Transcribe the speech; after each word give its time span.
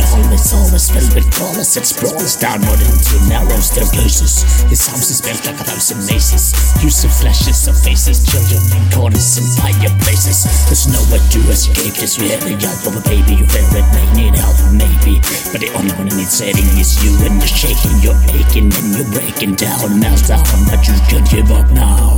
your 0.00 0.08
home 0.08 0.32
is 0.32 0.48
always 0.56 0.88
filled 0.88 1.12
with 1.12 1.28
crawlers 1.28 1.76
that 1.76 1.84
sprawls 1.84 2.32
downward 2.40 2.80
into 2.80 3.20
narrow 3.28 3.60
staircases. 3.60 4.64
His 4.72 4.80
house 4.88 5.12
is 5.12 5.20
built 5.20 5.44
like 5.44 5.60
a 5.60 5.64
thousand 5.68 6.00
mazes. 6.08 6.56
Use 6.80 7.04
of 7.04 7.12
flashes 7.12 7.68
of 7.68 7.76
faces, 7.76 8.24
children 8.24 8.64
in 8.72 8.84
corners 8.88 9.36
and 9.36 9.48
fireplaces. 9.60 10.48
There's 10.72 10.88
nowhere 10.88 11.20
to 11.20 11.40
escape 11.52 12.00
this 12.00 12.16
very 12.16 12.56
yelp 12.56 12.80
of 12.88 12.96
a 12.96 13.04
baby. 13.04 13.44
You 13.44 13.46
fear 13.46 13.68
it 13.76 13.88
may 13.92 14.08
need 14.16 14.34
help, 14.40 14.56
maybe. 14.72 15.20
But 15.52 15.60
the 15.60 15.70
only 15.76 15.92
one 16.00 16.08
who 16.08 16.16
needs 16.16 16.32
saving 16.32 16.70
is 16.80 16.96
you, 17.04 17.12
and 17.28 17.36
you're 17.36 17.52
shaking, 17.52 18.00
you're 18.00 18.20
aching, 18.32 18.72
and 18.72 18.88
you're 18.96 19.10
breaking 19.12 19.60
down. 19.60 20.00
Meltdown, 20.00 20.48
but 20.72 20.80
you 20.88 20.96
can't 21.12 21.28
give 21.28 21.52
up 21.52 21.68
now. 21.76 22.16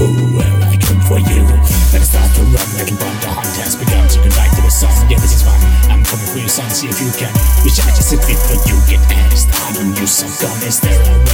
Oh, 0.00 0.16
where 0.32 0.56
I 0.64 0.80
come 0.80 1.00
for 1.04 1.20
you. 1.20 1.44
Better 1.92 2.08
start 2.08 2.32
to 2.36 2.42
run, 2.48 2.68
bun. 2.96 3.14
The 3.20 3.28
hunt 3.28 3.52
has 3.60 3.76
begun. 3.76 4.08
So 4.08 4.24
goodbye 4.24 4.48
to 4.48 4.62
the 4.64 4.72
sun. 4.72 4.88
Yeah, 5.12 5.20
this. 5.20 5.44
I'm 5.92 6.00
coming 6.08 6.28
for 6.32 6.40
you, 6.40 6.48
son. 6.48 6.68
See 6.72 6.88
if 6.88 6.96
you 7.04 7.12
can. 7.20 7.28
Recharge 7.60 8.00
your 8.00 8.20
fit 8.24 8.40
for 8.48 8.56
you. 8.64 8.80
Get 8.88 9.04
asked. 9.12 9.52
I 9.52 9.76
don't 9.76 9.92
use 10.00 10.24
some 10.24 10.32
gun. 10.40 10.56
Is 10.64 10.80
there 10.80 10.96
a. 10.96 11.30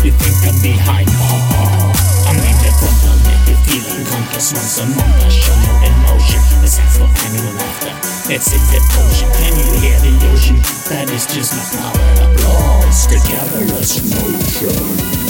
You 0.00 0.12
think 0.12 0.48
I'm 0.48 0.56
behind? 0.64 1.12
Oh, 1.12 1.28
oh. 1.60 1.92
I'm 2.24 2.40
in 2.40 2.56
the 2.64 2.72
front. 2.80 3.04
I'll 3.04 3.20
let 3.20 3.36
you 3.52 3.56
feel 3.68 3.84
unconscious 4.00 4.56
once 4.56 4.80
a 4.80 4.86
month. 4.88 5.12
I 5.12 5.92
emotion. 5.92 6.40
The 6.64 6.68
sense 6.72 6.96
for 6.96 7.04
animal 7.04 7.52
laughter. 7.60 7.92
It's 8.32 8.48
in 8.48 8.64
the 8.72 8.80
ocean. 8.96 9.28
Can 9.36 9.52
you 9.60 9.68
hear 9.76 10.00
the 10.00 10.16
ocean? 10.32 10.56
That 10.88 11.12
is 11.12 11.28
just 11.28 11.52
my 11.52 11.84
power. 11.84 12.32
Applause. 12.32 13.12
Together 13.12 13.68
as 13.76 14.00
motion. 14.08 15.29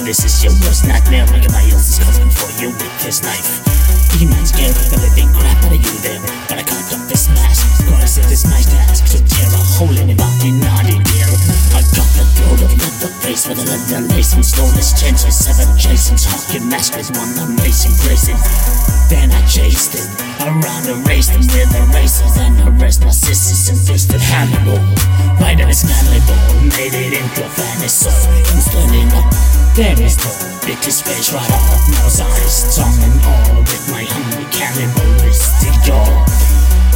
This 0.06 0.22
is 0.22 0.38
your 0.38 0.54
worst 0.62 0.86
nightmare. 0.86 1.26
Everybody 1.26 1.74
else 1.74 1.90
is 1.90 1.98
coming 1.98 2.30
for 2.30 2.46
you 2.62 2.70
with 2.70 2.94
this 3.02 3.26
knife. 3.26 3.58
Demons 4.14 4.54
of 4.54 4.86
the 4.86 5.02
living 5.02 5.26
crap 5.34 5.58
out 5.66 5.74
of 5.74 5.82
you. 5.82 5.94
But 6.46 6.62
I 6.62 6.62
cut 6.62 6.94
up 6.94 7.10
this 7.10 7.26
mask. 7.34 7.66
Cause 7.90 8.14
it 8.14 8.30
is 8.30 8.46
my 8.46 8.62
task 8.62 9.02
to 9.10 9.18
tear 9.26 9.50
a 9.50 9.62
hole 9.74 9.90
in 9.98 10.06
your 10.06 10.14
body, 10.14 10.54
naughty 10.62 11.02
dear. 11.10 11.26
I 11.74 11.82
cut 11.90 12.06
the 12.14 12.22
throat 12.38 12.55
a 13.48 13.54
leather 13.54 14.02
lace 14.14 14.34
and 14.34 14.44
stole 14.44 14.70
his 14.74 14.92
chains 14.98 15.24
with 15.24 15.34
seven 15.34 15.70
chases. 15.78 16.24
Hockey 16.24 16.60
mask 16.60 16.96
with 16.96 17.10
one 17.14 17.30
amazing 17.38 17.94
grazing. 18.02 18.38
Then 19.08 19.30
I 19.30 19.40
chased 19.46 19.94
him 19.94 20.08
around 20.42 20.90
and 20.90 21.06
raced 21.06 21.30
him 21.30 21.46
with 21.46 21.70
a 21.70 21.82
razor. 21.94 22.26
Then 22.34 22.58
I 22.60 22.68
raised 22.82 23.02
my 23.04 23.14
sisters 23.14 23.70
and 23.70 23.78
fisted 23.78 24.20
Hannibal. 24.20 24.82
Right 25.38 25.60
on 25.60 25.68
his 25.68 25.84
manly 25.86 26.18
ball, 26.26 26.42
made 26.74 26.94
it 26.94 27.14
into 27.14 27.46
a 27.46 27.50
fantasy. 27.50 28.10
I'm 28.10 28.60
standing 28.60 29.08
up, 29.14 29.30
there 29.76 29.94
is 30.02 30.16
no 30.24 30.56
his 30.86 31.00
face 31.02 31.32
right 31.32 31.50
off. 31.50 31.88
Nose, 31.90 32.20
eyes, 32.20 32.76
tongue, 32.76 33.02
and 33.02 33.20
all 33.26 33.60
with 33.60 33.90
my 33.90 34.04
hungry 34.04 34.46
cannibalistic 34.50 35.74
jaw. 35.82 36.06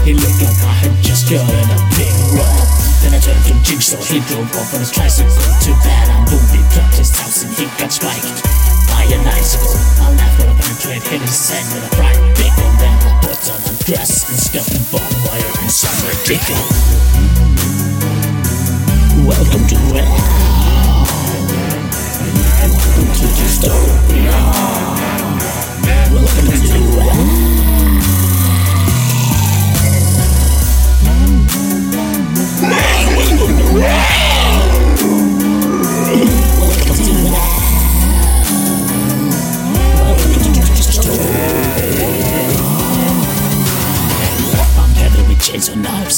He 0.04 0.14
looked 0.14 0.42
like 0.42 0.62
I 0.62 0.72
had 0.82 1.02
just 1.02 1.28
gotten 1.28 1.70
a 1.70 1.78
big 1.98 2.14
rock. 2.38 2.79
Then 3.00 3.14
I 3.14 3.18
turned 3.18 3.44
to 3.48 3.54
Jigsaw, 3.64 4.02
he 4.04 4.20
drove 4.28 4.52
off 4.56 4.74
on 4.74 4.80
his 4.80 4.90
tricycle. 4.90 5.32
Too 5.64 5.72
bad 5.80 6.08
I'm 6.12 6.24
booby 6.28 6.60
plucked 6.70 6.96
his 7.00 7.10
house 7.16 7.42
and 7.42 7.52
he 7.56 7.64
got 7.80 7.92
spiked 7.92 8.44
by 8.92 9.08
an 9.08 9.24
icicle. 9.26 9.72
I 10.04 10.12
laughed 10.14 10.38
when 10.38 10.48
I 10.48 10.54
penetrate 10.60 11.02
hit 11.08 11.20
his 11.22 11.48
head 11.48 11.64
with 11.72 11.88
a 11.88 11.96
fried 11.96 12.20
pickle. 12.36 12.70
Then 12.76 12.92
I 13.00 13.16
put 13.24 13.40
on 13.48 13.60
a 13.64 13.74
dress 13.88 14.28
and 14.28 14.38
stuffed 14.38 14.72
the 14.76 14.80
barbed 14.92 15.16
wire 15.24 15.52
in 15.64 15.70
some 15.70 15.96
ridiculous. 16.04 16.76
Welcome 19.24 19.64
to 19.68 19.76
hell. 19.96 20.12
Welcome 22.60 23.08
to 23.16 23.26
dystopia. 23.40 24.36
Welcome 26.12 26.48
to 26.52 27.00
hell. 27.00 27.49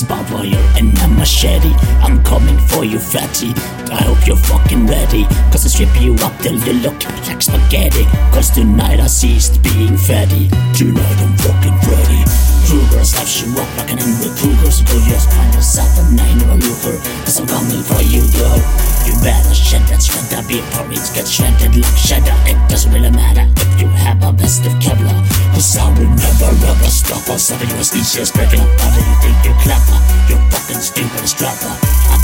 Barbed 0.05 0.33
wire, 0.33 0.73
and 0.79 0.97
a 0.99 1.09
machete. 1.09 1.73
I'm 2.01 2.23
coming 2.25 2.59
for 2.59 2.85
you, 2.85 2.99
fatty. 2.99 3.53
I 3.91 4.03
hope 4.03 4.27
you're 4.27 4.37
fucking 4.37 4.87
ready. 4.87 5.25
Cause 5.51 5.65
I 5.67 5.69
strip 5.69 6.01
you 6.01 6.15
up 6.17 6.37
till 6.41 6.59
you 6.59 6.75
look 6.75 7.05
like 7.27 7.43
spaghetti. 7.43 8.05
Cause 8.33 8.51
tonight 8.51 9.01
I 9.01 9.07
ceased 9.07 9.63
being 9.63 9.97
fatty. 9.97 10.49
Tonight 10.75 11.19
I'm 11.21 11.37
fucking 11.39 11.79
Freddy. 11.81 12.62
Krueger 12.73 13.05
slaps 13.05 13.45
you 13.45 13.53
up 13.61 13.69
like 13.77 13.93
an 13.93 14.01
angry 14.01 14.33
Krueger. 14.33 14.73
So 14.73 14.81
go 14.89 14.97
just 15.05 15.29
find 15.29 15.53
yourself 15.53 15.93
a 16.01 16.09
nine 16.09 16.41
or 16.49 16.57
a 16.57 16.65
looper. 16.65 16.97
Cause 17.21 17.37
I'm 17.37 17.45
coming 17.45 17.85
for 17.85 18.01
you, 18.01 18.25
girl. 18.33 18.57
You 19.05 19.13
better 19.21 19.53
shed 19.53 19.85
that 19.93 20.01
shredder 20.01 20.41
before 20.49 20.89
it 20.89 21.05
gets 21.13 21.29
shredded 21.29 21.77
like 21.77 21.97
cheddar. 22.01 22.33
It 22.49 22.57
doesn't 22.73 22.89
really 22.89 23.13
matter 23.13 23.45
if 23.61 23.77
you 23.77 23.89
have 23.93 24.25
a 24.25 24.33
vest 24.33 24.65
of 24.65 24.73
Kevlar. 24.81 25.13
Cause 25.53 25.77
I 25.77 25.85
will 25.93 26.17
never 26.17 26.49
ever 26.49 26.89
stop 26.89 27.29
us. 27.29 27.53
Seven 27.53 27.69
USD 27.77 28.09
shares 28.09 28.33
breaking 28.33 28.65
up. 28.65 28.73
How 28.81 28.89
do 28.89 29.05
you 29.05 29.17
think 29.21 29.37
you're 29.45 29.61
clever? 29.61 29.99
You're 30.33 30.41
fucking 30.49 30.81
stupid 30.81 31.21
as 31.21 31.37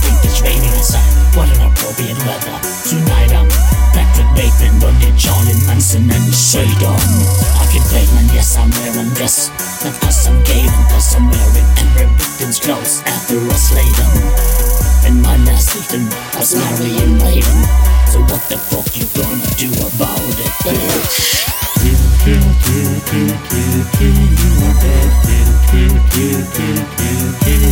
think 0.09 0.25
it's 0.25 0.41
raining 0.41 0.73
outside. 0.73 1.05
What 1.37 1.49
an 1.53 1.61
appropriate 1.69 2.17
weather. 2.25 2.57
Tonight 2.89 3.33
I'm 3.37 3.49
Patrick 3.93 4.29
Bateman, 4.33 4.81
Bundy, 4.81 5.13
Charlie 5.21 5.57
Manson, 5.69 6.09
and 6.09 6.29
Shadon. 6.33 7.05
Arcade 7.61 7.85
Bateman, 7.93 8.29
yes, 8.33 8.57
I'm 8.57 8.71
wearing 8.81 9.13
this. 9.21 9.53
Not 9.85 9.95
cause 10.01 10.27
I'm 10.27 10.41
gay, 10.45 10.65
but 10.65 10.97
cause 10.97 11.15
I'm 11.15 11.29
wearing 11.29 11.69
every 11.85 12.09
victim's 12.17 12.59
clothes 12.59 13.05
after 13.05 13.37
I 13.37 13.57
slay 13.61 13.89
them. 14.01 14.13
And 15.05 15.23
my 15.23 15.37
last 15.45 15.77
victim 15.77 16.09
was 16.37 16.57
Marion 16.57 17.19
Maiden. 17.21 17.61
So 18.09 18.25
what 18.33 18.43
the 18.49 18.57
fuck 18.57 18.89
you 18.97 19.05
gonna 19.13 19.51
do 19.61 19.69
about 19.77 20.25
it, 20.41 20.53
bitch? 20.65 21.39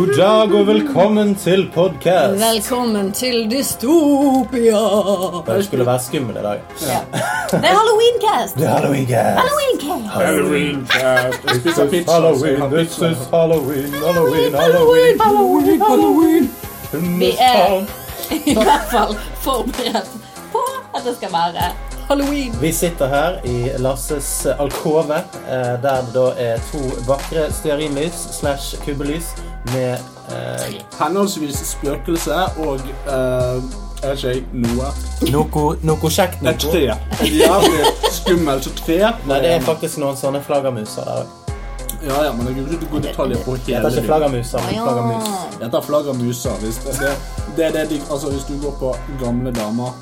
God 0.00 0.16
dag 0.16 0.52
og 0.54 0.66
velkommen 0.66 1.34
til 1.34 1.66
podcast. 1.74 2.40
Velkommen 2.40 3.12
til 3.12 3.50
Dystopia! 3.50 4.78
Det 5.46 5.64
skulle 5.64 5.86
være 5.86 6.00
skummel 6.00 6.36
i 6.40 6.42
dag. 6.42 6.62
Det 7.50 7.58
er 7.58 7.74
Halloweencast! 7.80 8.56
Det 8.56 8.64
er. 8.64 8.68
Halloweencast! 8.68 10.08
Halloween 10.14 10.86
cast. 10.86 11.44
Jeg 11.44 11.56
spiser 11.56 11.86
This 11.86 12.00
is. 12.00 12.12
Halloween, 12.12 12.72
this 12.72 12.96
is 12.96 13.18
Halloween, 13.32 13.92
Halloween, 14.06 14.54
Halloween. 14.54 15.20
Halloween, 15.20 15.80
Halloween! 15.80 16.50
Vi 17.20 17.30
er 17.40 17.84
i 18.52 18.54
hvert 18.54 18.88
fall 18.90 19.14
forberedt 19.34 20.10
på 20.52 20.64
at 20.94 21.02
det 21.06 21.16
skal 21.16 21.28
være 21.32 21.72
Halloween. 22.08 22.56
Vi 22.60 22.72
sitter 22.72 23.08
her 23.08 23.36
i 23.44 23.68
Lasses 23.78 24.46
alkove, 24.46 25.14
eh, 25.14 25.82
der 25.82 26.00
det 26.06 26.14
da 26.14 26.26
er 26.38 26.58
to 26.72 26.78
vakre 27.06 27.52
stearinlys 27.52 28.28
slash 28.40 28.84
kubbelys 28.84 29.34
med 29.68 29.92
eh, 30.32 30.80
Henholdsvis 30.96 31.60
spøkelse 31.74 32.36
og 32.64 32.80
uh, 33.06 33.60
er 34.02 34.14
ikke 34.16 34.30
jeg 34.32 34.44
noe. 34.52 34.88
noe, 35.32 35.64
noe 35.84 36.10
kjekt 36.10 36.46
Et 36.46 36.64
tre. 36.64 36.86
Et 37.20 37.34
jævlig 37.42 37.90
skummelt 38.16 38.70
tre. 38.80 39.02
Nei, 39.28 39.42
det 39.44 39.52
er 39.58 39.66
faktisk 39.66 40.00
noen 40.00 40.16
sånne 40.16 40.40
flaggermuser 40.44 41.04
der. 41.04 41.28
Ja, 42.00 42.24
ja, 42.24 42.32
men 42.32 42.46
jeg 42.48 42.56
er 42.64 42.72
ikke 42.72 42.86
gå 42.90 42.98
detaljer 43.04 43.42
på 43.44 43.54
Det 43.54 43.74
hele 43.74 43.76
heter 43.76 43.90
ikke 43.90 44.00
dyret. 44.00 44.06
flaggermus. 44.06 44.54
Å, 44.54 44.60
men 44.64 44.78
flaggermus. 44.84 45.26
Det 45.58 45.64
heter 45.66 45.82
flaggermuser. 45.88 46.54
Hvis 46.62 46.78
det, 46.84 46.94
det, 47.00 47.10
det 47.56 47.66
er 47.66 47.74
det 47.74 47.82
de, 47.90 47.98
altså 48.08 48.30
hvis 48.32 48.46
du 48.48 48.54
går 48.62 48.72
på 48.80 48.94
gamle 49.20 49.52
damer 49.52 49.92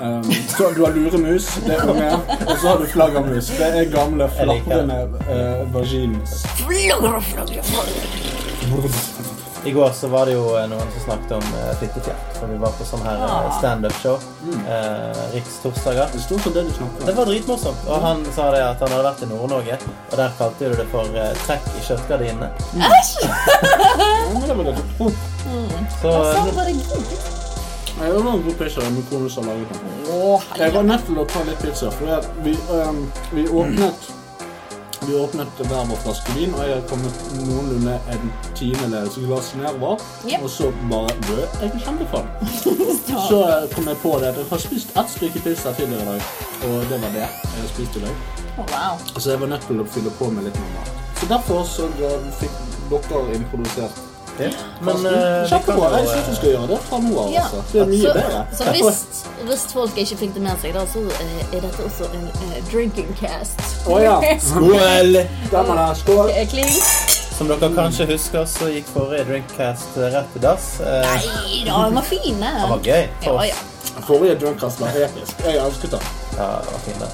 um, 0.00 0.32
så 0.54 0.70
Du 0.76 0.84
har 0.86 0.96
luremus, 0.96 1.50
det 1.66 1.76
er 1.76 1.84
unge, 1.90 2.08
og 2.48 2.56
så 2.60 2.68
har 2.68 2.80
du 2.80 2.86
flaggermus. 2.94 3.52
Det 3.58 3.68
er 3.82 3.92
gamle, 3.92 4.30
flatrende 4.38 4.54
liker 4.54 4.86
det. 4.86 5.20
flappende 5.28 5.60
uh, 5.60 5.74
vaginas. 5.74 6.32
I 9.64 9.70
går 9.72 9.90
så 9.96 10.08
var 10.12 10.26
det 10.28 10.34
jo 10.34 10.42
eh, 10.58 10.66
noen 10.68 10.90
som 10.92 11.04
snakket 11.06 11.30
om 11.38 11.44
uh, 11.56 11.70
fittefjert. 11.80 12.24
For 12.36 12.50
vi 12.52 12.58
var 12.60 12.74
på 12.76 12.84
sånn 12.84 13.00
her 13.06 13.16
eh, 13.16 13.30
Ah. 13.32 13.46
standup-show. 13.58 14.18
Uh, 14.44 15.22
Riks 15.32 15.54
torsdager. 15.62 16.10
Det 17.06 17.14
var 17.16 17.30
dritmorsomt. 17.30 17.86
Og 17.88 18.02
han 18.04 18.20
sa 18.36 18.50
det 18.52 18.60
at 18.60 18.82
han 18.84 18.92
hadde 18.92 19.06
vært 19.06 19.22
i 19.24 19.28
Nord-Norge, 19.30 19.78
og 20.10 20.16
der 20.20 20.34
kalte 20.38 20.68
du 20.68 20.76
det 20.76 20.84
for 20.92 21.16
eh, 21.16 21.32
trekk 21.46 21.70
i 21.80 21.84
kjøttgardinene. 21.86 22.50
Æsj! 22.76 23.14
var 24.58 24.68
det. 24.68 24.76
Oh, 25.00 25.16
Så 26.02 26.12
eh, 26.12 26.52
var 26.58 26.68
det 26.68 26.76
god. 26.84 27.32
Nei, 27.94 28.10
Det 28.10 28.20
var 28.24 28.32
en 28.34 28.42
god 28.42 28.58
pizza 28.58 28.90
med 28.90 29.08
kone 29.10 29.30
som 29.30 29.48
laget 29.48 29.72
den. 29.72 29.88
Jeg 30.58 30.74
var 30.74 30.82
nødt 30.82 31.06
til 31.06 31.18
å 31.22 31.24
ta 31.30 31.44
litt 31.48 31.62
pizza, 31.62 31.90
for 31.94 32.28
vi, 32.44 32.56
um, 32.74 33.00
vi 33.32 33.46
åpnet 33.48 34.12
vi 35.08 35.14
åpnet 35.18 35.60
hver 35.68 35.84
vår 35.90 36.00
flaske 36.04 36.34
vin, 36.36 36.54
og 36.54 36.62
jeg 36.66 36.76
har 36.76 36.86
kommet 36.90 37.24
noenlunde 37.40 37.96
en 38.14 38.32
tiendedels 38.58 39.18
glass 39.26 39.52
nedover. 39.58 40.02
Yep. 40.28 40.42
Og 40.42 40.50
så 40.50 40.70
bare 40.90 41.16
Død, 41.28 41.44
jeg 41.62 41.82
kjempefull. 41.84 42.26
Så 43.28 43.38
eh, 43.48 43.68
kom 43.74 43.86
jeg 43.88 43.98
på 44.02 44.16
det 44.20 44.32
at 44.32 44.38
jeg 44.40 44.48
har 44.50 44.62
spist 44.62 44.96
ett 44.98 45.10
stykke 45.10 45.42
pizza 45.44 45.72
tidligere 45.72 46.02
i 46.02 46.06
dag, 46.06 46.22
og 46.68 46.88
det 46.90 46.98
var 47.02 47.14
det 47.14 47.22
jeg 47.26 47.60
har 47.60 47.70
spist 47.74 47.96
i 47.96 48.02
dag. 48.06 48.24
Oh, 48.58 48.64
wow. 48.72 48.98
Så 49.18 49.30
jeg 49.30 49.40
var 49.40 49.52
nødt 49.54 49.68
til 49.68 49.80
å 49.80 49.86
fylle 49.96 50.10
på 50.18 50.30
med 50.34 50.48
litt 50.48 50.58
mer 50.62 50.74
mat. 50.78 50.90
Så 51.20 51.30
derfor 51.30 51.62
så 51.68 51.88
fikk 52.40 52.58
dere 52.90 53.38
introdusert 53.38 54.13
ja. 54.40 54.50
Men 54.80 54.94
Karsten. 54.94 55.14
eh. 55.14 55.98
Jeg 55.98 56.08
syns 56.08 56.26
du 56.26 56.30
eh, 56.32 56.36
skal 56.38 56.48
gjøre 56.50 56.68
det 56.72 56.78
fra 56.88 56.98
nå 57.04 57.12
av. 57.22 57.32
Ja. 57.32 57.42
Altså. 57.44 57.62
Det 57.72 57.80
er 57.82 57.90
mye 57.92 58.02
Så, 58.02 58.12
bedre. 58.18 58.44
så 58.58 58.64
hvis, 58.74 59.02
hvis 59.50 59.64
folk 59.72 59.98
ikke 60.04 60.16
fikk 60.22 60.34
det 60.34 60.42
med 60.46 60.62
seg, 60.62 60.74
da, 60.74 60.84
så 60.94 61.02
eh, 61.24 61.56
er 61.56 61.60
dette 61.66 61.84
også 61.88 62.08
en 62.16 62.24
uh, 62.40 62.56
drinking 62.72 63.12
cast. 63.20 63.60
Å 63.86 64.00
ja. 64.02 64.16
Skål! 64.42 65.20
Skål. 66.02 66.32
Kling. 66.50 66.74
Som 67.34 67.48
dere 67.50 67.70
kanskje 67.74 68.06
husker, 68.12 68.44
så 68.46 68.68
gikk 68.70 68.86
forrige 68.94 69.24
Drinkcast 69.26 69.96
rett 69.98 70.36
i 70.38 70.42
dass. 70.44 70.68
Nei 70.80 71.64
da, 71.66 71.80
den 71.88 71.96
var 71.98 72.06
fin, 72.06 72.36
det 72.38 72.50
den. 72.50 72.68
var 72.70 72.84
gøy 72.86 73.08
for 73.24 73.40
Ja, 73.42 73.54
ja. 73.54 74.02
Forrige 74.06 74.36
Drinkcast 74.42 74.82
var 74.82 74.94
episk. 74.94 75.42
Jeg 75.46 75.58
elsket 75.58 75.96
den. 75.96 76.23
Ja, 76.36 76.48
det 76.64 76.70
var 76.72 76.80
fint, 76.84 77.00
det. 77.00 77.10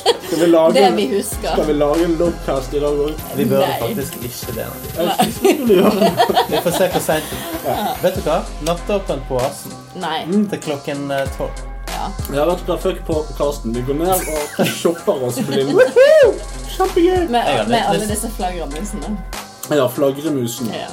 Skal 0.30 0.38
vi 0.40 0.46
lage, 0.46 0.72
Det 0.80 0.90
vi 0.96 1.22
skal 1.22 1.66
vi 1.66 1.72
lage 1.72 2.04
en 2.04 2.12
logcast 2.18 2.74
i 2.74 2.80
dag 2.80 2.98
òg? 3.02 3.22
Vi 3.36 3.44
burde 3.50 3.66
Nei. 3.66 3.78
faktisk 3.80 4.14
ikke 4.22 4.52
det. 4.54 4.66
Nei. 4.98 5.26
Vi 6.50 6.60
får 6.62 6.76
se 6.76 6.86
hvor 6.92 7.02
seint 7.02 7.32
Vet 8.02 8.14
du 8.14 8.22
hva? 8.28 8.36
Nattåpen 8.68 9.24
på 9.28 9.40
Oasen 9.40 9.74
Nei. 9.98 10.20
til 10.52 10.62
klokken 10.68 11.10
eh, 11.10 11.26
tolv. 11.38 11.64
Ja. 11.90 12.06
Ja, 12.36 12.44
vet 12.46 12.62
du 12.62 12.70
hva, 12.70 12.78
fuck 12.78 13.02
på 13.08 13.18
Karsten. 13.38 13.74
Vi 13.74 13.82
går 13.88 13.98
ned 14.04 14.14
og 14.14 14.70
shopper 14.70 15.24
oss 15.26 15.40
blinde. 15.48 15.86
Kjempegøy! 16.76 17.26
Med, 17.26 17.66
med 17.68 17.80
alle 17.82 18.06
disse 18.06 18.30
flaggermusene. 18.38 19.16
Ja, 19.70 19.86
flagremusen. 19.90 20.70
Ja. 20.74 20.88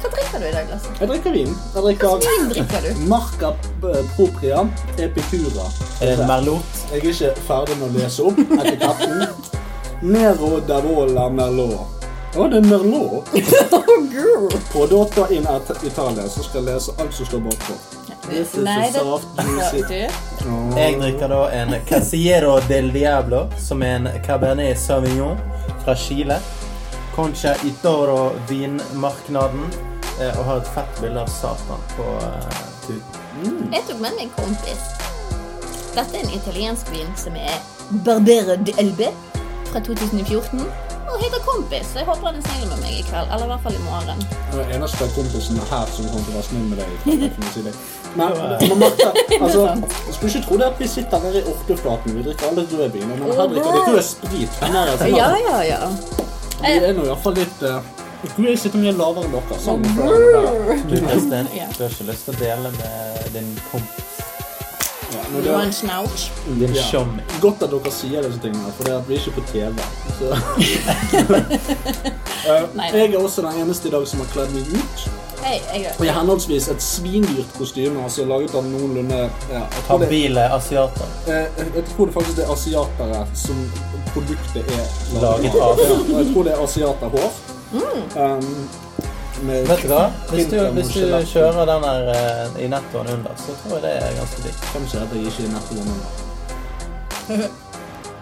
Hva 0.00 0.08
drikker 0.14 0.40
du 0.40 0.46
i 0.48 0.52
dag, 0.54 0.66
Lasse? 0.70 0.92
Jeg 1.00 1.08
drikker 1.10 1.34
vin. 1.36 1.50
Jeg 1.52 1.72
Hva 1.74 1.82
drikker 1.84 2.22
vin 2.24 2.50
drikker 2.54 2.84
du? 2.86 3.00
Marca 3.10 3.52
eh, 3.52 4.02
Propria 4.16 4.62
Epicura. 4.96 5.66
Er 6.00 6.16
det 6.16 6.28
Merlot? 6.30 6.82
Jeg 6.90 7.02
er 7.02 7.08
ikke 7.12 7.32
ferdig 7.48 7.76
med 7.80 7.88
å 7.88 7.92
lese 7.98 8.28
opp 8.30 8.40
etiketten. 8.40 9.24
Nero 10.00 10.52
d'Avola 10.64 11.28
Merlot. 11.34 12.06
Å, 12.30 12.46
det 12.48 12.62
er 12.62 12.68
Merlot. 12.70 13.28
På 14.72 14.86
Dota 14.88 15.26
in 15.34 15.44
Italia. 15.84 16.28
Så 16.30 16.46
skal 16.46 16.62
jeg 16.62 16.68
lese 16.70 16.94
alt 16.96 17.16
som 17.16 17.28
står 17.28 17.44
bakpå. 17.50 17.76
This 18.30 18.54
is 18.54 18.64
Nei, 18.64 18.86
det 18.94 19.00
soft, 19.02 19.28
Du, 20.40 20.76
Jeg 20.78 20.96
drikker 21.00 21.32
da 21.32 21.40
en 21.56 21.74
Casillero 21.88 22.60
del 22.68 22.92
Diablo, 22.94 23.48
som 23.58 23.82
er 23.82 23.96
en 23.98 24.08
Cabernet 24.24 24.78
Sauvignon 24.78 25.36
fra 25.84 25.96
Chile. 25.98 26.38
Concha 27.14 27.54
Itoro 27.66 28.32
vinmarknaden, 28.48 29.64
eh, 30.20 30.38
og 30.38 30.44
har 30.44 30.60
et 30.62 30.70
fett 30.74 31.00
bilde 31.02 31.20
av 31.20 31.30
Satan 31.32 31.82
på 31.96 32.06
eh, 32.22 32.60
tuten. 32.86 33.72
jeg 33.72 33.82
tok 33.88 34.00
med 34.00 34.14
meg 34.18 34.28
en 34.28 34.36
kompis. 34.36 34.84
Dette 35.94 36.16
er 36.16 36.22
en 36.22 36.36
italiensk 36.36 36.92
vin 36.94 37.10
som 37.18 37.34
er 37.36 37.58
Barbera 38.06 38.54
d'Elbe 38.56 39.10
fra 39.72 39.80
2014. 39.82 40.62
Og 41.10 41.18
heter 41.18 41.40
Kompis. 41.42 41.86
så 41.92 41.98
Jeg 41.98 42.06
håper 42.06 42.26
han 42.26 42.36
er 42.38 42.42
snill 42.46 42.68
med 42.70 42.82
meg 42.84 42.92
i 43.00 43.02
kveld. 43.02 43.26
Eller 43.34 43.44
i 43.44 43.50
hvert 43.50 43.64
fall 43.64 43.74
i 43.74 43.82
morgen. 43.82 44.20
Den 44.52 44.70
eneste 44.76 45.08
kompisen 45.16 45.58
her 45.70 45.90
som 45.90 46.06
kommer 46.12 46.22
til 46.28 46.30
å 46.30 46.36
være 46.36 46.46
snill 46.46 46.68
med 46.70 46.78
deg. 46.78 46.92
si 47.54 47.64
det. 47.66 47.74
Men, 48.18 48.32
men 48.34 48.78
Martha, 48.78 49.10
altså, 49.44 49.60
jeg 50.06 50.14
skulle 50.14 50.30
ikke 50.30 50.46
tro 50.48 50.56
det 50.58 50.64
at 50.66 50.80
vi 50.80 50.86
sitter 50.90 51.20
her 51.22 51.36
i 51.38 51.42
Orteflaten. 51.46 52.16
Vi 52.16 52.24
drikker 52.26 52.48
alle 52.48 52.64
rødvin. 52.70 53.06
Men 53.10 53.20
her 53.22 53.50
drikker 53.52 53.76
vi 53.76 53.82
rød 53.94 54.02
sprit. 54.02 54.62
Ja, 55.14 55.28
ja, 55.46 55.60
ja. 55.68 55.78
Vi 56.60 56.76
er 56.76 56.92
nå 56.96 57.06
iallfall 57.08 57.38
litt 57.40 57.62
uh, 57.64 57.80
jeg 58.20 58.58
sitter 58.60 58.82
mye 58.82 58.92
lavere 58.92 59.24
enn 59.24 59.32
dere. 59.32 59.76
Med 59.80 60.90
Du, 60.90 60.96
Kristian, 61.06 61.48
du 61.48 61.84
har 61.84 61.94
ikke 61.94 62.08
lyst 62.10 62.26
til 62.28 62.34
å 62.34 62.40
dele 62.40 62.72
med 62.76 63.30
din 63.36 63.54
kompis? 63.70 64.10
ja, 65.10 65.22
men 65.30 65.40
Du 65.42 65.48
det 65.48 65.54
har 65.54 65.62
en 65.62 65.72
snouch. 65.72 66.30
Din 66.46 66.74
Ja. 66.74 67.04
godt 67.40 67.62
at 67.62 67.70
dere 67.70 67.92
sier 67.92 68.22
disse 68.22 68.40
tingene, 68.40 68.72
for 68.76 68.84
det 68.84 68.92
er 68.92 68.98
at 68.98 69.08
vi 69.08 69.14
er 69.14 69.18
ikke 69.18 69.40
på 69.40 69.46
TV. 69.52 69.74
Så. 70.18 70.36
Eh, 72.40 72.62
jeg 72.94 73.12
er 73.12 73.18
også 73.20 73.42
den 73.42 73.58
eneste 73.60 73.88
i 73.88 73.90
dag 73.92 74.06
som 74.08 74.20
har 74.22 74.28
kledd 74.32 74.52
meg 74.54 74.64
ut. 74.72 75.02
Hey, 75.44 75.58
jeg 75.74 75.92
Og 75.98 76.06
i 76.06 76.08
henholdsvis 76.08 76.68
et 76.72 76.82
svindyrt 76.82 77.52
kostyme, 77.58 78.02
altså 78.02 78.24
laget 78.24 78.54
av 78.56 78.64
noenlunde 78.64 79.18
ja, 79.50 79.60
det, 79.60 79.82
Habile 79.88 80.46
asiater. 80.56 81.12
Jeg, 81.26 81.50
jeg 81.74 81.84
tror 81.90 82.08
det 82.08 82.14
faktisk 82.14 82.38
er 82.38 82.52
asiatere 82.54 83.20
som 83.34 83.60
produktet 84.14 84.70
er 84.76 84.86
Laget 85.22 85.56
av. 85.56 85.80
Ja, 85.80 85.98
og 86.00 86.14
jeg 86.18 86.28
tror 86.32 86.46
det 86.46 86.52
er 86.54 86.62
asiaterhår. 86.66 87.30
Um, 87.72 88.68
Vet 89.40 89.82
du 89.82 89.88
hva? 89.88 90.02
Hvis 90.30 90.50
du, 90.50 90.58
hvis 90.76 90.90
du 90.92 91.04
kjører 91.32 91.64
den 91.70 91.84
der 91.86 92.10
eh, 92.12 92.64
i 92.64 92.68
nettoen 92.68 93.08
under, 93.14 93.32
så 93.40 93.54
tror 93.62 93.78
jeg 93.78 93.82
det 93.86 93.92
er 93.96 94.18
ganske 94.18 94.42
dyrt. 94.44 94.60
Kanskje 94.74 95.00
at 95.00 95.14
jeg 95.16 95.22
ikke 95.30 95.42
er 95.48 95.62
under. 95.80 97.48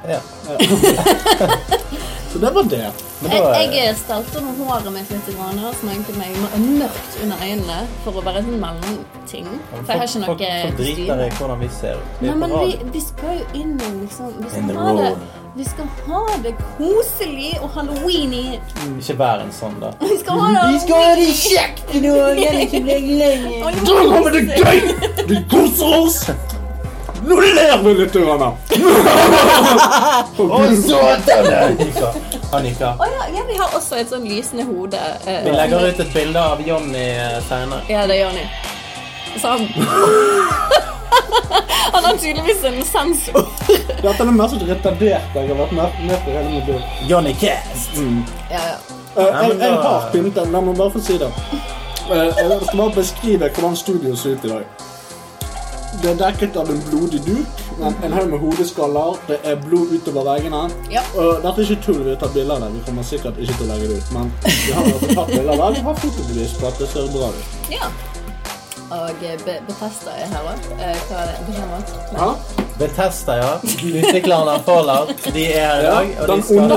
Ja. 0.08 0.20
Så 2.32 2.38
det 2.38 2.50
var 2.50 2.62
det. 2.62 2.92
Men 3.22 3.32
Jeg, 3.32 3.42
da 3.42 3.60
jeg 3.60 3.88
eh, 3.88 3.94
stelte 3.96 4.40
nå 4.44 4.50
håret 4.58 4.92
mitt 4.92 5.10
litt, 5.10 5.28
grann, 5.32 5.58
og 5.64 5.74
sminket 5.80 6.18
meg 6.20 6.36
mørkt 6.76 7.16
under 7.24 7.40
øynene 7.42 7.78
for 8.04 8.20
å 8.20 8.24
være 8.26 8.42
en 8.44 8.50
mellomting. 8.60 9.48
For 9.72 9.88
jeg 9.88 10.02
har 10.02 10.04
ikke 10.04 10.20
noe 10.22 10.28
folk, 10.28 10.44
folk 10.44 10.78
driter 10.82 11.24
i 11.24 11.30
hvordan 11.38 11.62
vi 11.64 11.70
ser 11.80 11.96
ut. 11.98 12.12
Vi 12.20 12.28
Nei, 12.28 12.36
men 12.44 12.54
vi, 12.60 12.76
vi 12.94 13.02
skal 13.02 13.40
jo 13.40 13.46
inn 13.62 13.74
liksom 13.80 14.36
Vi 14.44 14.52
In 14.60 14.68
the 14.68 14.76
room. 14.76 15.24
Vi 15.58 15.64
skal 15.64 15.86
ha 16.06 16.20
det 16.42 16.52
koselig 16.78 17.56
og 17.62 17.70
halloweeny. 17.74 18.58
Ikke 19.00 19.16
vær 19.18 19.40
en 19.42 19.50
sånn, 19.52 19.74
da. 19.82 19.88
Vi 19.98 20.18
skal 20.20 20.38
ha 20.38 20.50
det 20.52 20.60
ha 20.62 20.68
det 21.18 21.32
kjekt 21.34 21.94
i 21.98 22.02
dag. 22.04 22.38
Da 23.88 23.96
har 24.12 24.20
vi 24.28 24.30
det 24.36 24.44
gøy! 24.60 24.78
Vi 25.32 25.40
koser 25.50 25.96
oss! 25.98 26.20
Nå 27.26 27.34
ler 27.42 27.74
vi 27.82 27.94
litt! 27.98 28.14
Og 30.38 30.62
Satan! 30.84 31.50
Annika. 31.58 32.12
Annika. 32.54 32.92
Oh, 32.94 33.08
ja, 33.18 33.26
ja, 33.34 33.42
vi 33.50 33.58
har 33.58 33.74
også 33.76 33.98
et 33.98 34.08
sånn 34.14 34.24
lysende 34.30 34.64
hode. 34.70 35.00
eh, 35.26 35.42
Vi 35.44 35.56
legger 35.58 35.88
ut 35.90 36.04
et 36.06 36.14
bilde 36.14 36.40
av 36.54 36.62
Jonny 36.64 37.08
eh, 37.18 37.40
senere. 37.50 37.82
Ja, 37.90 38.06
det 38.06 38.20
gjør 38.22 38.30
Jonny. 38.30 38.46
Så 39.42 39.48
han 41.92 42.04
har 42.04 42.16
tydeligvis 42.16 42.64
en 42.64 42.84
sensor. 42.84 43.48
Dette 44.02 44.14
er 44.14 44.24
det 44.24 44.34
mest 44.36 44.62
retarderte 44.70 45.42
jeg 45.42 45.50
har 45.50 45.60
vært 45.62 45.74
med, 45.78 46.02
med 46.08 46.24
på 46.24 46.34
hele 46.34 46.50
mitt 46.54 46.70
liv. 46.72 46.82
Johnny 47.10 47.34
Cast. 47.40 47.98
Ja, 48.50 48.62
ja. 48.72 48.78
Uh, 49.18 49.24
jeg, 49.24 49.56
jeg 49.60 49.78
har 49.82 50.10
pyntet, 50.12 50.50
la 50.52 50.60
meg 50.62 50.76
bare 50.78 50.94
få 50.94 51.02
si 51.02 51.16
det. 51.18 51.30
Uh, 52.08 52.28
jeg 52.28 52.60
skal 52.66 52.76
bare 52.78 52.94
beskrive 52.94 53.48
hvordan 53.54 53.76
studio 53.76 54.14
ser 54.16 54.36
ut 54.36 54.46
i 54.46 54.52
dag. 54.52 54.84
Det 55.98 56.10
er 56.12 56.18
dekket 56.20 56.56
av 56.60 56.68
en 56.70 56.78
blodig 56.90 57.18
duk, 57.26 57.62
en, 57.80 57.94
en 58.06 58.12
haug 58.14 58.28
med 58.30 58.38
hodeskaller, 58.38 59.16
det 59.26 59.38
er 59.42 59.56
blod 59.64 59.90
utover 59.96 60.28
veggene. 60.28 60.60
Ja. 60.92 61.02
Og 61.18 61.40
dette 61.42 61.64
er 61.64 61.72
ikke 61.72 61.86
tull, 61.88 62.04
vi 62.06 62.14
tar 62.20 62.30
bilder 62.36 62.60
av 62.60 62.68
det. 62.68 62.76
Vi 62.76 62.84
kommer 62.86 63.08
sikkert 63.08 63.40
ikke 63.42 63.56
til 63.56 63.66
å 63.66 63.72
legge 63.72 63.88
det 63.90 63.98
ut, 63.98 64.12
men 64.14 64.30
vi 64.44 64.76
har 64.76 64.92
altså 64.92 65.10
tatt 65.16 65.32
bilder 65.32 65.54
av 65.56 65.64
det. 65.64 65.80
Vi 65.80 65.84
har 65.88 65.98
fotobevis 66.04 66.54
på 66.60 66.70
at 66.70 66.84
det 66.84 66.92
ser 66.92 67.10
bra 67.16 67.32
ut. 67.34 67.58
ja. 67.74 67.90
Og 68.90 69.10
eh, 69.22 69.36
Be 69.44 69.58
Betesta 69.68 70.14
er 70.16 70.30
her 70.32 70.46
òg. 70.48 70.68
Eh, 70.78 70.96
hva 71.08 71.24
er 71.24 71.26
det? 71.28 71.58
Ja. 72.14 72.28
Betesta, 72.78 73.36
ja. 73.36 73.50
Utviklerne 73.64 74.54
av 74.56 74.64
Fallout. 74.64 75.12
De 75.34 75.44
er 75.52 75.66
her 75.66 75.80
i 75.80 75.86
dag. 75.90 76.06
Og 76.22 76.28
de 76.32 76.42
skal 76.48 76.68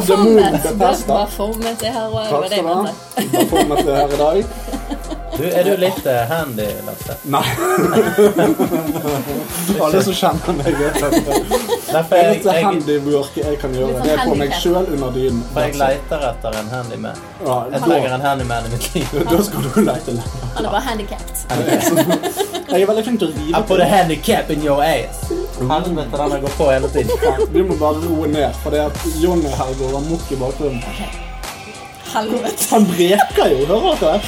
Baformet 1.07 1.87
er 1.87 1.95
her 1.95 2.07
òg. 2.11 2.29
Baformet 2.35 3.87
er 3.87 3.95
her 4.01 4.15
i 4.15 4.21
dag. 4.25 5.17
Du, 5.37 5.43
er 5.47 5.63
du 5.63 5.71
litt 5.79 6.05
uh, 6.05 6.17
handy, 6.29 6.65
Lasse? 6.85 7.15
Nei. 7.31 7.43
Alle 9.81 10.01
som 10.03 10.13
kjenner 10.13 10.57
meg, 10.57 10.75
vet 10.75 10.99
dette. 10.99 11.37
Det 11.91 12.01
jeg, 12.17 12.27
litt 12.33 12.47
jeg, 12.49 12.65
handywork 12.65 13.37
jeg 13.39 13.59
kan 13.61 13.75
gjøre, 13.75 14.01
det 14.03 14.11
er 14.11 14.21
på 14.25 14.33
sånn 14.33 14.43
meg 14.43 14.55
sjøl 14.59 14.91
under 14.97 15.15
dynen. 15.15 15.41
for 15.53 15.67
jeg 15.67 15.79
leter 15.79 16.27
etter 16.31 16.59
en 16.59 16.69
handyman. 16.75 17.23
Ja, 17.45 17.57
Jeg 17.71 17.83
trenger 17.87 18.17
en 18.17 18.27
handyman 18.27 18.67
i 18.67 18.73
mitt 18.75 18.89
liv. 18.95 19.17
da 19.31 19.41
skal 19.47 19.65
du 19.65 19.81
lete 19.87 20.17
lenge. 20.19 20.43
Han 20.57 20.67
er 20.67 20.75
bare 20.75 20.85
handikappet. 20.89 21.45
Jeg 22.71 22.83
er 22.83 22.87
veldig 22.91 23.07
flink 23.07 23.23
til 23.23 23.31
å 23.31 23.47
I 23.47 23.65
put 23.71 23.83
a 23.83 23.89
handicap 23.95 24.51
in 24.53 24.63
your 24.67 24.83
ass. 24.83 25.25
Helvete, 25.57 26.11
den 26.11 26.37
har 26.37 26.45
gått 26.45 26.59
på 26.59 26.71
hele 26.71 26.91
tiden. 26.91 27.43
Vi 27.55 27.67
må 27.67 27.79
bare 27.79 28.03
roe 28.05 28.31
ned, 28.31 28.55
for 28.63 28.75
det 28.75 28.87
at 28.91 29.03
Jonny 29.23 29.51
her 29.51 29.75
går 29.79 29.99
amok 30.03 30.31
i 30.31 30.39
bakgrunnen. 30.43 31.30
Helvete. 32.13 32.67
Han 32.71 32.85
breker 32.89 33.51
jo, 33.53 33.65
hører 33.69 33.99
dere? 34.01 34.21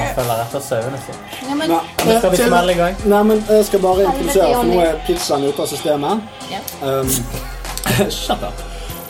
Han 0.00 0.14
følger 0.16 0.42
etter 0.44 0.60
sauene 0.64 0.98
sine. 1.04 1.22
Ja, 1.48 1.54
men, 1.54 1.70
Nei, 1.70 1.80
Men 2.06 2.18
skal 2.18 2.30
vi 2.34 2.36
smelle 2.42 2.72
i 2.74 2.78
gang? 2.78 3.00
Nei, 3.12 3.22
men 3.30 3.42
jeg 3.48 3.64
skal 3.68 3.82
bare 3.84 4.06
introdusere, 4.08 4.52
for 4.54 4.70
nå 4.70 4.80
er 4.84 5.00
pizzaen 5.06 5.46
ute 5.48 5.64
av 5.64 5.70
systemet. 5.70 6.28
ja. 6.52 6.60
Um, 6.82 7.10
shut 8.10 8.42
up. 8.46 8.60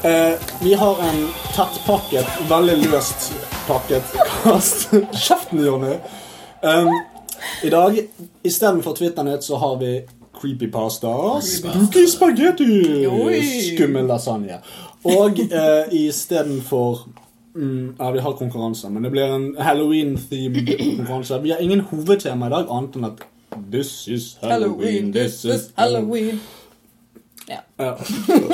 Eh, 0.04 0.32
vi 0.62 0.72
har 0.80 1.00
en 1.04 1.18
tettpakket, 1.52 2.28
veldig 2.48 2.76
løst 2.90 3.32
pakket 3.66 4.14
kast. 4.42 4.88
Kjeften, 5.26 5.60
Jonny! 5.66 5.98
Um, 6.62 6.88
I 7.64 7.68
dag, 7.72 7.98
istedenfor 8.44 8.96
Twitter-nytt, 8.96 9.44
så 9.44 9.56
har 9.60 9.76
vi 9.80 9.92
creepypasta, 10.40 11.12
spooky 11.44 12.06
spagetti, 12.08 13.04
skummel 13.74 14.06
lasagne. 14.08 14.60
Og 15.04 15.38
uh, 15.40 15.94
istedenfor 15.94 17.08
mm, 17.54 17.94
Ja, 17.98 18.10
vi 18.10 18.18
har 18.18 18.32
konkurranse, 18.32 18.90
men 18.90 19.02
det 19.02 19.10
blir 19.14 19.34
en 19.34 19.56
Halloween-themed 19.58 20.74
konkurranse. 20.78 21.38
Vi 21.42 21.50
har 21.50 21.58
ingen 21.58 21.80
hovedtema 21.80 22.46
i 22.46 22.50
dag, 22.50 22.66
annet 22.70 22.96
enn 22.96 23.04
at 23.08 23.22
This 23.72 24.08
is 24.08 24.36
Halloween, 24.42 25.12
this 25.12 25.44
is 25.44 25.70
Halloween. 25.76 26.40
Ja. 27.48 27.96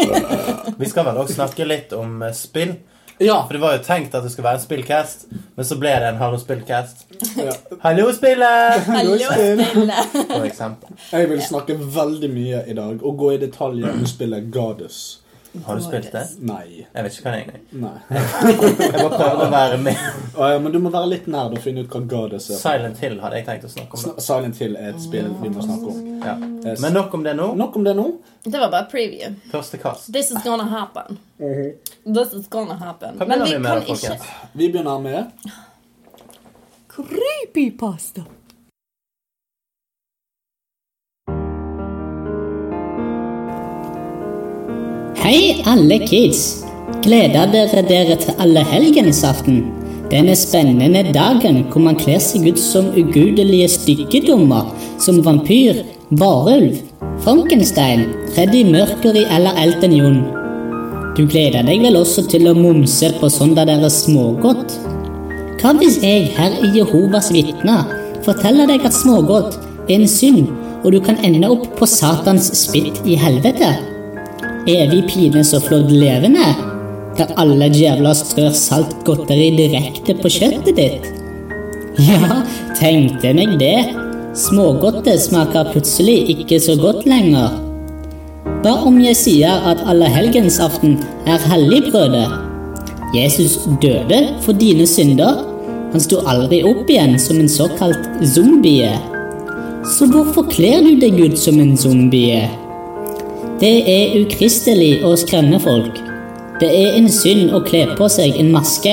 Vi 0.78 0.88
skal 0.88 1.04
vel 1.04 1.18
også 1.20 1.34
snakke 1.34 1.66
litt 1.68 1.92
om 1.92 2.22
eh, 2.22 2.32
spill. 2.32 2.72
ja. 3.20 3.42
For 3.44 3.52
det 3.56 3.60
var 3.60 3.76
jo 3.76 3.82
tenkt 3.84 4.14
at 4.16 4.24
det 4.24 4.32
skulle 4.32 4.46
være 4.48 4.60
en 4.62 4.64
spillcast, 4.64 5.26
men 5.56 5.68
så 5.68 5.76
ble 5.80 5.92
det 6.00 6.08
en 6.14 6.22
Hallo 6.22 6.38
spillcast. 6.40 7.04
ja. 7.36 7.52
Hallo, 7.82 8.08
spillet! 8.16 8.88
Hallo, 8.88 9.18
spillet! 9.20 10.16
For 10.32 10.48
eksempel. 10.48 10.96
Jeg 11.12 11.30
vil 11.30 11.44
snakke 11.44 11.76
veldig 11.76 12.32
mye 12.32 12.64
i 12.72 12.76
dag 12.78 13.04
og 13.04 13.20
gå 13.20 13.34
i 13.34 13.40
detaljer 13.44 13.92
om 13.92 14.08
spillet 14.08 14.48
Goddess. 14.52 15.18
Har 15.64 15.76
du 15.78 15.82
spilt 15.82 16.12
det? 16.12 16.22
Nei. 16.46 16.86
Jeg 16.94 17.04
vet 17.06 17.14
ikke 17.16 17.24
hva 17.26 17.32
det 17.32 17.38
er 17.38 17.44
engang. 17.46 17.62
Nei. 17.82 17.98
Jeg 18.86 18.92
bare 18.92 19.10
prøver 19.16 19.42
å 19.46 19.48
være 19.52 19.78
med. 19.82 20.02
Å, 20.36 20.48
ja, 20.52 20.58
men 20.62 20.72
du 20.74 20.78
må 20.84 20.90
være 20.94 21.08
litt 21.12 21.26
nær 21.32 21.54
og 21.56 21.58
finne 21.64 21.84
ut 21.86 21.90
hva 21.94 22.00
Goddess 22.10 22.50
er. 22.50 22.60
Silent 22.60 22.98
Hill 23.02 23.16
hadde 23.22 23.40
jeg 23.40 23.46
tenkt 23.48 23.64
å 23.68 23.70
snakke 23.72 23.96
om. 23.98 24.02
Sn- 24.04 24.20
Silent 24.26 24.60
Hill 24.62 24.76
er 24.76 24.90
et 24.92 25.00
spill 25.02 25.28
vi 25.42 25.50
må 25.54 25.64
snakke 25.64 25.92
om. 25.92 25.98
Ja. 26.26 26.34
Men 26.84 26.92
nok 26.98 27.14
om 27.18 27.22
det 27.26 27.34
nå. 27.38 27.48
Nok 27.62 27.76
om 27.80 27.84
det 27.88 27.94
nå. 27.98 28.06
Det 28.44 28.58
var 28.60 28.70
bare 28.74 28.86
preview. 28.92 29.34
Første 29.50 29.80
kast. 29.82 30.12
This 30.12 30.30
is 30.30 30.38
gonna 30.44 30.66
happen. 30.70 31.18
This 31.38 32.32
is 32.36 32.46
gonna 32.52 32.76
happen. 32.80 33.16
Hva 33.18 33.26
Men 33.28 33.42
begynner 33.42 33.46
vi 33.46 33.54
vi 33.54 33.58
med, 33.58 33.70
kan 33.70 33.80
da, 33.80 33.86
ikke 33.86 33.96
folkens? 33.96 34.52
Vi 34.52 34.68
begynner 34.72 34.98
med 35.02 35.24
Creepypasta. 36.96 38.22
Hei, 45.26 45.56
alle 45.66 45.96
kids! 46.06 46.40
Gleder 47.02 47.48
dere 47.50 47.80
dere 47.82 48.14
til 48.22 48.36
allehelgensaften? 48.44 49.56
Denne 50.12 50.36
spennende 50.38 51.00
dagen 51.16 51.64
hvor 51.72 51.82
man 51.82 51.96
kler 51.98 52.20
seg 52.22 52.44
ut 52.46 52.60
som 52.62 52.92
ugudelige 52.94 53.66
stykkedommer, 53.72 54.68
som 55.02 55.18
vampyr, 55.26 55.80
varulv, 56.20 56.76
Frankenstein, 57.24 58.04
Freddy 58.36 58.60
Mercury 58.68 59.24
eller 59.24 59.58
Elton 59.64 59.96
John. 59.98 60.20
Du 61.18 61.24
gleder 61.26 61.66
deg 61.66 61.82
vel 61.88 61.98
også 62.04 62.28
til 62.30 62.46
å 62.46 62.54
mumse 62.54 63.10
på 63.18 63.32
sånn 63.38 63.56
der 63.58 63.66
dere 63.72 63.90
smågodt? 63.90 64.78
Hva 65.58 65.74
hvis 65.82 65.98
jeg 66.06 66.30
her 66.38 66.54
i 66.62 66.70
Jehovas 66.78 67.32
vitner 67.34 67.82
forteller 68.22 68.70
deg 68.70 68.86
at 68.86 68.94
smågodt 68.94 69.58
er 69.88 69.96
en 69.98 70.06
synd, 70.06 70.54
og 70.84 70.94
du 70.94 71.02
kan 71.02 71.18
ende 71.26 71.50
opp 71.50 71.66
på 71.82 71.90
Satans 71.98 72.52
spytt 72.62 73.02
i 73.02 73.18
helvete? 73.18 73.74
Evig 74.66 75.04
pine 75.06 75.44
og 75.44 75.62
flådd 75.62 75.92
levende, 75.94 76.46
der 77.14 77.30
alle 77.38 77.68
djevler 77.70 78.16
strør 78.18 78.50
salt 78.58 78.96
godteri 79.06 79.52
direkte 79.54 80.16
på 80.18 80.32
kjøttet 80.32 80.74
ditt. 80.74 81.06
Ja, 82.02 82.40
tenkte 82.74 83.30
meg 83.38 83.54
det. 83.60 83.94
Smågodtet 84.36 85.22
smaker 85.22 85.70
plutselig 85.70 86.18
ikke 86.34 86.58
så 86.60 86.74
godt 86.82 87.06
lenger. 87.06 87.54
Hva 88.66 88.74
om 88.90 88.98
jeg 88.98 89.14
sier 89.22 89.70
at 89.70 89.86
allehelgensaften 89.86 90.98
er 91.30 91.46
helligbrødet? 91.46 92.26
Jesus 93.14 93.60
døde 93.78 94.20
for 94.42 94.58
dine 94.58 94.90
synder. 94.90 95.44
Han 95.94 96.02
sto 96.02 96.24
aldri 96.26 96.64
opp 96.66 96.90
igjen 96.90 97.14
som 97.22 97.38
en 97.38 97.48
såkalt 97.48 98.10
zombie. 98.34 98.90
Så 99.94 100.10
hvorfor 100.10 100.50
kler 100.50 100.82
du 100.82 100.96
deg 100.98 101.22
ut 101.22 101.38
som 101.38 101.62
en 101.62 101.76
zombie? 101.78 102.48
Det 103.56 103.76
er 103.88 104.18
ukristelig 104.20 104.98
å 105.00 105.14
skremme 105.16 105.56
folk. 105.64 105.94
Det 106.60 106.68
er 106.68 106.98
en 106.98 107.06
synd 107.08 107.54
å 107.56 107.62
kle 107.64 107.86
på 107.96 108.04
seg 108.12 108.36
en 108.36 108.50
maske. 108.52 108.92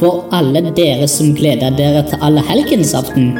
For 0.00 0.22
alle 0.32 0.62
dere 0.72 1.04
som 1.04 1.34
gleder 1.36 1.74
dere 1.76 2.00
til 2.08 2.24
allehelgensaften, 2.24 3.34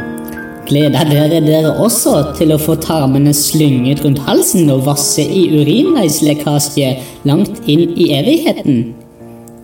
gleder 0.68 1.08
dere 1.08 1.40
dere 1.46 1.72
også 1.80 2.34
til 2.36 2.52
å 2.52 2.60
få 2.60 2.76
tarmene 2.84 3.32
slynget 3.32 4.04
rundt 4.04 4.20
halsen 4.28 4.68
og 4.74 4.84
vasse 4.90 5.24
i 5.24 5.46
urinveislekkasje 5.54 6.92
langt 7.32 7.64
inn 7.64 7.96
i 7.96 8.12
evigheten? 8.18 8.84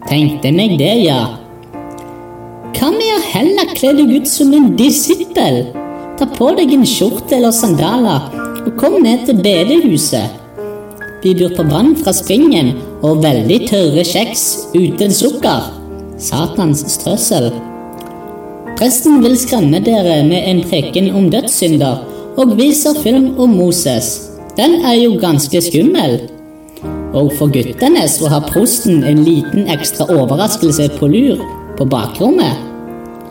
Tenkte 0.08 0.54
meg 0.56 0.78
det, 0.80 0.94
ja. 1.04 1.20
Hva 2.72 2.88
med 2.96 3.12
å 3.18 3.22
heller 3.34 3.76
kle 3.76 3.92
deg 4.00 4.16
ut 4.16 4.32
som 4.32 4.56
en 4.56 4.72
disippel? 4.80 5.66
Ta 6.16 6.32
på 6.40 6.54
deg 6.56 6.72
en 6.72 6.88
skjorte 6.88 7.36
eller 7.36 7.52
sandaler 7.52 8.32
og 8.64 8.76
kom 8.80 9.02
ned 9.04 9.28
til 9.28 9.44
bedehuset. 9.44 10.37
Vi 11.22 11.34
byr 11.34 11.56
på 11.56 11.64
vann 11.66 11.96
fra 11.98 12.12
springen 12.14 12.76
og 13.02 13.24
veldig 13.24 13.58
tørre 13.66 14.04
kjeks 14.06 14.44
uten 14.76 15.14
sukker. 15.14 15.66
Satans 16.18 16.84
strøssel. 16.94 17.50
Presten 18.78 19.18
vil 19.24 19.34
skremme 19.38 19.80
dere 19.82 20.20
med 20.26 20.46
en 20.46 20.62
preken 20.70 21.10
om 21.18 21.26
dødssynder 21.32 22.04
og 22.38 22.54
viser 22.58 22.98
film 23.02 23.32
om 23.42 23.56
Moses. 23.58 24.12
Den 24.58 24.78
er 24.86 24.94
jo 25.00 25.16
ganske 25.18 25.62
skummel. 25.62 26.20
Og 27.18 27.32
for 27.38 27.50
guttene 27.50 28.04
så 28.10 28.30
har 28.30 28.46
prosten 28.52 29.02
en 29.06 29.24
liten 29.26 29.66
ekstra 29.74 30.06
overraskelse 30.14 30.86
på 31.00 31.08
lur 31.10 31.42
på 31.78 31.86
bakrommet. 31.86 32.62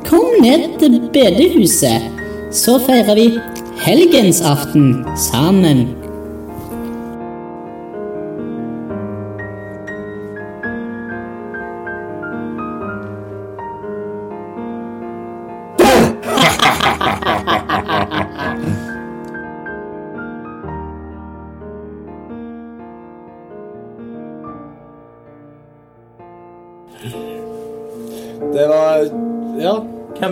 Kom 0.08 0.28
ned 0.44 0.76
til 0.80 1.00
bedehuset, 1.14 2.04
så 2.52 2.78
feirer 2.84 3.16
vi 3.16 3.30
helgensaften 3.84 5.06
sammen. 5.20 5.88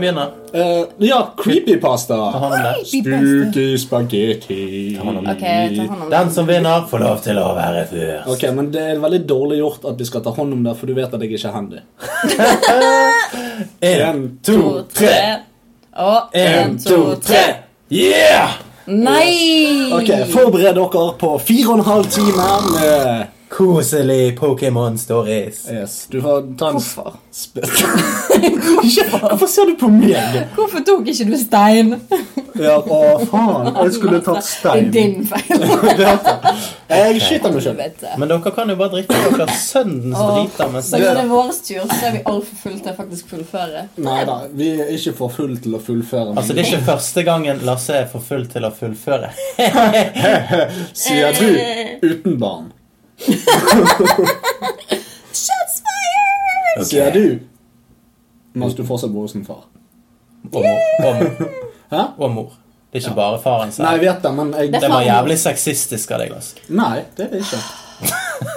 Hvem 0.05 0.15
begynner? 0.15 0.31
Eh, 0.53 0.85
ja, 0.97 1.33
creepypasta. 1.37 2.15
Spooky 2.85 3.77
spagetti. 3.77 4.97
hånd 5.03 5.17
om 5.17 5.23
det. 5.23 5.31
Ok, 5.31 5.39
ta 5.39 5.93
hånd 5.93 6.03
om 6.03 6.09
Den 6.09 6.31
som 6.31 6.45
vinner, 6.47 6.85
får 6.89 6.99
lov 6.99 7.21
til 7.25 7.39
å 7.41 7.47
være 7.57 7.85
først. 7.89 8.29
Ok, 8.29 8.45
men 8.53 8.69
det 8.71 8.83
er 8.91 9.01
veldig 9.01 9.21
dårlig 9.27 9.59
gjort 9.59 9.87
at 9.89 9.99
vi 9.99 10.05
skal 10.05 10.21
ta 10.25 10.33
hånd 10.35 10.53
om 10.53 10.63
det, 10.63 10.75
for 10.77 10.85
du 10.85 10.93
vet 10.93 11.13
at 11.13 11.25
jeg 11.25 11.33
ikke 11.33 11.49
er 11.49 11.57
handy. 11.57 11.81
En, 13.81 14.39
to, 14.43 14.83
tre. 14.93 15.07
tre. 15.07 15.19
Og 16.03 16.35
En, 16.35 16.77
to, 16.83 17.15
tre. 17.23 17.43
Yeah! 17.89 18.57
Nei! 18.85 19.89
Ok, 19.95 20.11
Forbered 20.29 20.75
dere 20.75 21.05
på 21.17 21.29
fire 21.41 21.71
og 21.71 21.79
en 21.79 21.85
halv 21.87 22.09
time 22.11 22.49
med 22.75 23.34
Koselig 23.49 24.37
Pokémon 24.39 24.97
Stories. 24.97 25.65
Yes. 25.71 26.07
Du 26.09 26.19
har 26.21 26.41
ta 26.57 26.69
en 26.69 26.73
Hvorfor? 26.81 27.13
Hvorfor 29.29 29.47
ser 29.47 29.65
du 29.69 29.75
på 29.79 29.87
meg? 29.91 30.15
Hvorfor 30.55 30.79
tok 30.87 31.07
ikke 31.11 31.25
du 31.29 31.35
stein? 31.39 31.93
Ja, 32.55 32.77
å 32.79 32.99
faen. 33.27 33.69
Jeg 33.75 33.93
skulle 33.97 34.19
tatt 34.23 34.45
stein. 34.47 34.89
Det 34.91 35.01
er 35.03 35.09
din 35.09 35.25
feil. 35.27 35.65
Jeg 36.95 37.21
skyter 37.25 37.51
meg 37.55 37.63
sjøl. 37.65 37.79
Men 38.21 38.29
dere 38.31 38.51
kan 38.55 38.69
jo 38.71 38.75
bare 38.79 38.93
drikke 38.93 39.19
deres 39.37 39.63
sønnens 39.71 40.19
driter 40.21 40.71
mens 40.73 40.89
Så 40.93 40.99
når 41.01 41.17
det 41.17 41.23
er 41.25 41.31
vår 41.31 41.51
tur, 41.65 41.83
så 41.89 41.99
er 42.09 42.15
vi 42.15 42.21
altfor 42.31 42.61
fulle 42.61 42.79
til 42.85 42.91
å 42.91 42.95
faktisk 42.99 43.33
fullføre. 43.33 43.83
Nei 44.05 44.21
da, 44.29 44.37
vi 44.55 44.69
er 44.85 44.93
ikke 44.95 45.15
for 45.17 45.33
full 45.33 45.55
til 45.63 45.75
å 45.75 45.81
fullføre. 45.83 46.29
men- 46.31 46.37
Altså, 46.41 46.53
det 46.55 46.65
er 46.65 46.71
ikke 46.71 46.87
første 46.91 47.23
gangen 47.27 47.63
Lasse 47.67 47.93
er 48.03 48.07
for 48.11 48.21
full 48.23 48.45
til 48.51 48.63
å 48.67 48.71
fullføre. 48.75 49.31
Sier 51.05 51.35
du 51.39 52.07
uten 52.13 52.39
barn. 52.39 52.71
Shots 55.45 55.81
fired! 55.83 56.87
Sier 56.87 57.11
du 57.15 57.25
mens 58.55 58.75
du 58.75 58.85
fortsatt 58.87 59.11
bor 59.11 59.21
hos 59.27 59.33
din 59.35 59.45
far. 59.45 59.65
Og 60.51 60.61
mor. 60.63 60.79
Og 61.05 61.15
mor. 61.19 61.49
Hæ? 61.91 62.03
Og 62.17 62.31
mor. 62.31 62.53
Det 62.91 63.01
er 63.01 63.09
ikke 63.09 63.15
bare 63.17 63.39
faren 63.43 63.73
Nei, 63.79 63.89
jeg 63.97 64.01
vet 64.05 64.21
det, 64.23 64.29
men 64.37 64.53
jeg 64.55 64.69
Det 64.71 64.89
var 64.89 65.01
jævlig 65.03 65.35
sexistisk 65.41 66.13
av 66.15 66.21
deg, 66.23 66.35
Altså. 66.37 66.61
Nei, 66.71 67.01
det 67.17 67.25
er 67.25 67.33
det 67.33 67.41
ikke. 67.43 67.59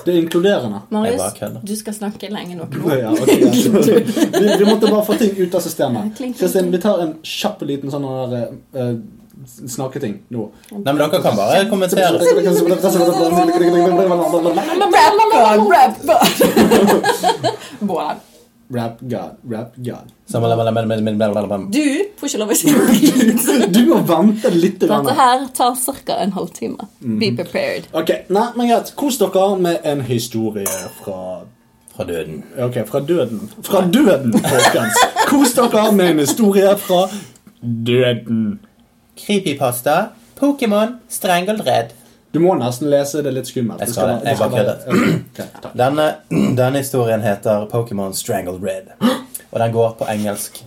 Det 0.05 0.12
er 0.12 0.19
inkluderende. 0.19 0.81
Marius, 0.91 1.41
du 1.67 1.75
skal 1.79 1.95
snakke 1.95 2.31
lenge 2.31 2.55
nok 2.59 2.75
nå. 2.79 2.95
Ja, 2.99 3.11
okay, 3.11 3.38
vi, 3.41 4.47
vi 4.59 4.65
måtte 4.67 4.91
bare 4.91 5.05
få 5.07 5.19
ting 5.19 5.35
ut 5.38 5.55
av 5.55 5.62
systemet. 5.62 6.23
Kristin, 6.38 6.71
vi 6.75 6.81
tar 6.83 7.03
en 7.03 7.12
kjapp 7.23 7.62
liten 7.67 7.91
sånn 7.91 8.07
der 8.33 8.95
eh, 9.38 9.68
snakketing 9.68 10.18
nå. 10.35 10.49
Nei, 10.73 10.83
men 10.92 11.00
dere 11.04 11.23
kan 11.23 11.37
bare 11.38 11.64
kommentere. 11.71 12.18
Rap 18.71 18.99
God, 19.00 19.37
rap 19.50 19.73
God. 19.76 20.12
Du 21.73 22.04
får 22.21 22.28
ikke 22.28 22.40
lov 22.42 22.50
å 22.52 22.57
si. 22.59 22.73
Du 23.75 23.78
må 23.88 24.00
vente 24.04 24.50
litt. 24.52 24.83
Dette 24.83 25.14
her 25.16 25.47
tar 25.57 25.78
ca. 26.04 26.18
en 26.21 26.35
halvtime. 26.37 26.88
Be 27.00 27.30
prepared. 27.38 27.88
Ok, 27.97 28.12
nei, 28.28 28.45
men 28.59 28.68
greit. 28.68 28.92
Kos 28.99 29.16
dere 29.23 29.47
med 29.62 29.88
en 29.88 30.04
historie 30.04 30.68
fra 31.00 31.47
Fra 31.97 32.04
døden. 32.07 32.42
Ok, 32.62 32.76
fra 32.87 33.00
døden. 33.00 33.49
Fra 33.66 33.80
døden, 33.88 34.37
folkens. 34.37 35.00
Kos 35.30 35.57
dere 35.57 35.88
med 35.97 36.12
en 36.12 36.21
historie 36.26 36.76
fra 36.78 37.07
døden. 37.62 38.59
Creepypasta. 39.19 39.97
Pokémon. 40.39 40.99
Strangled 41.09 41.61
Red. 41.67 41.93
Du 42.33 42.41
må 42.45 42.55
nesten 42.61 42.91
lese 42.93 43.23
det 43.25 43.33
litt 43.35 43.49
skummelt. 43.49 43.81
Jeg 43.81 43.89
skal 43.95 44.09
det. 44.09 44.29
Jeg 44.29 44.39
bare 44.39 44.51
være- 44.53 45.75
Denne, 45.81 46.09
denne 46.59 46.79
historien 46.83 47.23
heter 47.25 47.65
Pokémon 47.71 48.13
Strangled 48.15 48.63
Red. 48.63 48.91
Og 49.53 49.61
den 49.63 49.73
går 49.73 49.95
på 49.99 50.05
engelsk. 50.13 50.61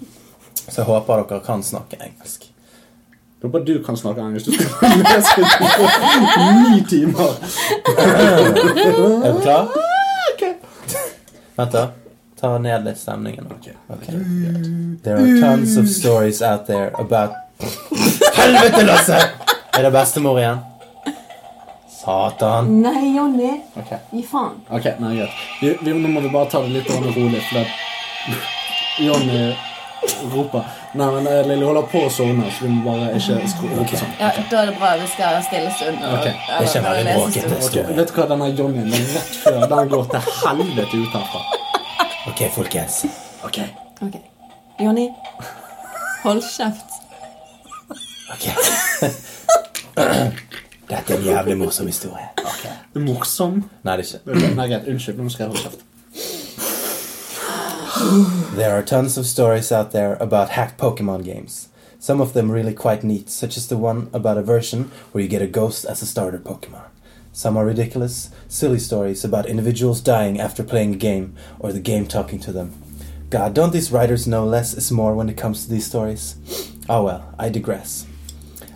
Så 0.67 0.81
jeg 0.81 0.85
håper 0.89 1.21
dere 1.29 1.39
kan 1.45 1.61
snakke 1.63 1.97
engelsk. 2.01 2.47
Jeg 3.41 3.49
håper 3.49 3.63
du 3.65 3.75
kan 3.85 3.97
snakke 3.97 4.21
engelsk. 4.25 4.45
Du 4.45 4.51
skal 4.53 4.89
lese 5.05 5.29
det 5.37 6.49
ni 6.71 6.81
timer. 6.89 7.31
Er 9.25 9.33
du 9.33 9.41
klar? 9.41 9.69
Ok. 10.33 10.43
Vent, 11.57 11.71
da. 11.73 11.85
Ta 12.41 12.55
ned 12.57 12.85
litt 12.87 12.97
stemningen. 12.97 13.45
Ok. 13.53 13.67
There 15.03 15.17
are 15.21 15.39
tons 15.41 15.77
of 15.77 15.87
stories 15.89 16.41
out 16.41 16.65
there 16.65 16.89
about 16.97 17.37
Helvete, 18.35 18.83
Lasse! 18.85 19.17
Er 19.73 19.83
det 19.83 19.91
bestemor 19.93 20.39
igjen? 20.39 20.59
Satan. 22.01 22.69
Nei, 22.81 23.15
Jonny. 23.15 23.51
Ok, 23.77 23.91
Gi 24.11 24.23
faen. 24.25 24.55
ok, 24.69 24.85
nei, 24.99 25.15
greit. 25.19 25.41
Vi, 25.61 25.73
vi, 25.81 25.93
nå 25.93 26.09
må 26.09 26.21
vi 26.23 26.31
bare 26.33 26.49
ta 26.49 26.61
det 26.65 26.71
litt 26.73 26.87
grann 26.89 27.05
rolig, 27.13 27.41
for 27.45 27.59
det 27.59 27.67
Jonny 29.05 29.41
roper. 30.33 30.63
Nei, 30.97 31.07
men 31.13 31.27
eh, 31.29 31.43
Lille 31.47 31.65
holder 31.69 31.85
på 31.91 32.01
å 32.07 32.09
sovne, 32.11 32.49
så 32.51 32.65
vi 32.65 32.71
må 32.73 32.81
bare 32.89 33.11
ikke 33.19 33.37
skru 33.53 33.69
rope 33.77 33.99
sånn. 34.01 34.15
Ja, 34.19 34.31
Da 34.49 34.63
er 34.63 34.71
det 34.71 34.77
bra. 34.81 34.89
Vi 34.99 35.07
skal 35.13 35.37
stille 35.45 35.69
stund. 35.77 36.01
Ok. 36.09 36.25
Det 36.25 36.57
er 36.57 36.65
ikke 36.67 36.83
veldig 36.87 37.15
bråkete. 37.19 37.59
Ok, 37.67 37.77
vet 38.01 38.11
du 38.11 38.17
hva, 38.17 38.25
denne 38.33 38.49
Johnny 38.57 38.81
den 38.81 38.97
er 38.97 39.05
rett 39.13 39.37
før 39.43 39.59
den 39.75 39.93
går 39.93 40.09
til 40.15 40.31
helvete 40.41 41.03
ut 41.05 41.19
herfra. 41.19 41.43
Ok, 42.33 42.43
folkens. 42.57 42.97
Ok. 43.45 43.61
Ok. 44.01 44.17
Jonny, 44.81 45.07
hold 46.25 46.41
kjeft. 46.49 46.97
Ok. 48.31 48.45
Dette 50.91 51.13
er 51.13 51.17
en 51.17 51.23
jævlig 51.25 51.57
morsom 51.57 51.87
historie. 51.87 52.27
Morsom. 52.95 53.63
Nei, 53.83 53.97
det 53.97 54.05
er 54.05 54.19
ikke. 54.19 54.55
Nei, 54.55 54.67
greit. 54.67 54.87
Unnskyld, 54.91 55.17
nå 55.19 55.29
skal 55.31 55.43
jeg 55.45 55.51
holde 55.53 55.63
kjeft. 55.63 55.87
There 58.55 58.71
are 58.71 58.83
tons 58.83 59.17
of 59.17 59.25
stories 59.25 59.71
out 59.71 59.91
there 59.91 60.17
about 60.19 60.49
hacked 60.49 60.77
Pokemon 60.77 61.23
games. 61.23 61.69
Some 61.99 62.19
of 62.19 62.33
them 62.33 62.51
really 62.51 62.73
quite 62.73 63.03
neat, 63.03 63.29
such 63.29 63.57
as 63.57 63.67
the 63.67 63.77
one 63.77 64.09
about 64.11 64.37
a 64.37 64.41
version 64.41 64.91
where 65.11 65.21
you 65.23 65.29
get 65.29 65.41
a 65.41 65.47
ghost 65.47 65.85
as 65.85 66.01
a 66.01 66.05
starter 66.05 66.39
Pokemon. 66.39 66.89
Some 67.31 67.55
are 67.55 67.65
ridiculous, 67.65 68.29
silly 68.47 68.79
stories 68.79 69.23
about 69.23 69.45
individuals 69.45 70.01
dying 70.01 70.39
after 70.41 70.63
playing 70.63 70.95
a 70.95 70.97
game 70.97 71.35
or 71.59 71.71
the 71.71 71.79
game 71.79 72.07
talking 72.07 72.39
to 72.39 72.51
them. 72.51 72.73
God, 73.29 73.53
don't 73.53 73.71
these 73.71 73.91
writers 73.91 74.27
know 74.27 74.45
less 74.45 74.73
is 74.73 74.91
more 74.91 75.15
when 75.15 75.29
it 75.29 75.37
comes 75.37 75.63
to 75.63 75.71
these 75.71 75.85
stories? 75.85 76.35
Oh 76.89 77.03
well, 77.03 77.33
I 77.39 77.49
digress. 77.49 78.05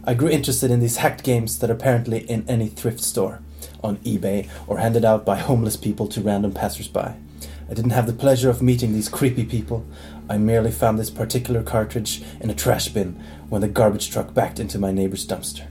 I 0.08 0.14
grew 0.14 0.30
interested 0.30 0.70
in 0.70 0.82
these 0.82 0.98
hacked 0.98 1.24
games 1.24 1.58
that 1.58 1.70
are 1.72 1.74
apparently 1.74 2.30
in 2.30 2.48
any 2.48 2.68
thrift 2.68 3.02
store, 3.02 3.42
on 3.84 3.98
eBay, 3.98 4.48
or 4.68 4.78
handed 4.78 5.04
out 5.04 5.26
by 5.26 5.38
homeless 5.38 5.76
people 5.76 6.08
to 6.10 6.22
random 6.22 6.54
passersby. 6.54 7.00
I 7.00 7.74
didn't 7.74 7.90
have 7.90 8.06
the 8.06 8.14
pleasure 8.14 8.52
of 8.52 8.62
meeting 8.62 8.94
these 8.94 9.10
creepy 9.10 9.46
people. 9.46 9.84
I 10.30 10.38
merely 10.38 10.70
found 10.70 11.00
this 11.00 11.10
particular 11.10 11.64
cartridge 11.64 12.22
in 12.40 12.52
a 12.52 12.54
trash 12.54 12.90
bin 12.90 13.20
when 13.50 13.62
the 13.62 13.68
garbage 13.68 14.12
truck 14.12 14.32
backed 14.36 14.60
into 14.60 14.78
my 14.78 14.92
neighbor's 14.92 15.26
dumpster. 15.26 15.66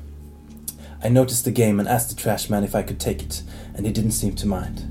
I 1.04 1.10
noticed 1.10 1.44
the 1.44 1.52
game 1.52 1.78
and 1.78 1.88
asked 1.88 2.08
the 2.08 2.20
trash 2.20 2.50
man 2.50 2.64
if 2.64 2.74
I 2.74 2.82
could 2.82 2.98
take 2.98 3.22
it, 3.22 3.44
and 3.74 3.86
he 3.86 3.92
didn't 3.92 4.12
seem 4.12 4.34
to 4.36 4.48
mind. 4.48 4.82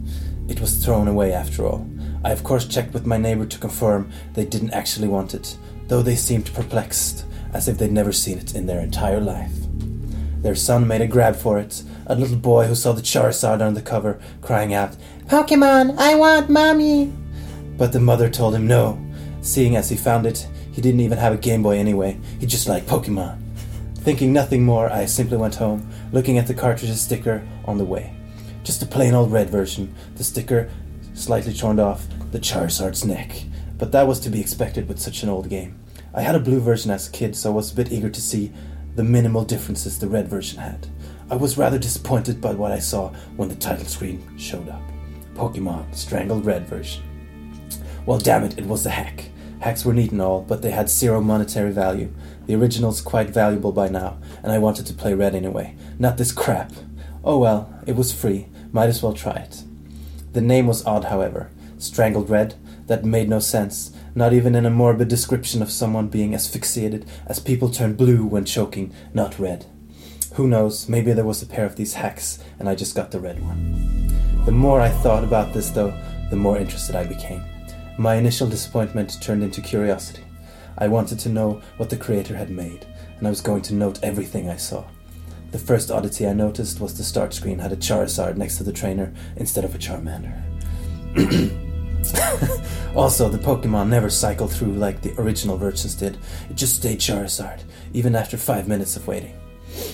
It 0.48 0.62
was 0.62 0.78
thrown 0.78 1.10
away 1.10 1.34
after 1.34 1.66
all. 1.66 1.86
I 2.24 2.32
of 2.32 2.46
course 2.46 2.66
checked 2.66 2.94
with 2.94 3.06
my 3.06 3.18
neighbor 3.18 3.46
to 3.46 3.60
confirm 3.60 4.10
they 4.36 4.46
didn't 4.46 4.72
actually 4.72 5.10
want 5.10 5.34
it, 5.34 5.58
though 5.90 6.02
they 6.02 6.16
seemed 6.16 6.54
perplexed, 6.54 7.26
as 7.54 7.68
if 7.68 7.78
they'd 7.78 7.92
never 7.92 8.12
seen 8.12 8.38
it 8.38 8.56
in 8.56 8.66
their 8.66 8.82
entire 8.82 9.20
life. 9.20 9.52
Their 10.42 10.56
son 10.56 10.88
made 10.88 11.02
a 11.02 11.08
grab 11.08 11.36
for 11.36 11.58
it, 11.60 11.84
a 12.08 12.16
little 12.16 12.36
boy 12.36 12.68
who 12.68 12.76
saw 12.76 12.92
the 12.92 13.02
Charizard 13.02 13.62
on 13.62 13.76
the 13.76 13.82
cover, 13.82 14.20
crying 14.42 14.74
out, 14.74 14.98
Pokemon, 15.28 15.98
I 15.98 16.16
want 16.16 16.50
mommy! 16.50 17.13
But 17.78 17.94
the 17.94 18.00
mother 18.00 18.30
told 18.30 18.56
him 18.56 18.68
no, 18.68 19.02
seeing 19.42 19.76
as 19.76 19.89
he 19.89 19.96
found 19.96 20.26
it, 20.26 20.48
he 20.74 20.82
didn't 20.82 21.00
even 21.00 21.18
have 21.18 21.34
a 21.34 21.38
Game 21.38 21.63
Boy 21.63 21.78
anyway, 21.78 22.20
he 22.39 22.46
just 22.46 22.68
liked 22.68 22.88
Pokemon. 22.88 23.39
Thinking 23.98 24.34
nothing 24.34 24.66
more, 24.66 24.89
I 24.89 25.06
simply 25.06 25.38
went 25.38 25.56
home, 25.56 25.89
looking 26.12 26.38
at 26.38 26.48
the 26.48 26.54
cartridge's 26.54 27.00
sticker 27.00 27.48
on 27.63 27.78
the 27.78 27.86
way. 27.86 28.13
Just 28.63 28.84
a 28.84 28.86
plain 28.86 29.13
old 29.13 29.32
red 29.32 29.50
version, 29.50 29.94
the 30.16 30.24
sticker 30.24 30.70
slightly 31.13 31.54
torn 31.54 31.80
off 31.80 32.06
the 32.32 32.39
Charizard's 32.39 33.06
neck. 33.06 33.44
But 33.78 33.92
that 33.94 34.08
was 34.08 34.20
to 34.22 34.30
be 34.30 34.42
expected 34.42 34.88
with 34.88 35.00
such 35.00 35.24
an 35.24 35.30
old 35.30 35.50
game. 35.50 35.80
I 36.13 36.21
had 36.21 36.36
a 36.36 36.39
blue 36.39 36.60
version 36.60 36.91
as 36.91 37.08
a 37.08 37.12
kid, 37.12 37.36
so 37.36 37.52
I 37.52 37.56
was 37.56 37.71
a 37.71 37.76
bit 37.76 37.91
eager 37.91 38.10
to 38.10 38.21
see 38.21 38.52
the 38.95 39.04
minimal 39.04 39.43
differences 39.43 39.97
the 39.97 40.08
red 40.08 40.28
version 40.28 40.60
had. 40.60 40.88
I 41.32 41.36
was 41.36 41.58
rather 41.58 41.80
disappointed 41.80 42.39
by 42.39 42.54
what 42.54 42.71
I 42.71 42.80
saw 42.80 43.10
when 43.36 43.49
the 43.49 43.56
title 43.56 43.86
screen 43.86 44.38
showed 44.38 44.69
up. 44.69 44.82
Pokemon 45.34 45.95
Strangled 45.95 46.45
Red 46.45 46.67
version. 46.67 47.04
Well, 48.06 48.19
damn 48.19 48.43
it, 48.43 48.60
it 48.60 48.65
was 48.65 48.86
a 48.86 48.91
hack. 48.91 49.30
Hacks 49.60 49.86
were 49.86 49.93
neat 49.93 50.12
and 50.12 50.21
all, 50.21 50.41
but 50.41 50.62
they 50.62 50.71
had 50.71 50.89
zero 50.89 51.21
monetary 51.21 51.71
value. 51.71 52.13
The 52.45 52.56
original's 52.56 53.02
quite 53.02 53.30
valuable 53.30 53.71
by 53.71 53.88
now, 53.88 54.17
and 54.43 54.52
I 54.52 54.60
wanted 54.60 54.86
to 54.88 54.93
play 54.93 55.13
Red 55.13 55.34
anyway. 55.34 55.76
Not 55.97 56.17
this 56.17 56.32
crap. 56.32 56.71
Oh 57.23 57.39
well, 57.39 57.73
it 57.88 57.95
was 57.95 58.12
free. 58.12 58.49
Might 58.71 58.89
as 58.89 59.02
well 59.02 59.13
try 59.13 59.34
it. 59.34 59.63
The 60.34 60.41
name 60.41 60.67
was 60.67 60.86
odd, 60.86 61.06
however. 61.06 61.49
Strangled 61.78 62.30
Red? 62.30 62.56
That 62.88 63.06
made 63.06 63.30
no 63.30 63.39
sense, 63.39 63.93
not 64.15 64.34
even 64.34 64.56
in 64.56 64.65
a 64.65 64.69
morbid 64.69 65.08
description 65.08 65.62
of 65.62 65.71
someone 65.71 66.08
being 66.08 66.36
asphyxiated 66.36 67.06
as 67.28 67.39
people 67.39 67.69
turn 67.69 67.93
blue 67.95 68.26
when 68.26 68.45
choking, 68.45 68.93
not 69.13 69.39
red. 69.39 69.65
Who 70.36 70.47
knows, 70.47 70.89
maybe 70.89 71.13
there 71.13 71.26
was 71.26 71.41
a 71.41 71.47
pair 71.47 71.65
of 71.65 71.76
these 71.76 71.93
hacks 71.93 72.39
and 72.60 72.67
I 72.67 72.76
just 72.76 72.95
got 72.95 73.12
the 73.12 73.19
red 73.19 73.41
one. 73.41 74.13
The 74.45 74.52
more 74.52 74.82
I 74.82 74.89
thought 74.89 75.23
about 75.23 75.54
this, 75.54 75.69
though, 75.69 75.93
the 76.30 76.36
more 76.36 76.58
interested 76.58 76.95
I 76.95 77.06
became. 77.06 77.43
My 77.97 78.15
initial 78.15 78.47
disappointment 78.47 79.21
turned 79.21 79.43
into 79.43 79.62
curiosity. 79.62 80.23
I 80.78 80.88
wanted 80.88 81.19
to 81.19 81.30
know 81.30 81.62
what 81.78 81.89
the 81.89 81.97
creator 81.97 82.36
had 82.36 82.49
made, 82.49 82.86
and 83.17 83.28
I 83.28 83.30
was 83.30 83.41
going 83.41 83.62
to 83.63 83.76
note 83.76 84.04
everything 84.04 84.49
I 84.49 84.58
saw. 84.58 84.86
The 85.52 85.60
first 85.60 85.91
oddity 85.91 86.28
I 86.28 86.34
noticed 86.34 86.80
was 86.80 86.97
the 86.97 87.04
start 87.04 87.34
screen 87.34 87.60
had 87.60 87.71
a 87.71 87.78
Charizard 87.78 88.38
next 88.38 88.58
to 88.58 88.63
the 88.63 88.73
trainer 88.73 89.13
instead 89.36 89.63
of 89.63 89.76
a 89.76 89.78
Charmander. 89.78 90.41
also, 92.96 93.30
the 93.30 93.38
Pokemon 93.38 93.89
never 93.89 94.10
cycled 94.10 94.52
through 94.52 94.74
like 94.74 95.02
the 95.02 95.13
original 95.20 95.58
versions 95.58 95.96
did. 95.96 96.18
It 96.50 96.56
just 96.56 96.76
stayed 96.76 97.00
Charizard, 97.00 97.62
even 97.94 98.16
after 98.16 98.38
five 98.38 98.68
minutes 98.68 98.96
of 98.96 99.08
waiting. 99.08 99.36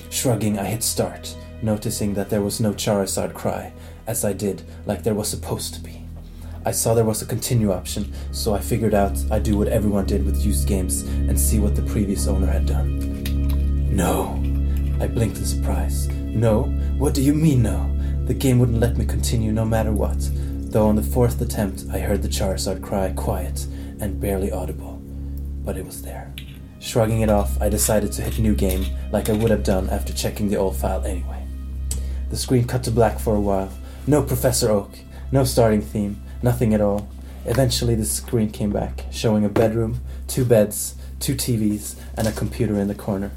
Shrugging, 0.09 0.57
I 0.57 0.65
hit 0.65 0.83
start, 0.83 1.35
noticing 1.61 2.13
that 2.15 2.29
there 2.29 2.41
was 2.41 2.59
no 2.59 2.73
Charizard 2.73 3.33
cry, 3.33 3.73
as 4.07 4.25
I 4.25 4.33
did, 4.33 4.63
like 4.85 5.03
there 5.03 5.13
was 5.13 5.29
supposed 5.29 5.73
to 5.75 5.81
be. 5.81 6.01
I 6.65 6.71
saw 6.71 6.93
there 6.93 7.05
was 7.05 7.21
a 7.21 7.25
continue 7.25 7.71
option, 7.71 8.11
so 8.31 8.53
I 8.53 8.59
figured 8.59 8.93
out 8.93 9.17
I'd 9.31 9.43
do 9.43 9.57
what 9.57 9.69
everyone 9.69 10.05
did 10.05 10.25
with 10.25 10.45
used 10.45 10.67
games 10.67 11.03
and 11.03 11.39
see 11.39 11.59
what 11.59 11.75
the 11.75 11.81
previous 11.83 12.27
owner 12.27 12.47
had 12.47 12.65
done. 12.65 13.95
No. 13.95 14.35
I 15.01 15.07
blinked 15.07 15.37
in 15.37 15.45
surprise. 15.45 16.07
No? 16.09 16.63
What 16.97 17.13
do 17.13 17.21
you 17.21 17.33
mean, 17.33 17.63
no? 17.63 17.95
The 18.25 18.33
game 18.33 18.59
wouldn't 18.59 18.79
let 18.79 18.97
me 18.97 19.05
continue 19.05 19.51
no 19.51 19.63
matter 19.63 19.93
what, 19.93 20.19
though 20.71 20.87
on 20.87 20.95
the 20.95 21.03
fourth 21.03 21.41
attempt 21.41 21.85
I 21.91 21.99
heard 21.99 22.21
the 22.21 22.27
Charizard 22.27 22.81
cry 22.81 23.11
quiet 23.15 23.65
and 23.99 24.19
barely 24.19 24.51
audible. 24.51 25.01
But 25.65 25.77
it 25.77 25.85
was 25.85 26.01
there. 26.01 26.33
Shrugging 26.79 27.21
it 27.21 27.29
off, 27.29 27.61
I 27.61 27.69
decided 27.69 28.11
to 28.13 28.21
hit 28.21 28.39
new 28.39 28.55
game 28.55 28.85
like 29.11 29.29
I 29.29 29.33
would 29.33 29.51
have 29.51 29.63
done 29.63 29.89
after 29.89 30.13
checking 30.13 30.47
the 30.47 30.57
old 30.57 30.75
file 30.75 31.03
anyway. 31.03 31.45
The 32.29 32.37
screen 32.37 32.65
cut 32.65 32.83
to 32.83 32.91
black 32.91 33.19
for 33.19 33.35
a 33.35 33.41
while. 33.41 33.71
No 34.07 34.23
Professor 34.23 34.69
Oak, 34.69 34.91
no 35.31 35.43
starting 35.43 35.81
theme, 35.81 36.21
nothing 36.41 36.73
at 36.73 36.81
all. 36.81 37.09
Eventually, 37.45 37.95
the 37.95 38.05
screen 38.05 38.51
came 38.51 38.71
back, 38.71 39.05
showing 39.11 39.43
a 39.43 39.49
bedroom, 39.49 40.01
two 40.27 40.45
beds, 40.45 40.95
two 41.19 41.35
TVs, 41.35 41.95
and 42.15 42.27
a 42.27 42.31
computer 42.31 42.79
in 42.79 42.87
the 42.87 42.95
corner. 42.95 43.31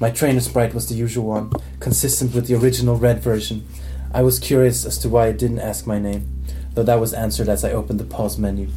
My 0.00 0.10
trainer 0.10 0.40
sprite 0.40 0.74
was 0.74 0.88
the 0.88 0.94
usual 0.94 1.26
one, 1.26 1.52
consistent 1.78 2.34
with 2.34 2.46
the 2.46 2.54
original 2.54 2.96
red 2.96 3.20
version. 3.20 3.66
I 4.12 4.22
was 4.22 4.38
curious 4.38 4.84
as 4.84 4.98
to 4.98 5.08
why 5.08 5.28
it 5.28 5.38
didn't 5.38 5.60
ask 5.60 5.86
my 5.86 5.98
name, 5.98 6.41
though 6.74 6.82
that 6.82 7.00
was 7.00 7.12
answered 7.14 7.48
as 7.48 7.64
I 7.64 7.72
opened 7.72 8.00
the 8.00 8.04
pause 8.04 8.38
menu, 8.38 8.68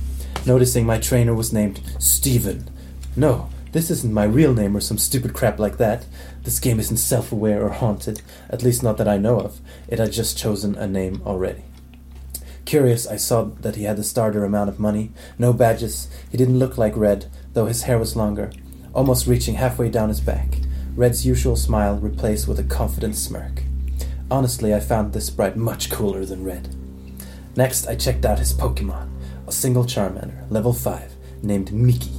noticing 0.45 0.86
my 0.86 0.99
trainer 0.99 1.34
was 1.34 1.53
named 1.53 1.81
Steven. 1.99 2.69
No, 3.15 3.49
this 3.71 3.91
isn't 3.91 4.13
my 4.13 4.23
real 4.23 4.53
name 4.53 4.77
or 4.77 4.79
some 4.79 4.97
stupid 4.97 5.34
crap 5.34 5.60
like 5.60 5.77
that. 5.77 6.05
This 6.43 6.60
game 6.60 6.79
isn't 6.79 6.97
self 6.97 7.31
aware 7.31 7.62
or 7.62 7.71
haunted, 7.71 8.21
at 8.49 8.63
least 8.63 8.84
not 8.84 8.97
that 8.97 9.08
I 9.08 9.17
know 9.17 9.39
of. 9.39 9.60
It 9.88 9.99
had 9.99 10.13
just 10.13 10.38
chosen 10.38 10.75
a 10.75 10.88
name 10.88 11.21
already. 11.25 11.63
Curious, 12.63 13.05
I 13.05 13.17
saw 13.17 13.43
that 13.43 13.75
he 13.75 13.84
had 13.84 13.97
the 13.97 14.03
starter 14.03 14.45
amount 14.45 14.69
of 14.69 14.79
money, 14.79 15.12
no 15.38 15.53
badges. 15.53 16.08
He 16.31 16.38
didn't 16.38 16.58
look 16.58 16.77
like 16.77 16.95
Red, 16.95 17.25
though 17.53 17.65
his 17.65 17.84
hair 17.84 17.99
was 17.99 18.15
longer, 18.15 18.51
almost 18.93 19.27
reaching 19.27 19.55
halfway 19.55 19.89
down 19.89 20.10
his 20.10 20.21
back. 20.21 20.60
Red's 20.95 21.25
usual 21.25 21.58
smile 21.58 21.97
replaced 21.97 22.47
with 22.47 22.60
a 22.60 22.63
confident 22.63 23.17
smirk. 23.17 23.63
Honestly, 24.31 24.73
I 24.73 24.79
found 24.79 25.12
this 25.12 25.27
sprite 25.27 25.58
much 25.58 25.91
cooler 25.91 26.23
than 26.25 26.45
Red. 26.45 26.73
Next, 27.58 27.88
I 27.88 27.96
checked 27.96 28.26
out 28.26 28.39
his 28.39 28.54
Pokemon, 28.54 29.10
a 29.48 29.52
single 29.52 29.86
Charmander, 29.86 30.50
level 30.52 30.74
5, 30.74 31.15
named 31.41 31.72
Miki. 31.72 32.12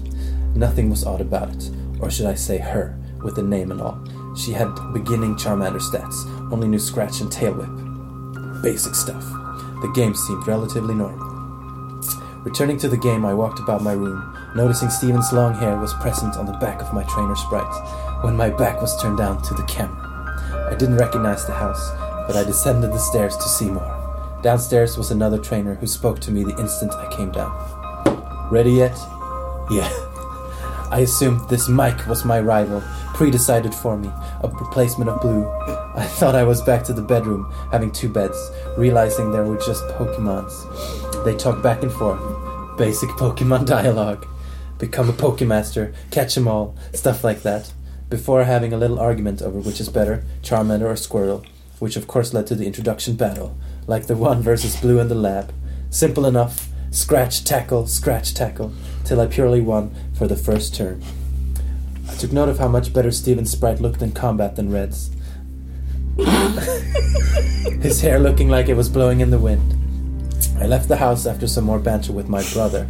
Nothing 0.54 0.88
was 0.88 1.04
odd 1.04 1.20
about 1.20 1.50
it, 1.50 1.70
or 2.00 2.10
should 2.10 2.24
I 2.24 2.34
say 2.34 2.56
her, 2.56 2.98
with 3.22 3.36
the 3.36 3.42
name 3.42 3.70
and 3.70 3.82
all. 3.82 4.02
She 4.34 4.52
had 4.52 4.74
beginning 4.94 5.36
Charmander 5.36 5.80
stats, 5.80 6.24
only 6.50 6.68
knew 6.68 6.78
Scratch 6.78 7.20
and 7.20 7.30
Tail 7.30 7.52
Whip. 7.52 8.62
Basic 8.62 8.94
stuff. 8.94 9.24
The 9.82 9.92
game 9.94 10.14
seemed 10.14 10.48
relatively 10.48 10.94
normal. 10.94 11.26
Returning 12.42 12.78
to 12.78 12.88
the 12.88 12.96
game, 12.96 13.26
I 13.26 13.34
walked 13.34 13.58
about 13.58 13.82
my 13.82 13.92
room, 13.92 14.34
noticing 14.54 14.88
Steven's 14.88 15.34
long 15.34 15.52
hair 15.52 15.76
was 15.78 15.92
present 15.94 16.36
on 16.36 16.46
the 16.46 16.52
back 16.52 16.80
of 16.80 16.94
my 16.94 17.02
trainer 17.04 17.36
sprite, 17.36 18.24
when 18.24 18.36
my 18.36 18.48
back 18.48 18.80
was 18.80 18.98
turned 19.02 19.18
down 19.18 19.42
to 19.42 19.52
the 19.52 19.64
camera. 19.64 20.70
I 20.70 20.74
didn't 20.78 20.96
recognize 20.96 21.44
the 21.44 21.52
house, 21.52 21.90
but 22.26 22.36
I 22.36 22.44
descended 22.44 22.92
the 22.92 22.98
stairs 22.98 23.36
to 23.36 23.48
see 23.48 23.68
more. 23.68 23.95
Downstairs 24.46 24.96
was 24.96 25.10
another 25.10 25.38
trainer 25.38 25.74
who 25.74 25.88
spoke 25.88 26.20
to 26.20 26.30
me 26.30 26.44
the 26.44 26.56
instant 26.60 26.92
I 26.92 27.12
came 27.12 27.32
down. 27.32 27.50
Ready 28.48 28.70
yet? 28.70 28.96
Yeah. 29.72 29.90
I 30.88 31.00
assumed 31.00 31.48
this 31.48 31.68
Mike 31.68 32.06
was 32.06 32.24
my 32.24 32.38
rival, 32.38 32.80
pre-decided 33.12 33.74
for 33.74 33.96
me, 33.96 34.06
a 34.44 34.48
replacement 34.48 35.10
of 35.10 35.20
Blue. 35.20 35.48
I 35.96 36.04
thought 36.06 36.36
I 36.36 36.44
was 36.44 36.62
back 36.62 36.84
to 36.84 36.92
the 36.92 37.02
bedroom, 37.02 37.52
having 37.72 37.90
two 37.90 38.08
beds, 38.08 38.38
realizing 38.78 39.32
there 39.32 39.42
were 39.42 39.56
just 39.56 39.82
Pokemons. 39.88 41.24
They 41.24 41.34
talk 41.34 41.60
back 41.60 41.82
and 41.82 41.90
forth. 41.90 42.20
Basic 42.78 43.08
Pokemon 43.18 43.66
dialogue. 43.76 44.28
Become 44.78 45.08
a 45.08 45.12
Pokemaster, 45.12 45.92
catch 46.12 46.36
'em 46.36 46.46
all, 46.46 46.76
stuff 46.94 47.24
like 47.24 47.42
that. 47.42 47.72
Before 48.08 48.44
having 48.44 48.72
a 48.72 48.78
little 48.78 49.00
argument 49.00 49.42
over 49.42 49.58
which 49.58 49.80
is 49.80 49.88
better, 49.88 50.22
Charmander 50.42 50.82
or 50.82 50.94
Squirtle, 50.94 51.44
which 51.80 51.96
of 51.96 52.06
course 52.06 52.32
led 52.32 52.46
to 52.46 52.54
the 52.54 52.66
introduction 52.66 53.16
battle, 53.16 53.56
like 53.86 54.06
the 54.06 54.16
one 54.16 54.42
versus 54.42 54.76
Blue 54.76 54.98
in 54.98 55.08
the 55.08 55.14
lab. 55.14 55.52
Simple 55.90 56.26
enough. 56.26 56.68
Scratch, 56.90 57.44
tackle, 57.44 57.86
scratch, 57.86 58.32
tackle, 58.32 58.72
till 59.04 59.20
I 59.20 59.26
purely 59.26 59.60
won 59.60 59.94
for 60.14 60.26
the 60.26 60.36
first 60.36 60.74
turn. 60.74 61.02
I 62.08 62.14
took 62.14 62.32
note 62.32 62.48
of 62.48 62.58
how 62.58 62.68
much 62.68 62.92
better 62.92 63.10
Steven's 63.10 63.50
sprite 63.50 63.80
looked 63.80 64.00
in 64.00 64.12
combat 64.12 64.56
than 64.56 64.72
Red's. 64.72 65.10
His 67.82 68.00
hair 68.00 68.18
looking 68.18 68.48
like 68.48 68.68
it 68.68 68.76
was 68.76 68.88
blowing 68.88 69.20
in 69.20 69.30
the 69.30 69.38
wind. 69.38 69.74
I 70.58 70.66
left 70.66 70.88
the 70.88 70.96
house 70.96 71.26
after 71.26 71.46
some 71.46 71.64
more 71.64 71.78
banter 71.78 72.12
with 72.12 72.28
my 72.28 72.42
brother, 72.54 72.88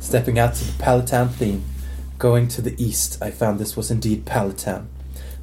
stepping 0.00 0.38
out 0.38 0.54
to 0.56 0.64
the 0.64 0.82
Pallet 0.82 1.06
Town 1.06 1.30
theme. 1.30 1.64
Going 2.18 2.48
to 2.48 2.60
the 2.60 2.74
east, 2.82 3.22
I 3.22 3.30
found 3.30 3.58
this 3.58 3.76
was 3.76 3.90
indeed 3.90 4.26
Pallet 4.26 4.58
Town. 4.58 4.88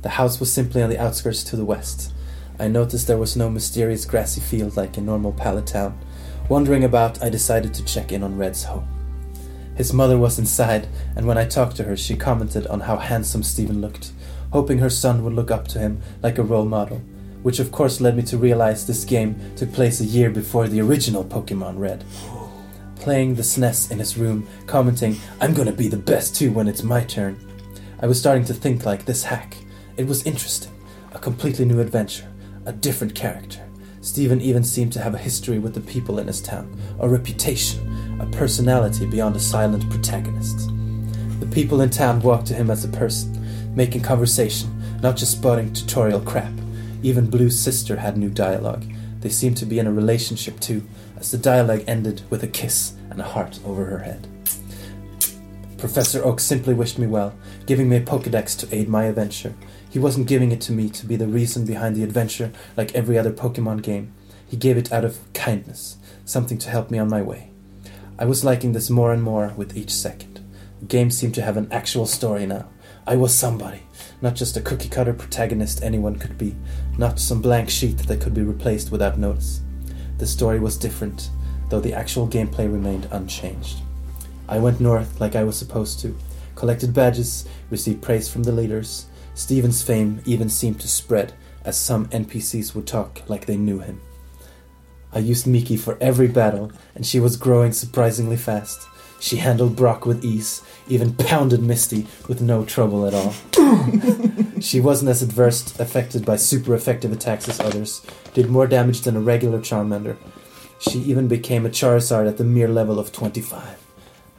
The 0.03 0.09
house 0.09 0.39
was 0.39 0.53
simply 0.53 0.83
on 0.83 0.89
the 0.91 0.99
outskirts 0.99 1.43
to 1.45 1.55
the 1.55 1.65
west. 1.65 2.12
I 2.63 2.69
noticed 2.69 3.07
there 3.07 3.17
was 3.17 3.35
no 3.35 3.49
mysterious 3.49 4.05
grassy 4.05 4.39
field 4.39 4.77
like 4.77 4.97
in 4.97 5.05
normal 5.05 5.33
Pallet 5.33 5.67
Town. 5.67 5.99
Wandering 6.47 6.85
about, 6.85 7.21
I 7.21 7.27
decided 7.27 7.73
to 7.73 7.83
check 7.83 8.13
in 8.13 8.23
on 8.23 8.37
Red's 8.37 8.63
home. 8.63 8.87
His 9.75 9.91
mother 9.91 10.17
was 10.17 10.39
inside, 10.39 10.87
and 11.17 11.27
when 11.27 11.37
I 11.37 11.43
talked 11.43 11.75
to 11.75 11.83
her, 11.83 11.97
she 11.97 12.15
commented 12.15 12.65
on 12.67 12.79
how 12.79 12.95
handsome 12.95 13.43
Steven 13.43 13.81
looked, 13.81 14.13
hoping 14.53 14.77
her 14.77 14.89
son 14.89 15.25
would 15.25 15.33
look 15.33 15.51
up 15.51 15.67
to 15.69 15.79
him 15.79 16.01
like 16.21 16.37
a 16.37 16.43
role 16.43 16.63
model, 16.63 17.01
which 17.41 17.59
of 17.59 17.69
course 17.69 17.99
led 17.99 18.15
me 18.15 18.23
to 18.23 18.37
realize 18.37 18.87
this 18.87 19.03
game 19.03 19.35
took 19.57 19.73
place 19.73 19.99
a 19.99 20.05
year 20.05 20.29
before 20.29 20.69
the 20.69 20.79
original 20.79 21.25
Pokemon 21.25 21.79
Red. 21.79 22.05
Playing 22.95 23.35
the 23.35 23.41
SNES 23.41 23.91
in 23.91 23.99
his 23.99 24.17
room, 24.17 24.47
commenting, 24.67 25.17
I'm 25.41 25.53
gonna 25.53 25.73
be 25.73 25.89
the 25.89 25.97
best 25.97 26.33
too 26.33 26.53
when 26.53 26.69
it's 26.69 26.81
my 26.81 27.03
turn. 27.03 27.37
I 28.01 28.07
was 28.07 28.17
starting 28.17 28.45
to 28.45 28.53
think 28.53 28.85
like 28.85 29.03
this 29.03 29.25
hack. 29.25 29.57
It 29.97 30.07
was 30.07 30.25
interesting, 30.25 30.71
a 31.11 31.19
completely 31.19 31.65
new 31.65 31.81
adventure, 31.81 32.29
a 32.65 32.73
different 32.73 33.15
character. 33.15 33.59
Steven 34.01 34.41
even 34.41 34.63
seemed 34.63 34.91
to 34.93 35.01
have 35.01 35.13
a 35.13 35.17
history 35.17 35.59
with 35.59 35.73
the 35.73 35.81
people 35.81 36.19
in 36.19 36.27
his 36.27 36.41
town, 36.41 36.77
a 36.99 37.07
reputation, 37.07 38.19
a 38.19 38.25
personality 38.27 39.05
beyond 39.05 39.35
a 39.35 39.39
silent 39.39 39.89
protagonist. 39.89 40.69
The 41.39 41.47
people 41.47 41.81
in 41.81 41.89
town 41.89 42.21
walked 42.21 42.47
to 42.47 42.53
him 42.53 42.69
as 42.69 42.83
a 42.83 42.89
person, 42.89 43.75
making 43.75 44.01
conversation, 44.01 44.69
not 45.01 45.15
just 45.15 45.31
spotting 45.31 45.71
tutorial 45.73 46.21
crap. 46.21 46.51
Even 47.01 47.29
Blue's 47.29 47.57
sister 47.57 47.95
had 47.95 48.17
new 48.17 48.29
dialogue. 48.29 48.85
They 49.19 49.29
seemed 49.29 49.57
to 49.57 49.65
be 49.65 49.79
in 49.79 49.87
a 49.87 49.91
relationship 49.91 50.59
too, 50.59 50.85
as 51.17 51.31
the 51.31 51.37
dialogue 51.37 51.83
ended 51.87 52.21
with 52.29 52.43
a 52.43 52.47
kiss 52.47 52.93
and 53.09 53.21
a 53.21 53.25
heart 53.25 53.59
over 53.65 53.85
her 53.85 53.99
head. 53.99 54.27
Professor 55.77 56.23
Oak 56.23 56.39
simply 56.39 56.73
wished 56.73 56.97
me 56.97 57.07
well, 57.07 57.33
giving 57.65 57.89
me 57.89 57.97
a 57.97 58.01
Pokedex 58.01 58.57
to 58.59 58.73
aid 58.73 58.87
my 58.87 59.05
adventure. 59.05 59.53
He 59.93 59.99
wasn't 59.99 60.25
giving 60.25 60.51
it 60.51 60.59
to 60.61 60.71
me 60.71 60.89
to 60.89 61.05
be 61.05 61.15
the 61.17 61.27
reason 61.27 61.65
behind 61.65 61.95
the 61.95 62.03
adventure 62.03 62.51
like 62.75 62.95
every 62.95 63.15
other 63.15 63.31
Pokemon 63.31 63.83
game. 63.83 64.11
He 64.47 64.57
gave 64.57 64.75
it 64.75 64.91
out 64.91 65.05
of 65.05 65.19
kindness, 65.35 65.97
something 66.25 66.57
to 66.57 66.69
help 66.71 66.89
me 66.89 66.97
on 66.97 67.11
my 67.11 67.21
way. 67.21 67.51
I 68.17 68.25
was 68.25 68.43
liking 68.43 68.73
this 68.73 68.89
more 68.89 69.13
and 69.13 69.21
more 69.21 69.53
with 69.55 69.77
each 69.77 69.91
second. 69.91 70.39
The 70.79 70.87
game 70.87 71.11
seemed 71.11 71.35
to 71.35 71.43
have 71.43 71.57
an 71.57 71.71
actual 71.71 72.07
story 72.07 72.47
now. 72.47 72.69
I 73.05 73.15
was 73.17 73.35
somebody, 73.35 73.83
not 74.19 74.33
just 74.33 74.57
a 74.57 74.61
cookie 74.61 74.89
cutter 74.89 75.13
protagonist 75.13 75.83
anyone 75.83 76.17
could 76.17 76.39
be, 76.39 76.55
not 76.97 77.19
some 77.19 77.39
blank 77.39 77.69
sheet 77.69 77.99
that 77.99 78.19
could 78.19 78.33
be 78.33 78.41
replaced 78.41 78.91
without 78.91 79.19
notice. 79.19 79.61
The 80.17 80.25
story 80.25 80.59
was 80.59 80.75
different, 80.75 81.29
though 81.69 81.81
the 81.81 81.93
actual 81.93 82.27
gameplay 82.27 82.65
remained 82.65 83.07
unchanged. 83.11 83.77
I 84.49 84.57
went 84.57 84.79
north 84.79 85.21
like 85.21 85.35
I 85.35 85.43
was 85.43 85.55
supposed 85.55 85.99
to, 85.99 86.17
collected 86.55 86.95
badges, 86.95 87.47
received 87.69 88.01
praise 88.01 88.27
from 88.27 88.41
the 88.41 88.51
leaders. 88.51 89.05
Steven's 89.35 89.81
fame 89.81 90.21
even 90.25 90.49
seemed 90.49 90.79
to 90.81 90.87
spread, 90.87 91.33
as 91.65 91.77
some 91.77 92.07
NPCs 92.07 92.75
would 92.75 92.87
talk 92.87 93.21
like 93.27 93.45
they 93.45 93.57
knew 93.57 93.79
him. 93.79 94.01
I 95.11 95.19
used 95.19 95.47
Miki 95.47 95.77
for 95.77 95.97
every 96.01 96.27
battle, 96.27 96.71
and 96.95 97.05
she 97.05 97.19
was 97.19 97.37
growing 97.37 97.71
surprisingly 97.71 98.37
fast. 98.37 98.87
She 99.19 99.37
handled 99.37 99.75
Brock 99.75 100.05
with 100.05 100.25
ease, 100.25 100.61
even 100.87 101.13
pounded 101.13 101.61
Misty 101.61 102.07
with 102.27 102.41
no 102.41 102.65
trouble 102.65 103.05
at 103.05 103.13
all. 103.13 103.33
she 104.59 104.79
wasn't 104.79 105.09
as 105.09 105.21
adverse 105.21 105.79
affected 105.79 106.25
by 106.25 106.35
super 106.35 106.73
effective 106.73 107.11
attacks 107.11 107.47
as 107.47 107.59
others, 107.59 108.05
did 108.33 108.49
more 108.49 108.67
damage 108.67 109.01
than 109.01 109.15
a 109.15 109.21
regular 109.21 109.59
Charmander. 109.59 110.17
She 110.79 110.99
even 110.99 111.27
became 111.27 111.65
a 111.65 111.69
Charizard 111.69 112.27
at 112.27 112.37
the 112.37 112.43
mere 112.43 112.67
level 112.67 112.99
of 112.99 113.13
25. 113.13 113.81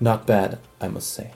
Not 0.01 0.27
bad, 0.27 0.59
I 0.81 0.89
must 0.89 1.13
say. 1.13 1.33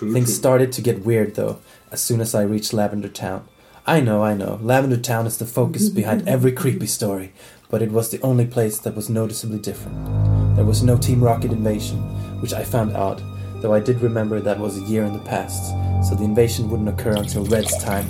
True, 0.00 0.14
Things 0.14 0.28
true. 0.28 0.34
started 0.34 0.72
to 0.72 0.80
get 0.80 1.04
weird 1.04 1.34
though, 1.34 1.58
as 1.92 2.00
soon 2.00 2.22
as 2.22 2.34
I 2.34 2.40
reached 2.40 2.72
Lavender 2.72 3.10
Town. 3.10 3.46
I 3.86 4.00
know, 4.00 4.24
I 4.24 4.32
know, 4.32 4.58
Lavender 4.62 4.96
Town 4.96 5.26
is 5.26 5.36
the 5.36 5.44
focus 5.44 5.88
behind 6.00 6.26
every 6.26 6.52
creepy 6.52 6.86
story, 6.86 7.34
but 7.68 7.82
it 7.82 7.92
was 7.92 8.08
the 8.08 8.22
only 8.22 8.46
place 8.46 8.78
that 8.78 8.96
was 8.96 9.10
noticeably 9.10 9.58
different. 9.58 10.56
There 10.56 10.64
was 10.64 10.82
no 10.82 10.96
Team 10.96 11.22
Rocket 11.22 11.52
invasion, 11.52 11.98
which 12.40 12.54
I 12.54 12.64
found 12.64 12.96
odd, 12.96 13.22
though 13.60 13.74
I 13.74 13.80
did 13.80 14.00
remember 14.00 14.40
that 14.40 14.58
was 14.58 14.78
a 14.78 14.86
year 14.86 15.04
in 15.04 15.12
the 15.12 15.18
past, 15.18 15.66
so 16.08 16.14
the 16.14 16.24
invasion 16.24 16.70
wouldn't 16.70 16.88
occur 16.88 17.16
until 17.16 17.44
Red's 17.44 17.76
time. 17.84 18.08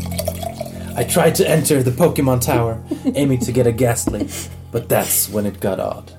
I 0.94 1.02
tried 1.02 1.34
to 1.36 1.50
enter 1.50 1.82
the 1.82 1.90
Pokemon 1.90 2.42
Tower, 2.42 2.80
aiming 3.16 3.40
to 3.40 3.50
get 3.50 3.66
a 3.66 3.72
Gastly, 3.72 4.28
But 4.70 4.88
that's 4.88 5.28
when 5.28 5.44
it 5.44 5.58
got 5.58 5.80
odd. 5.80 6.12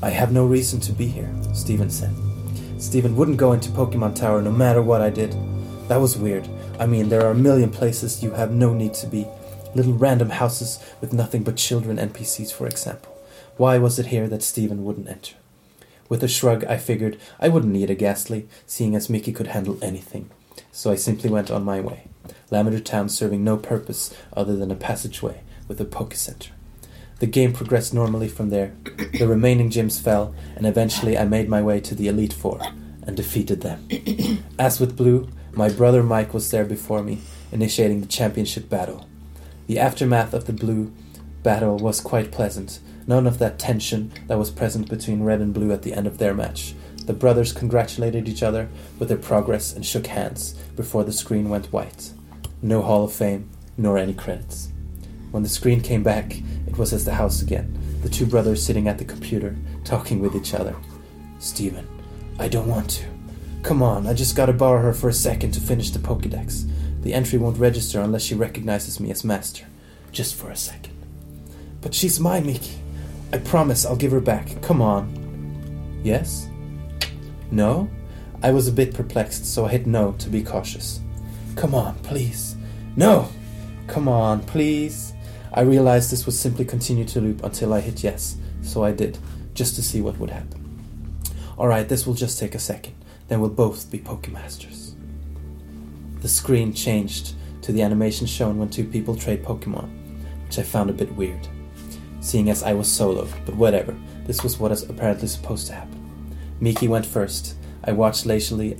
I 0.00 0.10
have 0.10 0.30
no 0.30 0.46
reason 0.46 0.78
to 0.82 0.92
be 0.92 1.08
here, 1.08 1.34
Steven 1.54 1.90
said. 1.90 2.14
Steven 2.78 3.16
wouldn't 3.16 3.38
go 3.38 3.52
into 3.52 3.70
Pokemon 3.70 4.14
Tower 4.14 4.42
no 4.42 4.52
matter 4.52 4.82
what 4.82 5.00
I 5.00 5.08
did. 5.08 5.34
That 5.88 6.00
was 6.00 6.16
weird. 6.16 6.46
I 6.78 6.86
mean, 6.86 7.08
there 7.08 7.24
are 7.24 7.30
a 7.30 7.34
million 7.34 7.70
places 7.70 8.22
you 8.22 8.32
have 8.32 8.50
no 8.50 8.74
need 8.74 8.92
to 8.94 9.06
be. 9.06 9.26
Little 9.74 9.94
random 9.94 10.30
houses 10.30 10.78
with 11.00 11.12
nothing 11.12 11.42
but 11.42 11.56
children 11.56 11.96
NPCs, 11.96 12.52
for 12.52 12.66
example. 12.66 13.16
Why 13.56 13.78
was 13.78 13.98
it 13.98 14.06
here 14.06 14.28
that 14.28 14.42
Steven 14.42 14.84
wouldn't 14.84 15.08
enter? 15.08 15.36
With 16.08 16.22
a 16.22 16.28
shrug, 16.28 16.64
I 16.64 16.76
figured 16.76 17.18
I 17.40 17.48
wouldn't 17.48 17.72
need 17.72 17.90
a 17.90 17.94
Gastly, 17.94 18.46
seeing 18.66 18.94
as 18.94 19.08
Miki 19.08 19.32
could 19.32 19.48
handle 19.48 19.78
anything. 19.82 20.30
So 20.70 20.90
I 20.90 20.96
simply 20.96 21.30
went 21.30 21.50
on 21.50 21.64
my 21.64 21.80
way. 21.80 22.08
Lavender 22.50 22.80
Town 22.80 23.08
serving 23.08 23.42
no 23.42 23.56
purpose 23.56 24.14
other 24.34 24.54
than 24.54 24.70
a 24.70 24.76
passageway 24.76 25.40
with 25.66 25.80
a 25.80 25.84
Poke 25.84 26.14
Center. 26.14 26.52
The 27.18 27.26
game 27.26 27.54
progressed 27.54 27.94
normally 27.94 28.28
from 28.28 28.50
there. 28.50 28.74
The 29.18 29.26
remaining 29.26 29.70
gyms 29.70 30.00
fell, 30.00 30.34
and 30.54 30.66
eventually 30.66 31.16
I 31.16 31.24
made 31.24 31.48
my 31.48 31.62
way 31.62 31.80
to 31.80 31.94
the 31.94 32.08
Elite 32.08 32.34
Four 32.34 32.60
and 33.02 33.16
defeated 33.16 33.62
them. 33.62 33.88
As 34.58 34.80
with 34.80 34.96
Blue, 34.96 35.28
my 35.52 35.70
brother 35.70 36.02
Mike 36.02 36.34
was 36.34 36.50
there 36.50 36.66
before 36.66 37.02
me, 37.02 37.20
initiating 37.52 38.00
the 38.00 38.06
championship 38.06 38.68
battle. 38.68 39.08
The 39.66 39.78
aftermath 39.78 40.34
of 40.34 40.44
the 40.44 40.52
Blue 40.52 40.92
battle 41.42 41.78
was 41.78 42.00
quite 42.02 42.30
pleasant. 42.30 42.80
None 43.06 43.26
of 43.26 43.38
that 43.38 43.58
tension 43.58 44.12
that 44.26 44.38
was 44.38 44.50
present 44.50 44.90
between 44.90 45.22
Red 45.22 45.40
and 45.40 45.54
Blue 45.54 45.72
at 45.72 45.82
the 45.82 45.94
end 45.94 46.06
of 46.06 46.18
their 46.18 46.34
match. 46.34 46.74
The 47.06 47.14
brothers 47.14 47.52
congratulated 47.52 48.28
each 48.28 48.42
other 48.42 48.68
with 48.98 49.08
their 49.08 49.16
progress 49.16 49.72
and 49.72 49.86
shook 49.86 50.08
hands 50.08 50.52
before 50.74 51.04
the 51.04 51.12
screen 51.12 51.48
went 51.48 51.72
white. 51.72 52.10
No 52.60 52.82
Hall 52.82 53.04
of 53.04 53.12
Fame, 53.12 53.48
nor 53.78 53.96
any 53.96 54.12
credits. 54.12 54.72
When 55.30 55.42
the 55.42 55.48
screen 55.48 55.80
came 55.80 56.02
back, 56.02 56.36
was 56.78 56.92
as 56.92 57.04
the 57.04 57.14
house 57.14 57.42
again, 57.42 57.76
the 58.02 58.08
two 58.08 58.26
brothers 58.26 58.64
sitting 58.64 58.88
at 58.88 58.98
the 58.98 59.04
computer, 59.04 59.56
talking 59.84 60.20
with 60.20 60.34
each 60.34 60.54
other. 60.54 60.76
Steven, 61.38 61.86
I 62.38 62.48
don't 62.48 62.68
want 62.68 62.90
to. 62.90 63.04
Come 63.62 63.82
on, 63.82 64.06
I 64.06 64.14
just 64.14 64.36
gotta 64.36 64.52
borrow 64.52 64.80
her 64.80 64.92
for 64.92 65.08
a 65.08 65.12
second 65.12 65.52
to 65.52 65.60
finish 65.60 65.90
the 65.90 65.98
Pokedex. 65.98 66.70
The 67.02 67.14
entry 67.14 67.38
won't 67.38 67.58
register 67.58 68.00
unless 68.00 68.22
she 68.22 68.34
recognizes 68.34 69.00
me 69.00 69.10
as 69.10 69.24
master. 69.24 69.66
Just 70.12 70.34
for 70.34 70.50
a 70.50 70.56
second. 70.56 70.94
But 71.80 71.94
she's 71.94 72.20
my 72.20 72.40
Miki. 72.40 72.78
I 73.32 73.38
promise 73.38 73.84
I'll 73.84 73.96
give 73.96 74.12
her 74.12 74.20
back. 74.20 74.62
Come 74.62 74.80
on. 74.80 76.00
Yes? 76.04 76.48
No? 77.50 77.88
I 78.42 78.50
was 78.50 78.68
a 78.68 78.72
bit 78.72 78.94
perplexed, 78.94 79.46
so 79.46 79.66
I 79.66 79.70
hit 79.70 79.86
no 79.86 80.12
to 80.18 80.28
be 80.28 80.42
cautious. 80.42 81.00
Come 81.56 81.74
on, 81.74 81.94
please. 82.00 82.56
No! 82.96 83.28
Come 83.86 84.08
on, 84.08 84.40
please. 84.42 85.12
I 85.56 85.62
realized 85.62 86.10
this 86.10 86.26
would 86.26 86.34
simply 86.34 86.66
continue 86.66 87.06
to 87.06 87.20
loop 87.20 87.42
until 87.42 87.72
I 87.72 87.80
hit 87.80 88.04
yes, 88.04 88.36
so 88.60 88.84
I 88.84 88.92
did, 88.92 89.18
just 89.54 89.74
to 89.76 89.82
see 89.82 90.02
what 90.02 90.18
would 90.18 90.28
happen. 90.28 90.62
Alright, 91.58 91.88
this 91.88 92.06
will 92.06 92.12
just 92.12 92.38
take 92.38 92.54
a 92.54 92.58
second, 92.58 92.94
then 93.28 93.40
we'll 93.40 93.48
both 93.48 93.90
be 93.90 93.98
Pokemasters. 93.98 94.92
The 96.20 96.28
screen 96.28 96.74
changed 96.74 97.34
to 97.62 97.72
the 97.72 97.80
animation 97.80 98.26
shown 98.26 98.58
when 98.58 98.68
two 98.68 98.84
people 98.84 99.16
trade 99.16 99.42
Pokemon, 99.42 99.88
which 100.44 100.58
I 100.58 100.62
found 100.62 100.90
a 100.90 100.92
bit 100.92 101.16
weird, 101.16 101.48
seeing 102.20 102.50
as 102.50 102.62
I 102.62 102.74
was 102.74 102.86
solo, 102.86 103.26
but 103.46 103.56
whatever, 103.56 103.96
this 104.26 104.42
was 104.42 104.58
what 104.58 104.72
is 104.72 104.82
apparently 104.82 105.28
supposed 105.28 105.68
to 105.68 105.72
happen. 105.72 106.36
Miki 106.60 106.86
went 106.86 107.06
first. 107.06 107.54
I 107.82 107.92
watched 107.92 108.26
lazily, 108.26 108.78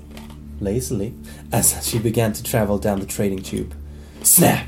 lazily 0.60 1.14
as 1.52 1.88
she 1.88 1.98
began 1.98 2.34
to 2.34 2.42
travel 2.42 2.78
down 2.78 3.00
the 3.00 3.06
trading 3.06 3.42
tube. 3.42 3.74
Snap! 4.22 4.66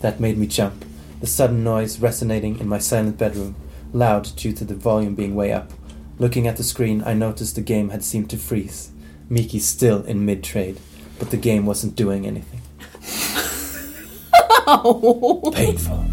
That 0.00 0.20
made 0.20 0.38
me 0.38 0.46
jump. 0.46 0.84
The 1.24 1.30
sudden 1.30 1.64
noise 1.64 2.00
resonating 2.00 2.60
in 2.60 2.68
my 2.68 2.76
silent 2.76 3.16
bedroom, 3.16 3.56
loud 3.94 4.36
due 4.36 4.52
to 4.52 4.62
the 4.62 4.74
volume 4.74 5.14
being 5.14 5.34
way 5.34 5.54
up. 5.54 5.72
Looking 6.18 6.46
at 6.46 6.58
the 6.58 6.62
screen, 6.62 7.02
I 7.06 7.14
noticed 7.14 7.54
the 7.54 7.62
game 7.62 7.88
had 7.88 8.04
seemed 8.04 8.28
to 8.28 8.36
freeze. 8.36 8.90
Miki 9.30 9.58
still 9.58 10.04
in 10.04 10.26
mid 10.26 10.44
trade, 10.44 10.78
but 11.18 11.30
the 11.30 11.38
game 11.38 11.64
wasn't 11.64 11.96
doing 11.96 12.26
anything. 12.26 12.60
Painful. 15.54 16.04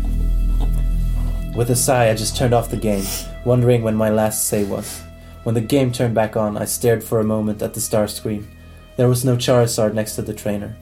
With 1.57 1.69
a 1.69 1.75
sigh, 1.75 2.09
I 2.09 2.15
just 2.15 2.37
turned 2.37 2.53
off 2.53 2.71
the 2.71 2.77
game, 2.77 3.03
wondering 3.43 3.83
when 3.83 3.97
my 3.97 4.09
last 4.09 4.47
save 4.47 4.69
was. 4.69 5.01
When 5.43 5.55
the 5.55 5.59
game 5.59 5.91
turned 5.91 6.15
back 6.15 6.37
on, 6.37 6.55
I 6.55 6.63
stared 6.63 7.03
for 7.03 7.19
a 7.19 7.25
moment 7.25 7.61
at 7.61 7.73
the 7.73 7.81
star 7.81 8.07
screen. 8.07 8.47
There 8.95 9.09
was 9.09 9.25
no 9.25 9.35
Charizard 9.35 9.93
next 9.93 10.15
to 10.15 10.21
the 10.21 10.33
trainer. 10.33 10.77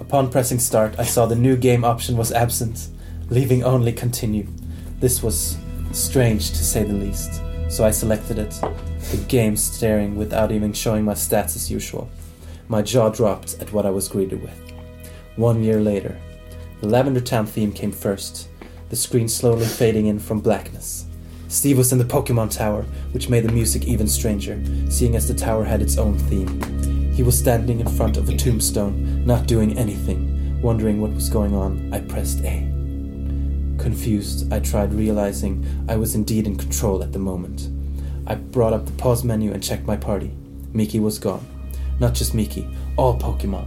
Upon 0.00 0.32
pressing 0.32 0.58
start, 0.58 0.96
I 0.98 1.04
saw 1.04 1.26
the 1.26 1.36
new 1.36 1.56
game 1.56 1.84
option 1.84 2.16
was 2.16 2.32
absent, 2.32 2.88
leaving 3.32 3.64
only 3.64 3.92
continue. 3.92 4.46
This 5.00 5.22
was 5.22 5.56
strange 5.92 6.50
to 6.50 6.62
say 6.62 6.82
the 6.82 6.92
least, 6.92 7.40
so 7.70 7.82
I 7.82 7.90
selected 7.90 8.38
it. 8.38 8.50
The 9.10 9.24
game 9.26 9.56
staring 9.56 10.16
without 10.16 10.52
even 10.52 10.74
showing 10.74 11.02
my 11.06 11.14
stats 11.14 11.56
as 11.56 11.70
usual. 11.70 12.10
My 12.68 12.82
jaw 12.82 13.08
dropped 13.08 13.56
at 13.58 13.72
what 13.72 13.86
I 13.86 13.90
was 13.90 14.06
greeted 14.06 14.42
with. 14.42 14.72
One 15.36 15.62
year 15.62 15.80
later, 15.80 16.20
the 16.82 16.88
Lavender 16.88 17.22
Town 17.22 17.46
theme 17.46 17.72
came 17.72 17.90
first, 17.90 18.48
the 18.90 18.96
screen 18.96 19.28
slowly 19.28 19.64
fading 19.64 20.06
in 20.08 20.18
from 20.18 20.40
blackness. 20.40 21.06
Steve 21.48 21.78
was 21.78 21.90
in 21.90 21.98
the 21.98 22.04
Pokemon 22.04 22.54
Tower, 22.54 22.82
which 23.12 23.30
made 23.30 23.44
the 23.44 23.52
music 23.52 23.86
even 23.86 24.08
stranger, 24.08 24.62
seeing 24.90 25.16
as 25.16 25.26
the 25.26 25.32
tower 25.34 25.64
had 25.64 25.80
its 25.80 25.96
own 25.96 26.18
theme. 26.18 26.60
He 27.14 27.22
was 27.22 27.38
standing 27.38 27.80
in 27.80 27.88
front 27.88 28.18
of 28.18 28.28
a 28.28 28.36
tombstone, 28.36 29.24
not 29.24 29.46
doing 29.46 29.78
anything. 29.78 30.60
Wondering 30.60 31.00
what 31.00 31.14
was 31.14 31.30
going 31.30 31.54
on, 31.54 31.92
I 31.94 32.00
pressed 32.00 32.44
A. 32.44 32.71
Confused, 33.82 34.50
I 34.52 34.60
tried 34.60 34.94
realizing 34.94 35.66
I 35.88 35.96
was 35.96 36.14
indeed 36.14 36.46
in 36.46 36.56
control 36.56 37.02
at 37.02 37.12
the 37.12 37.18
moment. 37.18 37.68
I 38.28 38.36
brought 38.36 38.72
up 38.72 38.86
the 38.86 38.92
pause 38.92 39.24
menu 39.24 39.52
and 39.52 39.60
checked 39.60 39.88
my 39.88 39.96
party. 39.96 40.30
Miki 40.72 41.00
was 41.00 41.18
gone. 41.18 41.44
Not 41.98 42.14
just 42.14 42.32
Miki, 42.32 42.68
all 42.96 43.18
Pokemon. 43.18 43.66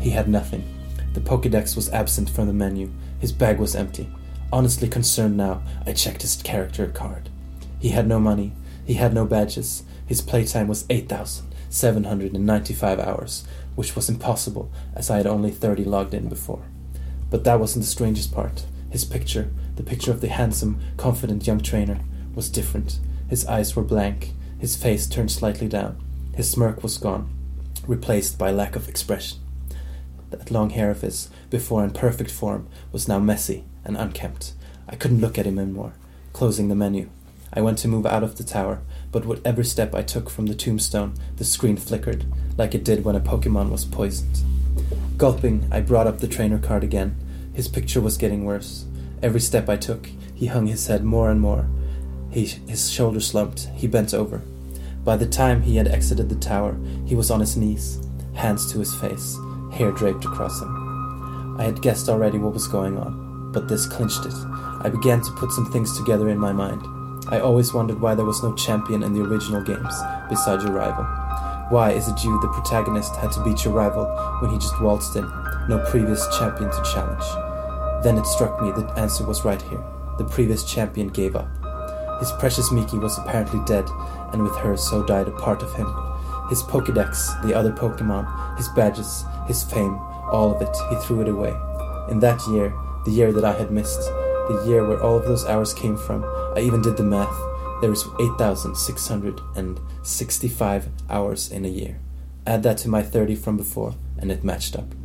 He 0.00 0.08
had 0.08 0.26
nothing. 0.26 0.64
The 1.12 1.20
Pokedex 1.20 1.76
was 1.76 1.90
absent 1.90 2.30
from 2.30 2.46
the 2.46 2.54
menu. 2.54 2.90
His 3.18 3.30
bag 3.30 3.58
was 3.58 3.76
empty. 3.76 4.10
Honestly 4.50 4.88
concerned 4.88 5.36
now, 5.36 5.60
I 5.84 5.92
checked 5.92 6.22
his 6.22 6.40
character 6.42 6.86
card. 6.86 7.28
He 7.78 7.90
had 7.90 8.08
no 8.08 8.18
money. 8.18 8.52
He 8.86 8.94
had 8.94 9.12
no 9.12 9.26
badges. 9.26 9.82
His 10.06 10.22
playtime 10.22 10.66
was 10.66 10.86
8,795 10.88 12.98
hours, 12.98 13.44
which 13.74 13.94
was 13.94 14.08
impossible 14.08 14.72
as 14.94 15.10
I 15.10 15.18
had 15.18 15.26
only 15.26 15.50
30 15.50 15.84
logged 15.84 16.14
in 16.14 16.30
before. 16.30 16.64
But 17.28 17.44
that 17.44 17.60
wasn't 17.60 17.84
the 17.84 17.90
strangest 17.90 18.32
part. 18.32 18.64
His 18.92 19.06
picture, 19.06 19.50
the 19.76 19.82
picture 19.82 20.10
of 20.10 20.20
the 20.20 20.28
handsome, 20.28 20.78
confident 20.98 21.46
young 21.46 21.60
trainer, 21.60 21.98
was 22.34 22.50
different. 22.50 22.98
His 23.26 23.46
eyes 23.46 23.74
were 23.74 23.82
blank, 23.82 24.32
his 24.58 24.76
face 24.76 25.06
turned 25.06 25.32
slightly 25.32 25.66
down. 25.66 25.96
His 26.34 26.50
smirk 26.50 26.82
was 26.82 26.98
gone, 26.98 27.32
replaced 27.86 28.36
by 28.36 28.50
lack 28.50 28.76
of 28.76 28.90
expression. 28.90 29.38
That 30.28 30.50
long 30.50 30.70
hair 30.70 30.90
of 30.90 31.00
his, 31.00 31.30
before 31.48 31.82
in 31.82 31.92
perfect 31.92 32.30
form, 32.30 32.68
was 32.92 33.08
now 33.08 33.18
messy 33.18 33.64
and 33.82 33.96
unkempt. 33.96 34.52
I 34.86 34.96
couldn't 34.96 35.22
look 35.22 35.38
at 35.38 35.46
him 35.46 35.58
anymore. 35.58 35.94
Closing 36.34 36.68
the 36.68 36.74
menu. 36.74 37.08
I 37.54 37.62
went 37.62 37.78
to 37.78 37.88
move 37.88 38.04
out 38.04 38.22
of 38.22 38.36
the 38.36 38.44
tower, 38.44 38.82
but 39.10 39.24
with 39.24 39.40
every 39.46 39.64
step 39.64 39.94
I 39.94 40.02
took 40.02 40.28
from 40.28 40.46
the 40.46 40.54
tombstone, 40.54 41.14
the 41.36 41.44
screen 41.44 41.78
flickered, 41.78 42.26
like 42.58 42.74
it 42.74 42.84
did 42.84 43.06
when 43.06 43.16
a 43.16 43.20
Pokemon 43.20 43.70
was 43.70 43.86
poisoned. 43.86 44.40
Gulping, 45.16 45.66
I 45.72 45.80
brought 45.80 46.06
up 46.06 46.18
the 46.18 46.28
trainer 46.28 46.58
card 46.58 46.84
again. 46.84 47.16
His 47.52 47.68
picture 47.68 48.00
was 48.00 48.16
getting 48.16 48.44
worse. 48.44 48.86
Every 49.22 49.40
step 49.40 49.68
I 49.68 49.76
took, 49.76 50.08
he 50.34 50.46
hung 50.46 50.66
his 50.66 50.86
head 50.86 51.04
more 51.04 51.30
and 51.30 51.40
more. 51.40 51.68
He, 52.30 52.46
his 52.46 52.90
shoulders 52.90 53.26
slumped. 53.26 53.68
He 53.74 53.86
bent 53.86 54.14
over. 54.14 54.42
By 55.04 55.16
the 55.16 55.26
time 55.26 55.62
he 55.62 55.76
had 55.76 55.88
exited 55.88 56.28
the 56.28 56.36
tower, 56.36 56.76
he 57.04 57.14
was 57.14 57.30
on 57.30 57.40
his 57.40 57.56
knees, 57.56 58.00
hands 58.34 58.72
to 58.72 58.78
his 58.78 58.94
face, 58.94 59.36
hair 59.72 59.92
draped 59.92 60.24
across 60.24 60.60
him. 60.60 61.56
I 61.58 61.64
had 61.64 61.82
guessed 61.82 62.08
already 62.08 62.38
what 62.38 62.54
was 62.54 62.66
going 62.66 62.96
on, 62.96 63.50
but 63.52 63.68
this 63.68 63.86
clinched 63.86 64.24
it. 64.24 64.34
I 64.34 64.88
began 64.88 65.20
to 65.20 65.32
put 65.32 65.52
some 65.52 65.70
things 65.70 65.96
together 65.98 66.28
in 66.30 66.38
my 66.38 66.52
mind. 66.52 66.82
I 67.28 67.40
always 67.40 67.74
wondered 67.74 68.00
why 68.00 68.14
there 68.14 68.24
was 68.24 68.42
no 68.42 68.54
champion 68.54 69.02
in 69.02 69.12
the 69.12 69.22
original 69.22 69.62
games, 69.62 69.94
besides 70.28 70.64
your 70.64 70.72
rival. 70.72 71.04
Why 71.68 71.92
is 71.92 72.08
it 72.08 72.24
you, 72.24 72.40
the 72.40 72.48
protagonist, 72.48 73.14
had 73.16 73.32
to 73.32 73.44
beat 73.44 73.64
your 73.64 73.74
rival 73.74 74.06
when 74.40 74.50
he 74.50 74.58
just 74.58 74.80
waltzed 74.80 75.16
in? 75.16 75.30
No 75.68 75.78
previous 75.88 76.26
champion 76.38 76.70
to 76.70 76.82
challenge. 76.92 77.24
Then 78.02 78.18
it 78.18 78.26
struck 78.26 78.60
me 78.60 78.72
the 78.72 78.92
answer 78.96 79.24
was 79.24 79.44
right 79.44 79.62
here. 79.62 79.80
The 80.18 80.24
previous 80.24 80.64
champion 80.64 81.06
gave 81.08 81.36
up. 81.36 81.48
His 82.18 82.32
precious 82.32 82.72
Miki 82.72 82.98
was 82.98 83.16
apparently 83.18 83.60
dead, 83.64 83.88
and 84.32 84.42
with 84.42 84.56
her 84.56 84.76
so 84.76 85.04
died 85.04 85.28
a 85.28 85.32
part 85.32 85.62
of 85.62 85.72
him. 85.74 85.86
His 86.48 86.62
Pokedex, 86.62 87.40
the 87.42 87.54
other 87.54 87.70
Pokemon, 87.72 88.26
his 88.56 88.68
badges, 88.70 89.24
his 89.46 89.62
fame, 89.62 90.00
all 90.30 90.50
of 90.54 90.62
it, 90.62 90.76
he 90.90 90.96
threw 90.96 91.20
it 91.20 91.28
away. 91.28 91.54
In 92.10 92.18
that 92.20 92.40
year, 92.48 92.74
the 93.04 93.12
year 93.12 93.30
that 93.32 93.44
I 93.44 93.52
had 93.52 93.70
missed, 93.70 94.00
the 94.48 94.64
year 94.66 94.84
where 94.86 95.02
all 95.02 95.16
of 95.16 95.24
those 95.24 95.46
hours 95.46 95.72
came 95.72 95.96
from, 95.96 96.24
I 96.56 96.60
even 96.60 96.82
did 96.82 96.96
the 96.96 97.04
math. 97.04 97.38
There 97.80 97.92
is 97.92 98.04
8,665 98.20 100.88
hours 101.08 101.52
in 101.52 101.64
a 101.64 101.68
year. 101.68 102.00
Add 102.46 102.62
that 102.64 102.78
to 102.78 102.88
my 102.88 103.02
30 103.02 103.36
from 103.36 103.56
before, 103.56 103.94
and 104.18 104.32
it 104.32 104.42
matched 104.42 104.74
up. 104.76 104.96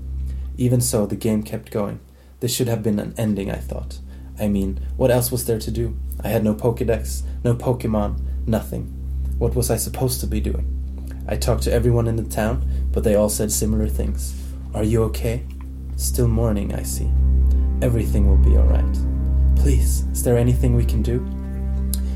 Even 0.57 0.81
so, 0.81 1.05
the 1.05 1.15
game 1.15 1.43
kept 1.43 1.71
going. 1.71 1.99
This 2.39 2.53
should 2.53 2.67
have 2.67 2.83
been 2.83 2.99
an 2.99 3.13
ending, 3.17 3.51
I 3.51 3.57
thought. 3.57 3.99
I 4.39 4.47
mean, 4.47 4.79
what 4.97 5.11
else 5.11 5.31
was 5.31 5.45
there 5.45 5.59
to 5.59 5.71
do? 5.71 5.97
I 6.23 6.27
had 6.27 6.43
no 6.43 6.53
Pokedex, 6.53 7.23
no 7.43 7.55
Pokemon, 7.55 8.19
nothing. 8.45 8.85
What 9.37 9.55
was 9.55 9.69
I 9.69 9.77
supposed 9.77 10.19
to 10.21 10.27
be 10.27 10.41
doing? 10.41 10.73
I 11.27 11.35
talked 11.35 11.63
to 11.63 11.73
everyone 11.73 12.07
in 12.07 12.15
the 12.15 12.23
town, 12.23 12.67
but 12.91 13.03
they 13.03 13.15
all 13.15 13.29
said 13.29 13.51
similar 13.51 13.87
things. 13.87 14.33
Are 14.73 14.83
you 14.83 15.03
okay? 15.05 15.45
Still 15.95 16.27
mourning, 16.27 16.73
I 16.73 16.83
see. 16.83 17.09
Everything 17.81 18.27
will 18.27 18.37
be 18.37 18.57
alright. 18.57 18.97
Please, 19.55 20.01
is 20.11 20.23
there 20.23 20.37
anything 20.37 20.75
we 20.75 20.85
can 20.85 21.01
do? 21.01 21.25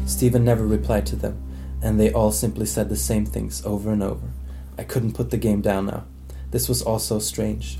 Steven 0.05 0.43
never 0.43 0.65
replied 0.65 1.05
to 1.07 1.15
them, 1.15 1.41
and 1.81 1.99
they 1.99 2.11
all 2.11 2.31
simply 2.31 2.65
said 2.65 2.89
the 2.89 2.95
same 2.95 3.25
things 3.25 3.65
over 3.65 3.91
and 3.91 4.01
over. 4.01 4.29
I 4.77 4.83
couldn't 4.83 5.13
put 5.13 5.29
the 5.29 5.37
game 5.37 5.61
down 5.61 5.87
now. 5.87 6.05
This 6.51 6.69
was 6.69 6.81
all 6.81 6.99
so 6.99 7.19
strange. 7.19 7.79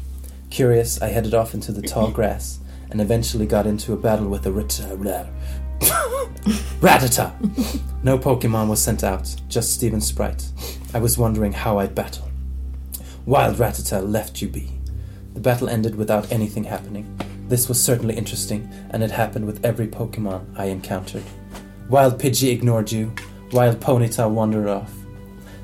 Curious, 0.52 1.02
I 1.02 1.08
headed 1.08 1.34
off 1.34 1.54
into 1.54 1.72
the 1.72 1.82
tall 1.82 2.12
grass 2.18 2.60
and 2.92 3.00
eventually 3.02 3.46
got 3.48 3.66
into 3.66 3.94
a 3.94 3.98
battle 3.98 4.28
with 4.28 4.46
a 4.46 4.52
rat- 4.52 4.82
Rattata. 6.82 7.34
No 8.04 8.18
Pokemon 8.18 8.68
was 8.68 8.82
sent 8.82 9.04
out, 9.04 9.34
just 9.48 9.74
Steven 9.74 10.02
Sprite. 10.02 10.50
I 10.94 11.00
was 11.00 11.18
wondering 11.18 11.54
how 11.54 11.80
I'd 11.80 11.96
battle. 11.96 12.30
Wild 13.26 13.58
Rattata 13.58 14.06
left 14.06 14.42
you 14.42 14.50
be. 14.50 14.72
The 15.34 15.40
battle 15.40 15.70
ended 15.70 15.96
without 15.96 16.32
anything 16.32 16.66
happening. 16.66 17.18
This 17.48 17.70
was 17.70 17.82
certainly 17.82 18.18
interesting, 18.18 18.70
and 18.90 19.04
it 19.04 19.12
happened 19.12 19.46
with 19.46 19.64
every 19.64 19.88
Pokemon 19.88 20.46
I 20.58 20.66
encountered. 20.66 21.24
Wild 21.90 22.20
Pidgey 22.20 22.52
ignored 22.52 22.92
you. 22.92 23.14
Wild 23.54 23.80
Ponyta 23.80 24.30
wandered 24.30 24.68
off. 24.68 24.92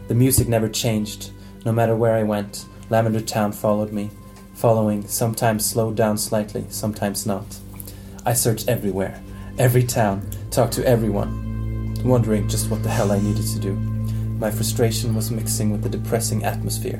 The 0.07 0.15
music 0.15 0.47
never 0.47 0.69
changed. 0.69 1.31
No 1.65 1.73
matter 1.73 1.95
where 1.95 2.13
I 2.15 2.23
went, 2.23 2.65
Lavender 2.89 3.19
Town 3.21 3.51
followed 3.51 3.91
me, 3.91 4.09
following, 4.57 5.07
sometimes 5.07 5.63
slowed 5.63 5.95
down 5.95 6.17
slightly, 6.17 6.65
sometimes 6.69 7.27
not. 7.27 7.45
I 8.25 8.33
searched 8.33 8.67
everywhere, 8.67 9.21
every 9.59 9.83
town, 9.83 10.27
talked 10.49 10.73
to 10.73 10.87
everyone, 10.87 11.93
wondering 12.03 12.49
just 12.49 12.71
what 12.71 12.81
the 12.81 12.89
hell 12.89 13.11
I 13.11 13.19
needed 13.19 13.45
to 13.45 13.59
do. 13.59 13.73
My 13.73 14.49
frustration 14.49 15.13
was 15.13 15.29
mixing 15.29 15.71
with 15.71 15.83
the 15.83 15.89
depressing 15.89 16.43
atmosphere, 16.43 16.99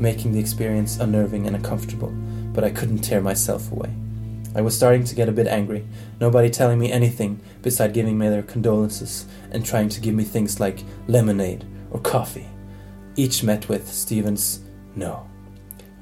making 0.00 0.32
the 0.32 0.40
experience 0.40 0.98
unnerving 0.98 1.46
and 1.46 1.54
uncomfortable, 1.54 2.10
but 2.52 2.64
I 2.64 2.70
couldn't 2.70 2.98
tear 2.98 3.20
myself 3.20 3.70
away. 3.70 3.94
I 4.56 4.60
was 4.60 4.76
starting 4.76 5.04
to 5.04 5.14
get 5.14 5.28
a 5.28 5.32
bit 5.32 5.46
angry, 5.46 5.86
nobody 6.20 6.50
telling 6.50 6.80
me 6.80 6.90
anything 6.90 7.40
beside 7.62 7.94
giving 7.94 8.18
me 8.18 8.28
their 8.28 8.42
condolences 8.42 9.26
and 9.52 9.64
trying 9.64 9.90
to 9.90 10.00
give 10.00 10.14
me 10.14 10.24
things 10.24 10.58
like 10.58 10.82
lemonade 11.06 11.64
or 11.92 12.00
coffee. 12.00 12.48
Each 13.14 13.44
met 13.44 13.68
with 13.68 13.86
Steven's 13.92 14.60
no. 14.96 15.28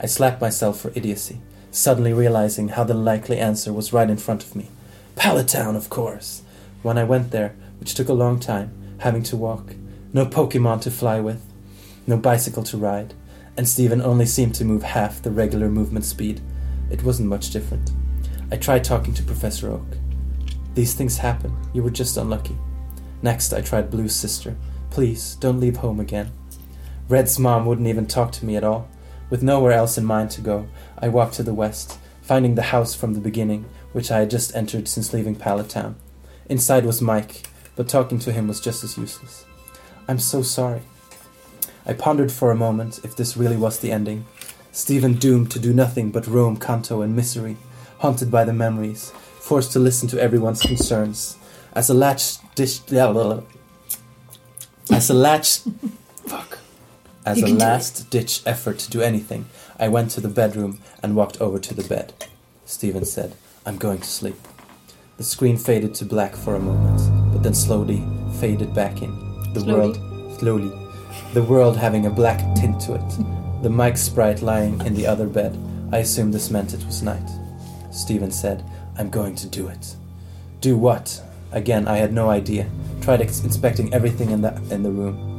I 0.04 0.06
slapped 0.06 0.38
myself 0.38 0.78
for 0.78 0.92
idiocy, 0.94 1.40
suddenly 1.70 2.12
realizing 2.12 2.68
how 2.68 2.84
the 2.84 2.92
likely 2.92 3.38
answer 3.38 3.72
was 3.72 3.94
right 3.94 4.10
in 4.10 4.18
front 4.18 4.44
of 4.44 4.54
me. 4.54 4.68
Pallet 5.16 5.48
Town, 5.48 5.76
of 5.76 5.88
course. 5.88 6.42
When 6.82 6.98
I 6.98 7.04
went 7.04 7.30
there, 7.30 7.54
which 7.80 7.94
took 7.94 8.10
a 8.10 8.12
long 8.12 8.38
time, 8.38 8.70
having 8.98 9.22
to 9.22 9.36
walk, 9.38 9.72
no 10.12 10.26
Pokemon 10.26 10.82
to 10.82 10.90
fly 10.90 11.20
with, 11.20 11.42
no 12.06 12.18
bicycle 12.18 12.62
to 12.64 12.76
ride, 12.76 13.14
and 13.56 13.66
Steven 13.66 14.02
only 14.02 14.26
seemed 14.26 14.54
to 14.56 14.64
move 14.66 14.82
half 14.82 15.22
the 15.22 15.30
regular 15.30 15.70
movement 15.70 16.04
speed. 16.04 16.42
It 16.90 17.02
wasn't 17.02 17.30
much 17.30 17.48
different. 17.48 17.90
I 18.52 18.58
tried 18.58 18.84
talking 18.84 19.14
to 19.14 19.22
Professor 19.22 19.70
Oak. 19.70 19.96
These 20.74 20.92
things 20.92 21.16
happen. 21.16 21.56
You 21.72 21.82
were 21.82 21.88
just 21.88 22.18
unlucky. 22.18 22.58
Next, 23.22 23.54
I 23.54 23.62
tried 23.62 23.90
Blue's 23.90 24.14
sister. 24.14 24.54
Please, 24.90 25.36
don't 25.36 25.60
leave 25.60 25.76
home 25.76 25.98
again. 25.98 26.30
Red's 27.08 27.38
mom 27.38 27.64
wouldn't 27.64 27.88
even 27.88 28.06
talk 28.06 28.32
to 28.32 28.44
me 28.44 28.56
at 28.56 28.64
all. 28.64 28.90
With 29.34 29.42
nowhere 29.42 29.72
else 29.72 29.98
in 29.98 30.04
mind 30.04 30.30
to 30.30 30.40
go, 30.40 30.68
I 30.96 31.08
walked 31.08 31.34
to 31.34 31.42
the 31.42 31.52
west, 31.52 31.98
finding 32.22 32.54
the 32.54 32.70
house 32.70 32.94
from 32.94 33.14
the 33.14 33.20
beginning, 33.20 33.64
which 33.90 34.12
I 34.12 34.20
had 34.20 34.30
just 34.30 34.54
entered 34.54 34.86
since 34.86 35.12
leaving 35.12 35.34
Pallet 35.34 35.68
Town. 35.68 35.96
Inside 36.48 36.86
was 36.86 37.02
Mike, 37.02 37.42
but 37.74 37.88
talking 37.88 38.20
to 38.20 38.30
him 38.30 38.46
was 38.46 38.60
just 38.60 38.84
as 38.84 38.96
useless. 38.96 39.44
I'm 40.06 40.20
so 40.20 40.42
sorry. 40.42 40.82
I 41.84 41.94
pondered 41.94 42.30
for 42.30 42.52
a 42.52 42.54
moment 42.54 43.00
if 43.02 43.16
this 43.16 43.36
really 43.36 43.56
was 43.56 43.80
the 43.80 43.90
ending. 43.90 44.24
Steven 44.70 45.14
doomed 45.14 45.50
to 45.50 45.58
do 45.58 45.72
nothing 45.72 46.12
but 46.12 46.28
roam 46.28 46.56
Kanto 46.56 47.02
in 47.02 47.16
misery, 47.16 47.56
haunted 47.98 48.30
by 48.30 48.44
the 48.44 48.52
memories, 48.52 49.10
forced 49.40 49.72
to 49.72 49.80
listen 49.80 50.08
to 50.10 50.22
everyone's 50.22 50.62
concerns. 50.62 51.38
As 51.74 51.90
a 51.90 51.94
latch 51.94 52.36
dish, 52.54 52.88
as 52.88 52.94
a 55.10 55.12
latch. 55.12 55.58
As 57.26 57.38
You 57.38 57.44
a 57.44 57.48
can 57.48 57.56
do 57.58 57.64
it. 57.64 57.66
last 57.66 58.10
ditch 58.10 58.42
effort 58.44 58.78
to 58.80 58.90
do 58.90 59.00
anything, 59.00 59.46
I 59.80 59.88
went 59.88 60.10
to 60.12 60.20
the 60.20 60.28
bedroom 60.28 60.78
and 61.02 61.16
walked 61.16 61.40
over 61.40 61.58
to 61.58 61.74
the 61.74 61.84
bed. 61.88 62.12
Steven 62.66 63.04
said, 63.04 63.34
I'm 63.64 63.76
going 63.78 63.98
to 63.98 64.06
sleep. 64.06 64.36
The 65.16 65.24
screen 65.24 65.56
faded 65.56 65.94
to 65.96 66.04
black 66.04 66.34
for 66.36 66.54
a 66.54 66.60
moment, 66.60 67.00
but 67.32 67.42
then 67.42 67.54
slowly 67.54 68.04
faded 68.40 68.74
back 68.74 69.00
in. 69.00 69.12
The 69.54 69.60
Slowly? 69.60 69.98
world, 69.98 70.38
slowly, 70.38 70.72
the 71.32 71.42
world 71.42 71.76
having 71.76 72.06
a 72.06 72.10
black 72.10 72.40
tint 72.56 72.80
to 72.82 72.94
it. 72.94 73.62
The 73.62 73.70
mic 73.70 73.96
sprite 73.96 74.42
lying 74.42 74.80
in 74.84 74.94
the 74.94 75.06
other 75.06 75.26
bed. 75.28 75.56
I 75.92 75.98
assumed 75.98 76.34
this 76.34 76.50
meant 76.50 76.74
it 76.74 76.84
was 76.84 77.02
night. 77.02 77.30
Steven 77.92 78.32
said, 78.32 78.64
I'm 78.98 79.08
going 79.10 79.36
to 79.36 79.46
do 79.46 79.68
it. 79.68 79.94
Do 80.60 80.76
what? 80.76 81.22
Again, 81.52 81.86
I 81.86 81.98
had 81.98 82.12
no 82.12 82.28
idea. 82.30 82.66
Tried 83.00 83.20
ex- 83.22 83.44
inspecting 83.44 83.94
everything 83.94 84.30
in 84.30 84.42
the, 84.42 84.54
in 84.70 84.82
the 84.82 84.90
room. 84.90 85.30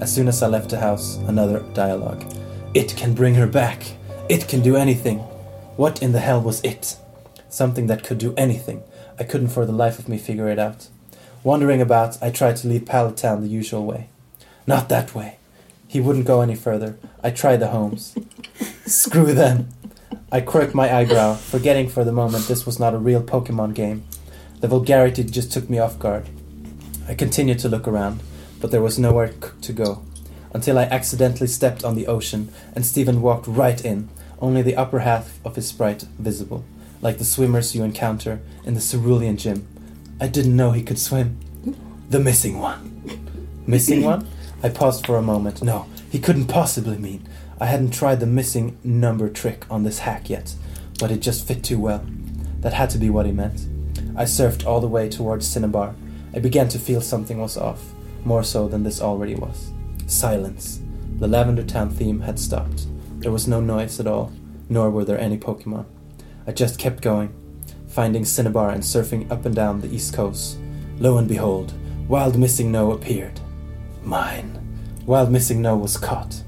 As 0.00 0.12
soon 0.14 0.28
as 0.28 0.42
I 0.42 0.46
left 0.46 0.70
the 0.70 0.78
house, 0.80 1.16
another 1.28 1.60
dialogue. 1.74 2.24
It 2.72 2.96
can 2.96 3.12
bring 3.12 3.34
her 3.34 3.46
back. 3.46 3.82
It 4.28 4.48
can 4.48 4.62
do 4.62 4.76
anything. 4.76 5.18
What 5.76 6.02
in 6.02 6.12
the 6.12 6.20
hell 6.20 6.40
was 6.40 6.62
it? 6.62 6.96
Something 7.48 7.86
that 7.88 8.02
could 8.02 8.18
do 8.18 8.34
anything. 8.36 8.82
I 9.18 9.24
couldn't 9.24 9.48
for 9.48 9.66
the 9.66 9.72
life 9.72 9.98
of 9.98 10.08
me 10.08 10.16
figure 10.16 10.48
it 10.48 10.58
out. 10.58 10.88
Wandering 11.44 11.82
about, 11.82 12.22
I 12.22 12.30
tried 12.30 12.56
to 12.56 12.68
leave 12.68 12.86
Pallet 12.86 13.18
Town 13.18 13.42
the 13.42 13.48
usual 13.48 13.84
way. 13.84 14.08
Not 14.66 14.88
that 14.88 15.14
way. 15.14 15.36
He 15.86 16.00
wouldn't 16.00 16.26
go 16.26 16.40
any 16.40 16.54
further. 16.54 16.96
I 17.22 17.30
tried 17.30 17.58
the 17.58 17.68
homes. 17.68 18.16
Screw 18.86 19.34
them. 19.34 19.68
I 20.32 20.40
quirked 20.40 20.74
my 20.74 20.94
eyebrow, 20.94 21.34
forgetting 21.34 21.88
for 21.88 22.04
the 22.04 22.12
moment 22.12 22.46
this 22.46 22.64
was 22.64 22.78
not 22.78 22.94
a 22.94 22.98
real 22.98 23.22
Pokemon 23.22 23.74
game. 23.74 24.04
The 24.60 24.68
vulgarity 24.68 25.24
just 25.24 25.52
took 25.52 25.68
me 25.68 25.78
off 25.78 25.98
guard. 25.98 26.28
I 27.08 27.14
continued 27.14 27.58
to 27.60 27.68
look 27.68 27.88
around, 27.88 28.20
but 28.60 28.70
there 28.70 28.82
was 28.82 28.98
nowhere 28.98 29.32
to 29.62 29.72
go. 29.72 30.02
Until 30.52 30.78
I 30.78 30.84
accidentally 30.84 31.46
stepped 31.46 31.84
on 31.84 31.94
the 31.94 32.06
ocean 32.06 32.52
and 32.74 32.84
Steven 32.84 33.22
walked 33.22 33.46
right 33.46 33.84
in, 33.84 34.08
only 34.40 34.62
the 34.62 34.76
upper 34.76 35.00
half 35.00 35.38
of 35.44 35.56
his 35.56 35.68
sprite 35.68 36.02
visible, 36.18 36.64
like 37.02 37.18
the 37.18 37.24
swimmers 37.24 37.74
you 37.74 37.82
encounter 37.82 38.40
in 38.64 38.74
the 38.74 38.80
cerulean 38.80 39.36
gym. 39.36 39.66
I 40.20 40.28
didn't 40.28 40.56
know 40.56 40.72
he 40.72 40.82
could 40.82 40.98
swim. 40.98 41.38
The 42.08 42.20
missing 42.20 42.58
one. 42.58 43.28
Missing 43.66 44.02
one? 44.02 44.26
I 44.62 44.68
paused 44.68 45.06
for 45.06 45.16
a 45.16 45.22
moment. 45.22 45.62
No, 45.62 45.86
he 46.10 46.18
couldn't 46.18 46.46
possibly 46.46 46.98
mean. 46.98 47.26
I 47.60 47.66
hadn't 47.66 47.92
tried 47.92 48.20
the 48.20 48.26
missing 48.26 48.78
number 48.82 49.28
trick 49.28 49.64
on 49.70 49.84
this 49.84 50.00
hack 50.00 50.28
yet, 50.28 50.54
but 50.98 51.10
it 51.10 51.20
just 51.20 51.46
fit 51.46 51.62
too 51.62 51.78
well. 51.78 52.04
That 52.60 52.72
had 52.72 52.90
to 52.90 52.98
be 52.98 53.10
what 53.10 53.26
he 53.26 53.32
meant. 53.32 53.66
I 54.16 54.24
surfed 54.24 54.66
all 54.66 54.80
the 54.80 54.88
way 54.88 55.08
towards 55.08 55.46
Cinnabar. 55.46 55.94
I 56.34 56.38
began 56.40 56.68
to 56.68 56.78
feel 56.78 57.00
something 57.00 57.38
was 57.38 57.56
off, 57.56 57.89
more 58.24 58.42
so 58.42 58.68
than 58.68 58.82
this 58.82 59.00
already 59.00 59.34
was. 59.34 59.72
Silence. 60.06 60.80
The 61.18 61.28
Lavender 61.28 61.62
Town 61.62 61.90
theme 61.90 62.20
had 62.20 62.38
stopped. 62.38 62.86
There 63.20 63.32
was 63.32 63.46
no 63.46 63.60
noise 63.60 64.00
at 64.00 64.06
all, 64.06 64.32
nor 64.68 64.90
were 64.90 65.04
there 65.04 65.20
any 65.20 65.36
Pokemon. 65.38 65.84
I 66.46 66.52
just 66.52 66.78
kept 66.78 67.02
going, 67.02 67.34
finding 67.88 68.24
Cinnabar 68.24 68.70
and 68.70 68.82
surfing 68.82 69.30
up 69.30 69.44
and 69.44 69.54
down 69.54 69.80
the 69.80 69.94
east 69.94 70.14
coast. 70.14 70.58
Lo 70.98 71.18
and 71.18 71.28
behold, 71.28 71.72
Wild 72.08 72.38
Missing 72.38 72.72
No 72.72 72.92
appeared. 72.92 73.40
Mine. 74.02 74.56
Wild 75.06 75.30
Missing 75.30 75.60
No 75.60 75.76
was 75.76 75.96
caught. 75.96 76.42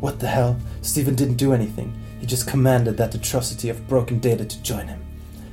What 0.00 0.20
the 0.20 0.28
hell? 0.28 0.58
Steven 0.82 1.14
didn't 1.14 1.36
do 1.36 1.52
anything. 1.52 1.94
He 2.20 2.26
just 2.26 2.46
commanded 2.46 2.96
that 2.96 3.14
atrocity 3.14 3.68
of 3.68 3.88
broken 3.88 4.18
data 4.18 4.44
to 4.44 4.62
join 4.62 4.88
him. 4.88 5.04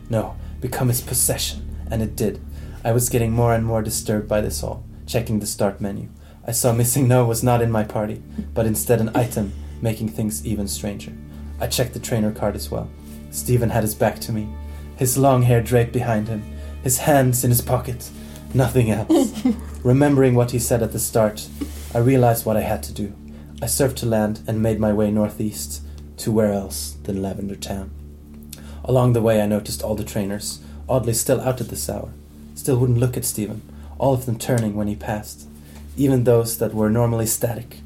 No, 0.10 0.36
become 0.60 0.88
his 0.88 1.02
possession. 1.02 1.67
And 1.89 2.02
it 2.02 2.15
did. 2.15 2.39
I 2.84 2.91
was 2.91 3.10
getting 3.10 3.32
more 3.32 3.54
and 3.54 3.65
more 3.65 3.82
disturbed 3.82 4.28
by 4.28 4.41
this 4.41 4.63
all, 4.63 4.84
checking 5.12 5.39
the 5.39 5.45
start 5.45 5.82
menu. 5.82 6.08
I 6.47 6.54
saw 6.54 6.71
Missing 6.71 7.08
No 7.10 7.26
was 7.26 7.43
not 7.43 7.62
in 7.62 7.69
my 7.69 7.84
party, 7.84 8.24
but 8.54 8.65
instead 8.65 9.02
an 9.02 9.12
item, 9.13 9.52
making 9.82 10.10
things 10.10 10.45
even 10.45 10.69
stranger. 10.69 11.12
I 11.60 11.67
checked 11.67 11.93
the 11.93 12.00
trainer 12.00 12.32
card 12.32 12.56
as 12.56 12.71
well. 12.71 12.89
Steven 13.30 13.69
had 13.69 13.84
his 13.84 13.93
back 13.93 14.19
to 14.19 14.32
me, 14.32 14.47
his 14.95 15.17
long 15.17 15.41
hair 15.41 15.62
draped 15.62 15.91
behind 15.91 16.30
him, 16.30 16.43
his 16.82 17.00
hands 17.00 17.43
in 17.43 17.51
his 17.51 17.62
pockets, 17.62 18.12
Nothing 18.53 18.91
else. 18.91 19.45
Remembering 19.84 20.36
what 20.36 20.51
he 20.51 20.59
said 20.59 20.84
at 20.84 20.91
the 20.91 20.99
start, 20.99 21.47
I 21.93 21.99
realized 21.99 22.45
what 22.45 22.57
I 22.57 22.62
had 22.62 22.84
to 22.84 22.93
do. 22.93 23.14
I 23.62 23.66
surfed 23.66 23.95
to 23.97 24.05
land 24.05 24.41
and 24.45 24.62
made 24.62 24.80
my 24.80 24.91
way 24.91 25.09
northeast 25.09 25.82
to 26.18 26.32
where 26.32 26.51
else 26.51 26.97
than 27.03 27.22
Lavender 27.22 27.55
Town. 27.55 27.91
Along 28.84 29.14
the 29.14 29.22
way, 29.22 29.41
I 29.41 29.45
noticed 29.45 29.82
all 29.82 29.95
the 29.95 30.03
trainers, 30.03 30.59
oddly 30.89 31.14
still 31.14 31.39
out 31.39 31.62
at 31.62 31.70
this 31.70 31.89
hour, 31.89 32.12
still 32.55 32.78
wouldn't 32.78 32.99
look 32.99 33.16
at 33.16 33.24
Steven, 33.24 33.62
all 34.02 34.16
of 34.16 34.26
them 34.26 34.39
turning 34.39 34.74
when 34.74 34.88
he 34.88 34.95
passed, 34.95 35.47
even 35.95 36.24
those 36.24 36.58
that 36.58 36.74
were 36.74 36.89
normally 36.89 37.28
static. 37.28 37.78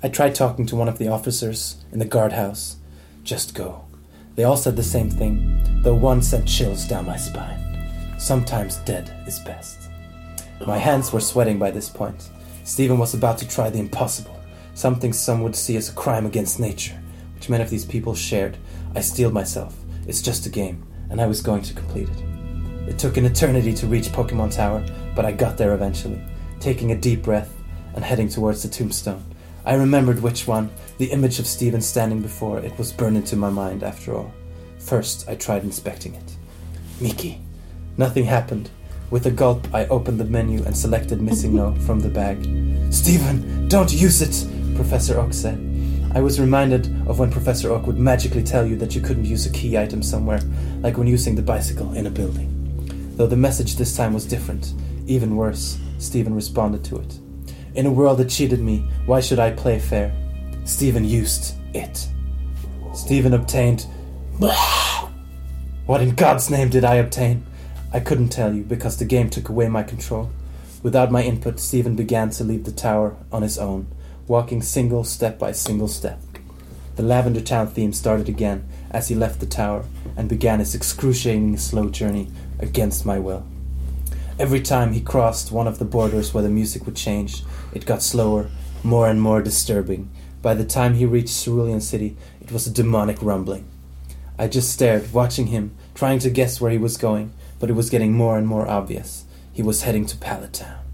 I 0.00 0.08
tried 0.08 0.36
talking 0.36 0.64
to 0.66 0.76
one 0.76 0.88
of 0.88 0.98
the 0.98 1.08
officers 1.08 1.84
in 1.90 1.98
the 1.98 2.04
guardhouse. 2.04 2.76
Just 3.24 3.52
go. 3.52 3.84
They 4.36 4.44
all 4.44 4.56
said 4.56 4.76
the 4.76 4.84
same 4.84 5.10
thing, 5.10 5.82
though 5.82 5.96
one 5.96 6.22
sent 6.22 6.46
chills 6.46 6.86
down 6.86 7.06
my 7.06 7.16
spine. 7.16 7.58
Sometimes 8.16 8.76
dead 8.78 9.12
is 9.26 9.40
best. 9.40 9.90
My 10.64 10.78
hands 10.78 11.12
were 11.12 11.20
sweating 11.20 11.58
by 11.58 11.72
this 11.72 11.88
point. 11.88 12.30
Steven 12.62 12.98
was 12.98 13.14
about 13.14 13.36
to 13.38 13.48
try 13.48 13.68
the 13.68 13.80
impossible, 13.80 14.38
something 14.74 15.12
some 15.12 15.42
would 15.42 15.56
see 15.56 15.76
as 15.76 15.88
a 15.88 15.94
crime 15.94 16.26
against 16.26 16.60
nature, 16.60 16.96
which 17.34 17.48
many 17.48 17.64
of 17.64 17.70
these 17.70 17.84
people 17.84 18.14
shared. 18.14 18.56
I 18.94 19.00
steeled 19.00 19.34
myself. 19.34 19.74
It's 20.06 20.22
just 20.22 20.46
a 20.46 20.50
game, 20.50 20.86
and 21.10 21.20
I 21.20 21.26
was 21.26 21.40
going 21.40 21.62
to 21.62 21.74
complete 21.74 22.08
it. 22.08 22.88
It 22.88 23.00
took 23.00 23.16
an 23.16 23.24
eternity 23.24 23.74
to 23.74 23.88
reach 23.88 24.10
Pokemon 24.10 24.54
Tower, 24.54 24.84
but 25.16 25.24
I 25.24 25.32
got 25.32 25.56
there 25.56 25.74
eventually, 25.74 26.20
taking 26.60 26.92
a 26.92 26.96
deep 26.96 27.22
breath 27.22 27.52
and 27.94 28.04
heading 28.04 28.28
towards 28.28 28.62
the 28.62 28.68
tombstone. 28.68 29.24
I 29.64 29.74
remembered 29.74 30.22
which 30.22 30.46
one, 30.46 30.70
the 30.98 31.10
image 31.10 31.40
of 31.40 31.46
Steven 31.46 31.80
standing 31.80 32.22
before 32.22 32.60
it 32.60 32.78
was 32.78 32.92
burned 32.92 33.16
into 33.16 33.34
my 33.34 33.50
mind 33.50 33.82
after 33.82 34.14
all. 34.14 34.32
First, 34.78 35.28
I 35.28 35.34
tried 35.34 35.64
inspecting 35.64 36.14
it. 36.14 36.36
Miki. 37.00 37.40
Nothing 37.96 38.26
happened. 38.26 38.70
With 39.10 39.26
a 39.26 39.30
gulp, 39.30 39.66
I 39.74 39.86
opened 39.86 40.20
the 40.20 40.24
menu 40.24 40.62
and 40.64 40.76
selected 40.76 41.20
Missing 41.20 41.56
No 41.56 41.74
from 41.76 42.00
the 42.00 42.08
bag. 42.08 42.42
Steven, 42.92 43.68
don't 43.68 43.92
use 43.92 44.20
it, 44.22 44.46
Professor 44.76 45.18
Oak 45.18 45.32
said. 45.32 45.58
I 46.14 46.20
was 46.20 46.40
reminded 46.40 46.86
of 47.08 47.18
when 47.18 47.30
Professor 47.30 47.72
Oak 47.72 47.86
would 47.86 47.98
magically 47.98 48.42
tell 48.42 48.66
you 48.66 48.76
that 48.76 48.94
you 48.94 49.00
couldn't 49.00 49.24
use 49.24 49.46
a 49.46 49.52
key 49.52 49.76
item 49.76 50.02
somewhere, 50.02 50.40
like 50.80 50.96
when 50.96 51.06
using 51.06 51.34
the 51.34 51.42
bicycle 51.42 51.92
in 51.94 52.06
a 52.06 52.10
building. 52.10 52.52
Though 53.16 53.26
the 53.26 53.36
message 53.36 53.76
this 53.76 53.96
time 53.96 54.12
was 54.12 54.26
different. 54.26 54.72
Even 55.06 55.36
worse, 55.36 55.78
Steven 55.98 56.34
responded 56.34 56.84
to 56.84 56.96
it. 56.98 57.18
In 57.74 57.86
a 57.86 57.90
world 57.90 58.18
that 58.18 58.28
cheated 58.30 58.60
me, 58.60 58.88
why 59.06 59.20
should 59.20 59.38
I 59.38 59.52
play 59.52 59.78
fair? 59.78 60.12
Steven 60.64 61.04
used 61.04 61.54
it. 61.74 62.08
Steven 62.92 63.34
obtained. 63.34 63.86
What 64.38 66.00
in 66.00 66.14
God's 66.14 66.50
name 66.50 66.68
did 66.70 66.84
I 66.84 66.96
obtain? 66.96 67.46
I 67.92 68.00
couldn't 68.00 68.30
tell 68.30 68.52
you 68.52 68.64
because 68.64 68.96
the 68.96 69.04
game 69.04 69.30
took 69.30 69.48
away 69.48 69.68
my 69.68 69.82
control. 69.82 70.30
Without 70.82 71.12
my 71.12 71.22
input, 71.22 71.60
Steven 71.60 71.94
began 71.94 72.30
to 72.30 72.44
leave 72.44 72.64
the 72.64 72.72
tower 72.72 73.16
on 73.30 73.42
his 73.42 73.58
own, 73.58 73.86
walking 74.26 74.60
single 74.62 75.04
step 75.04 75.38
by 75.38 75.52
single 75.52 75.88
step. 75.88 76.20
The 76.96 77.02
Lavender 77.02 77.40
Town 77.40 77.68
theme 77.68 77.92
started 77.92 78.28
again 78.28 78.66
as 78.90 79.08
he 79.08 79.14
left 79.14 79.40
the 79.40 79.46
tower 79.46 79.84
and 80.16 80.28
began 80.28 80.58
his 80.58 80.74
excruciating 80.74 81.56
slow 81.58 81.90
journey 81.90 82.28
against 82.58 83.06
my 83.06 83.18
will. 83.18 83.46
Every 84.38 84.60
time 84.60 84.92
he 84.92 85.00
crossed 85.00 85.50
one 85.50 85.66
of 85.66 85.78
the 85.78 85.86
borders 85.86 86.34
where 86.34 86.42
the 86.42 86.50
music 86.50 86.84
would 86.84 86.94
change, 86.94 87.42
it 87.72 87.86
got 87.86 88.02
slower, 88.02 88.50
more 88.84 89.08
and 89.08 89.20
more 89.20 89.40
disturbing. 89.40 90.10
By 90.42 90.52
the 90.52 90.64
time 90.64 90.92
he 90.92 91.06
reached 91.06 91.42
Cerulean 91.42 91.80
City, 91.80 92.18
it 92.42 92.52
was 92.52 92.66
a 92.66 92.72
demonic 92.72 93.22
rumbling. 93.22 93.66
I 94.38 94.48
just 94.48 94.70
stared, 94.70 95.14
watching 95.14 95.46
him, 95.46 95.74
trying 95.94 96.18
to 96.18 96.28
guess 96.28 96.60
where 96.60 96.70
he 96.70 96.76
was 96.76 96.98
going, 96.98 97.32
but 97.58 97.70
it 97.70 97.72
was 97.72 97.88
getting 97.88 98.12
more 98.12 98.36
and 98.36 98.46
more 98.46 98.68
obvious. 98.68 99.24
He 99.54 99.62
was 99.62 99.82
heading 99.82 100.04
to 100.04 100.18
Pallet 100.18 100.52
Town. 100.52 100.84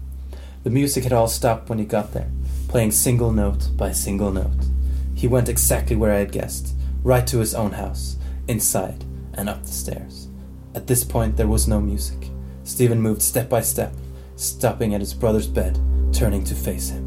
The 0.63 0.69
music 0.69 1.03
had 1.03 1.11
all 1.11 1.27
stopped 1.27 1.67
when 1.67 1.79
he 1.79 1.85
got 1.85 2.13
there, 2.13 2.31
playing 2.69 2.91
single 2.91 3.33
note 3.33 3.75
by 3.75 3.91
single 3.91 4.31
note. 4.31 4.69
He 5.13 5.27
went 5.27 5.49
exactly 5.49 5.97
where 5.97 6.13
I 6.13 6.19
had 6.19 6.31
guessed, 6.31 6.73
right 7.03 7.27
to 7.27 7.39
his 7.39 7.53
own 7.53 7.73
house, 7.73 8.15
inside 8.47 9.03
and 9.33 9.49
up 9.49 9.63
the 9.63 9.71
stairs. 9.73 10.29
At 10.73 10.87
this 10.87 11.03
point, 11.03 11.35
there 11.35 11.47
was 11.47 11.67
no 11.67 11.81
music. 11.81 12.29
Steven 12.73 12.99
moved 12.99 13.21
step 13.21 13.49
by 13.49 13.61
step, 13.61 13.93
stopping 14.35 14.95
at 14.95 14.99
his 14.99 15.13
brother's 15.13 15.45
bed, 15.45 15.77
turning 16.11 16.43
to 16.43 16.55
face 16.55 16.89
him. 16.89 17.05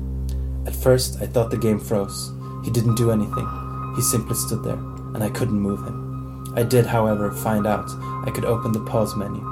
At 0.64 0.76
first, 0.76 1.20
I 1.20 1.26
thought 1.26 1.50
the 1.50 1.56
game 1.56 1.80
froze. 1.80 2.30
He 2.64 2.70
didn't 2.70 2.94
do 2.94 3.10
anything. 3.10 3.48
He 3.96 4.02
simply 4.02 4.36
stood 4.36 4.62
there, 4.62 4.78
and 5.12 5.24
I 5.24 5.28
couldn't 5.28 5.58
move 5.58 5.84
him. 5.84 6.54
I 6.54 6.62
did, 6.62 6.86
however, 6.86 7.32
find 7.32 7.66
out 7.66 7.90
I 8.24 8.30
could 8.32 8.44
open 8.44 8.70
the 8.70 8.84
pause 8.84 9.16
menu. 9.16 9.42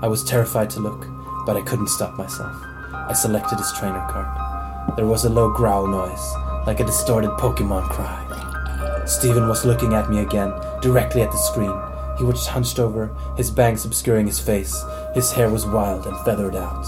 I 0.00 0.06
was 0.06 0.24
terrified 0.24 0.70
to 0.70 0.80
look, 0.80 1.06
but 1.44 1.58
I 1.58 1.60
couldn't 1.60 1.88
stop 1.88 2.16
myself. 2.16 2.56
I 2.94 3.12
selected 3.12 3.58
his 3.58 3.72
trainer 3.74 4.06
card. 4.08 4.96
There 4.96 5.04
was 5.04 5.26
a 5.26 5.28
low 5.28 5.52
growl 5.52 5.86
noise, 5.86 6.32
like 6.66 6.80
a 6.80 6.84
distorted 6.84 7.32
Pokemon 7.32 7.90
cry. 7.90 9.04
Steven 9.06 9.46
was 9.46 9.66
looking 9.66 9.92
at 9.92 10.08
me 10.08 10.20
again, 10.20 10.50
directly 10.80 11.20
at 11.20 11.30
the 11.30 11.36
screen. 11.36 11.78
He 12.18 12.24
was 12.24 12.46
hunched 12.46 12.78
over, 12.78 13.14
his 13.36 13.50
bangs 13.50 13.84
obscuring 13.84 14.26
his 14.26 14.40
face. 14.40 14.76
His 15.14 15.32
hair 15.32 15.48
was 15.48 15.64
wild 15.64 16.06
and 16.06 16.18
feathered 16.24 16.56
out. 16.56 16.84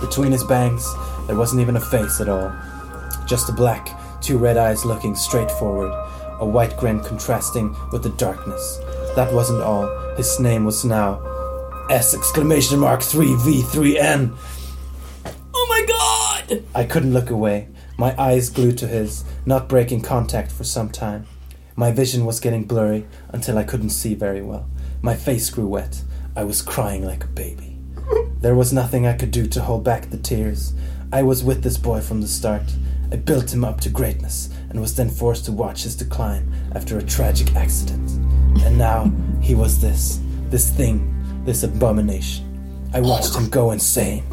Between 0.00 0.32
his 0.32 0.44
bangs, 0.44 0.86
there 1.26 1.36
wasn't 1.36 1.62
even 1.62 1.76
a 1.76 1.80
face 1.80 2.20
at 2.20 2.28
all. 2.28 2.52
Just 3.26 3.48
a 3.48 3.52
black, 3.52 3.88
two 4.20 4.36
red 4.36 4.56
eyes 4.56 4.84
looking 4.84 5.16
straight 5.16 5.50
forward, 5.52 5.92
a 6.40 6.46
white 6.46 6.76
grin 6.76 7.00
contrasting 7.00 7.74
with 7.90 8.02
the 8.02 8.10
darkness. 8.10 8.78
That 9.16 9.32
wasn't 9.32 9.62
all. 9.62 9.88
His 10.16 10.38
name 10.38 10.64
was 10.64 10.84
now 10.84 11.20
S 11.88 12.14
exclamation 12.14 12.78
mark 12.78 13.00
3V3N. 13.00 14.36
Oh 15.54 15.66
my 15.68 15.84
god! 15.86 16.64
I 16.74 16.84
couldn't 16.84 17.12
look 17.12 17.30
away, 17.30 17.68
my 17.96 18.14
eyes 18.20 18.50
glued 18.50 18.78
to 18.78 18.86
his, 18.86 19.24
not 19.46 19.68
breaking 19.68 20.02
contact 20.02 20.52
for 20.52 20.64
some 20.64 20.90
time. 20.90 21.26
My 21.74 21.90
vision 21.90 22.26
was 22.26 22.40
getting 22.40 22.64
blurry 22.64 23.06
until 23.30 23.56
I 23.56 23.64
couldn't 23.64 23.90
see 23.90 24.14
very 24.14 24.42
well. 24.42 24.68
My 25.00 25.14
face 25.14 25.48
grew 25.48 25.66
wet. 25.66 26.02
I 26.36 26.44
was 26.44 26.60
crying 26.60 27.04
like 27.04 27.24
a 27.24 27.28
baby. 27.28 27.78
There 28.40 28.54
was 28.54 28.72
nothing 28.72 29.06
I 29.06 29.14
could 29.14 29.30
do 29.30 29.46
to 29.46 29.62
hold 29.62 29.84
back 29.84 30.10
the 30.10 30.18
tears. 30.18 30.74
I 31.12 31.22
was 31.22 31.42
with 31.42 31.62
this 31.62 31.78
boy 31.78 32.00
from 32.00 32.20
the 32.20 32.28
start. 32.28 32.62
I 33.10 33.16
built 33.16 33.52
him 33.52 33.64
up 33.64 33.80
to 33.82 33.88
greatness 33.88 34.50
and 34.68 34.80
was 34.80 34.94
then 34.94 35.08
forced 35.08 35.44
to 35.46 35.52
watch 35.52 35.84
his 35.84 35.96
decline 35.96 36.52
after 36.74 36.98
a 36.98 37.02
tragic 37.02 37.54
accident. 37.54 38.10
And 38.64 38.76
now 38.76 39.10
he 39.40 39.54
was 39.54 39.80
this, 39.80 40.20
this 40.50 40.70
thing, 40.70 41.42
this 41.44 41.62
abomination. 41.62 42.90
I 42.92 43.00
watched 43.00 43.34
him 43.34 43.48
go 43.48 43.70
insane. 43.70 44.24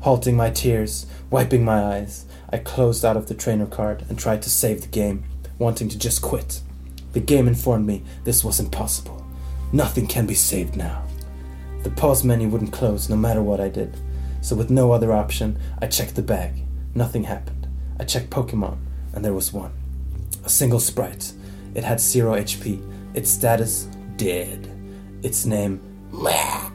Halting 0.00 0.36
my 0.36 0.50
tears, 0.50 1.06
wiping 1.30 1.64
my 1.64 1.82
eyes, 1.82 2.26
I 2.50 2.58
closed 2.58 3.04
out 3.04 3.16
of 3.16 3.28
the 3.28 3.34
trainer 3.34 3.66
card 3.66 4.04
and 4.08 4.18
tried 4.18 4.42
to 4.42 4.50
save 4.50 4.82
the 4.82 4.88
game, 4.88 5.24
wanting 5.58 5.88
to 5.88 5.98
just 5.98 6.20
quit. 6.20 6.60
The 7.12 7.20
game 7.20 7.46
informed 7.46 7.86
me 7.86 8.02
this 8.24 8.44
was 8.44 8.60
impossible. 8.60 9.24
Nothing 9.72 10.06
can 10.06 10.26
be 10.26 10.34
saved 10.34 10.76
now. 10.76 11.04
The 11.82 11.90
pause 11.90 12.24
menu 12.24 12.48
wouldn't 12.48 12.72
close 12.72 13.08
no 13.08 13.16
matter 13.16 13.42
what 13.42 13.60
I 13.60 13.68
did. 13.68 13.96
So, 14.40 14.56
with 14.56 14.70
no 14.70 14.92
other 14.92 15.12
option, 15.12 15.58
I 15.80 15.86
checked 15.86 16.14
the 16.14 16.22
bag. 16.22 16.62
Nothing 16.94 17.24
happened. 17.24 17.68
I 17.98 18.04
checked 18.04 18.30
Pokemon, 18.30 18.78
and 19.14 19.24
there 19.24 19.34
was 19.34 19.52
one. 19.52 19.72
A 20.44 20.48
single 20.48 20.80
sprite. 20.80 21.32
It 21.74 21.84
had 21.84 22.00
zero 22.00 22.34
HP. 22.34 22.82
Its 23.14 23.30
status, 23.30 23.88
dead. 24.16 24.68
Its 25.22 25.46
name, 25.46 25.80
Meh. 26.10 26.70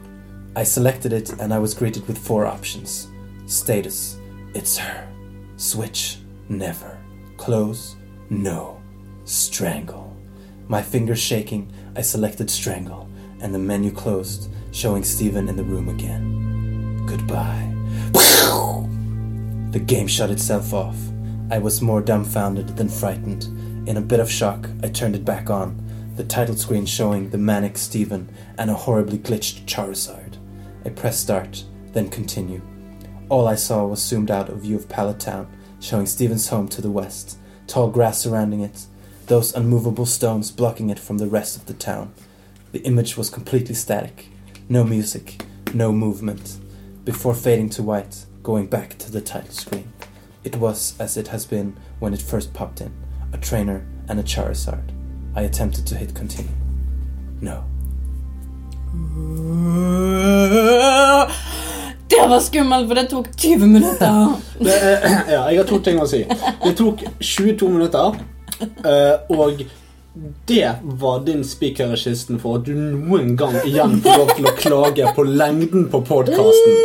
I 0.56 0.62
selected 0.64 1.12
it, 1.12 1.30
and 1.40 1.52
I 1.52 1.58
was 1.58 1.74
greeted 1.74 2.06
with 2.08 2.18
four 2.18 2.46
options. 2.46 3.08
Status, 3.46 4.18
it's 4.54 4.76
her. 4.78 5.08
Switch, 5.56 6.18
never. 6.48 6.98
Close, 7.36 7.96
no. 8.30 8.80
Strangle. 9.24 10.07
My 10.68 10.82
fingers 10.82 11.18
shaking, 11.18 11.72
I 11.96 12.02
selected 12.02 12.50
Strangle, 12.50 13.08
and 13.40 13.54
the 13.54 13.58
menu 13.58 13.90
closed, 13.90 14.50
showing 14.70 15.02
Steven 15.02 15.48
in 15.48 15.56
the 15.56 15.64
room 15.64 15.88
again. 15.88 17.06
Goodbye. 17.06 17.74
The 19.72 19.80
game 19.80 20.06
shut 20.06 20.30
itself 20.30 20.72
off. 20.74 20.96
I 21.50 21.58
was 21.58 21.80
more 21.80 22.02
dumbfounded 22.02 22.76
than 22.76 22.88
frightened. 22.88 23.44
In 23.88 23.96
a 23.96 24.02
bit 24.02 24.20
of 24.20 24.30
shock, 24.30 24.68
I 24.82 24.88
turned 24.88 25.14
it 25.14 25.24
back 25.24 25.48
on, 25.48 25.82
the 26.16 26.24
title 26.24 26.56
screen 26.56 26.84
showing 26.84 27.30
the 27.30 27.38
manic 27.38 27.78
Steven 27.78 28.28
and 28.58 28.70
a 28.70 28.74
horribly 28.74 29.18
glitched 29.18 29.64
Charizard. 29.64 30.36
I 30.84 30.90
pressed 30.90 31.20
start, 31.20 31.64
then 31.92 32.10
continue. 32.10 32.60
All 33.30 33.46
I 33.46 33.54
saw 33.54 33.86
was 33.86 34.02
zoomed 34.02 34.30
out 34.30 34.48
a 34.48 34.54
view 34.54 34.76
of 34.76 34.88
Pallet 34.88 35.20
Town, 35.20 35.46
showing 35.80 36.06
Steven's 36.06 36.48
home 36.48 36.68
to 36.68 36.82
the 36.82 36.90
west, 36.90 37.38
tall 37.66 37.90
grass 37.90 38.18
surrounding 38.18 38.60
it, 38.60 38.86
those 39.28 39.54
unmovable 39.54 40.06
stones 40.06 40.50
blocking 40.50 40.90
it 40.90 40.98
from 40.98 41.18
the 41.18 41.26
rest 41.26 41.56
of 41.56 41.66
the 41.66 41.74
town. 41.74 42.12
The 42.72 42.80
image 42.80 43.16
was 43.16 43.30
completely 43.30 43.74
static. 43.74 44.26
No 44.68 44.84
music, 44.84 45.42
no 45.74 45.92
movement. 45.92 46.58
Before 47.04 47.34
fading 47.34 47.70
to 47.70 47.82
white, 47.82 48.26
going 48.42 48.66
back 48.66 48.98
to 48.98 49.12
the 49.12 49.20
title 49.20 49.52
screen. 49.52 49.92
It 50.44 50.56
was 50.56 50.94
as 50.98 51.16
it 51.16 51.28
has 51.28 51.46
been 51.46 51.76
when 51.98 52.14
it 52.14 52.22
first 52.22 52.54
popped 52.54 52.80
in 52.80 52.92
a 53.32 53.38
trainer 53.38 53.86
and 54.08 54.18
a 54.18 54.22
Charizard. 54.22 54.90
I 55.36 55.42
attempted 55.42 55.86
to 55.88 55.94
hit 55.94 56.14
continue. 56.14 56.50
No. 57.40 57.64
Det 62.08 62.28
var 62.28 62.40
skummelt, 62.40 62.88
for 62.88 62.94
det 62.94 63.06
tok 63.10 63.36
20 63.36 63.66
minutter. 63.66 64.40
Det, 64.58 65.00
ja, 65.28 65.50
jeg 65.50 65.58
har 65.58 65.64
to 65.64 65.78
ting 65.78 66.00
å 66.00 66.06
si. 66.08 66.24
Det 66.64 66.72
tok 66.76 67.04
22 67.20 67.68
minutter, 67.68 68.16
og 69.28 69.62
det 70.46 70.72
var 70.82 71.20
din 71.26 71.44
spiker 71.44 71.92
i 71.94 71.98
kisten 72.00 72.40
for 72.42 72.58
at 72.58 72.66
du 72.66 72.74
noen 72.74 73.36
gang 73.38 73.54
igjen 73.62 74.00
får 74.02 74.22
lov 74.22 74.32
til 74.34 74.48
å 74.50 74.54
klage 74.58 75.12
på 75.14 75.26
lengden 75.28 75.86
på 75.92 76.00
podkasten. 76.08 76.78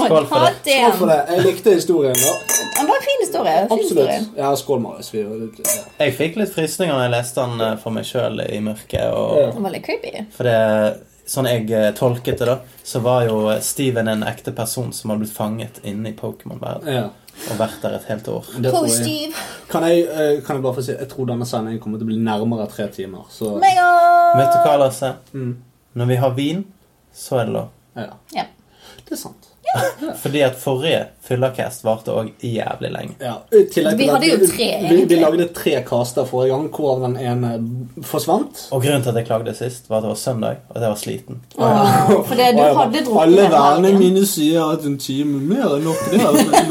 Skål 0.00 0.26
for 0.26 0.46
det. 0.46 0.54
Skål 0.64 0.96
for 0.98 1.12
det. 1.12 1.20
Jeg 1.30 1.44
likte 1.44 1.74
historien. 1.76 2.16
da. 2.16 2.32
Det 2.80 2.88
var 2.88 2.96
en 2.96 3.04
fin 3.04 3.20
historie. 3.20 3.68
Fin. 3.68 3.78
Absolutt. 3.78 4.36
Ja, 4.36 4.56
skål, 4.56 4.80
Marius. 4.80 5.14
Vi, 5.14 5.20
ja. 5.20 5.76
Jeg 5.98 6.16
fikk 6.16 6.40
litt 6.40 6.54
frysninger 6.54 6.94
når 6.94 7.06
jeg 7.06 7.14
leste 7.14 7.44
den 7.44 7.64
eh, 7.66 7.76
for 7.82 7.94
meg 7.94 8.08
sjøl 8.08 8.42
i 8.46 8.60
mørket. 8.64 9.06
Og, 9.12 9.54
Den 9.54 9.66
var 9.66 9.74
litt 9.74 9.86
creepy. 9.86 10.24
For 10.34 10.48
det, 10.48 10.58
sånn 11.28 11.48
jeg 11.50 11.66
eh, 11.76 11.90
tolket 11.98 12.40
det, 12.40 12.48
da, 12.48 12.58
så 12.86 13.02
var 13.04 13.26
jo 13.28 13.42
Steven 13.64 14.08
en 14.10 14.24
ekte 14.26 14.54
person 14.56 14.94
som 14.96 15.12
hadde 15.12 15.26
blitt 15.26 15.36
fanget 15.36 15.82
inne 15.84 16.14
i 16.14 16.16
Pokémon-verdenen. 16.16 17.02
Ja. 17.02 17.08
Og 17.48 17.58
vært 17.60 17.80
der 17.82 17.96
et 17.96 18.06
helt 18.10 18.28
år. 18.28 18.48
Det 18.60 18.72
tror 18.72 18.86
jeg. 18.90 19.32
Kan 19.70 19.86
jeg, 19.88 20.04
eh, 20.06 20.42
kan 20.44 20.56
jeg 20.58 20.64
bare 20.64 20.76
få 20.76 20.84
si 20.84 20.92
Jeg 20.92 21.08
tror 21.08 21.28
denne 21.30 21.46
sendingen 21.48 21.80
kommer 21.80 22.00
til 22.00 22.08
å 22.08 22.10
bli 22.12 22.18
nærmere 22.20 22.68
tre 22.70 22.88
timer. 22.92 23.26
Så 23.32 23.54
Mega! 23.62 23.88
Vet 24.38 24.52
du 24.54 24.58
hva, 24.64 24.76
Lasse? 24.84 25.12
Mm. 25.32 25.52
Når 26.00 26.10
vi 26.10 26.18
har 26.22 26.34
vin, 26.36 26.64
så 27.14 27.40
er 27.40 27.50
det 27.50 27.56
lov. 27.58 27.70
ja. 27.96 28.10
Ja. 28.36 28.46
Det 29.06 29.16
er 29.16 29.22
sant. 29.24 29.49
Fordi 30.18 30.40
at 30.42 30.56
forrige 30.58 31.04
fyllercast 31.22 31.84
varte 31.86 32.10
òg 32.10 32.30
jævlig 32.42 32.88
lenge. 32.90 33.12
Ja, 33.22 33.34
tillegg 33.70 33.98
Vi 34.00 34.06
hadde 34.10 34.30
jo 34.32 34.38
tre, 34.50 34.66
vi, 34.88 35.04
vi 35.06 35.18
lagde 35.20 35.46
tre 35.54 35.74
caster 35.86 36.26
forrige 36.26 36.50
gang, 36.56 36.64
hvor 36.74 36.98
den 37.04 37.14
ene 37.20 37.50
forsvant. 38.02 38.64
Og 38.74 38.82
grunnen 38.82 39.04
til 39.04 39.12
at 39.12 39.20
jeg 39.20 39.28
klagde 39.28 39.54
sist, 39.54 39.86
var 39.90 40.00
at 40.00 40.08
det 40.08 40.10
var 40.10 40.18
søndag, 40.18 40.56
og 40.68 40.76
at 40.76 40.82
jeg 40.82 40.90
var 40.94 41.00
sliten. 41.04 41.38
Åh, 41.58 42.10
for 42.28 42.34
det, 42.40 42.48
du 42.56 42.62
hadde 42.80 43.04
drukket 43.06 43.22
Alle 43.22 43.46
vennene 43.54 43.94
mine 44.00 44.24
sier 44.26 44.72
at 44.74 44.84
en 44.90 44.98
time 44.98 45.38
mer 45.52 45.76
er 45.76 45.84
nok. 45.86 46.02
Det 46.10 46.18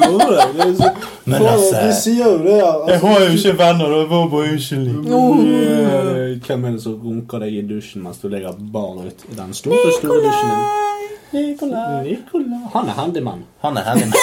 lover 0.04 0.36
deg. 0.36 0.54
Det 0.60 0.68
er 0.68 0.76
så, 0.82 0.92
Men 1.26 1.38
For- 1.40 1.50
altså- 1.54 1.86
De 1.86 1.96
sier 2.02 2.26
jo 2.26 2.38
det. 2.44 2.60
Altså, 2.66 3.00
har 3.08 3.20
jo 3.26 3.32
ikke 3.38 3.56
venner, 3.64 3.96
det 3.96 4.04
var 4.12 4.28
bare 4.36 4.52
unnskyldning. 4.54 5.00
Eh, 5.10 6.38
Hvem 6.46 6.66
er 6.66 6.72
det 6.76 6.82
som 6.84 7.00
runker 7.04 7.40
deg 7.44 7.54
i 7.60 7.62
dusjen 7.68 8.04
mens 8.04 8.20
du 8.22 8.28
ligger 8.32 8.56
bar 8.74 9.00
ut 9.06 9.24
i 9.32 9.36
den 9.38 9.54
store, 9.54 9.92
store 9.98 10.20
dusjen 10.24 10.52
din? 10.54 10.98
Nikolai. 11.32 12.04
Nikolai. 12.08 12.64
Han 12.74 12.90
er 12.90 13.00
handyman. 13.04 13.46
Han 13.62 13.78
er 13.78 13.82
handyman. 13.82 14.14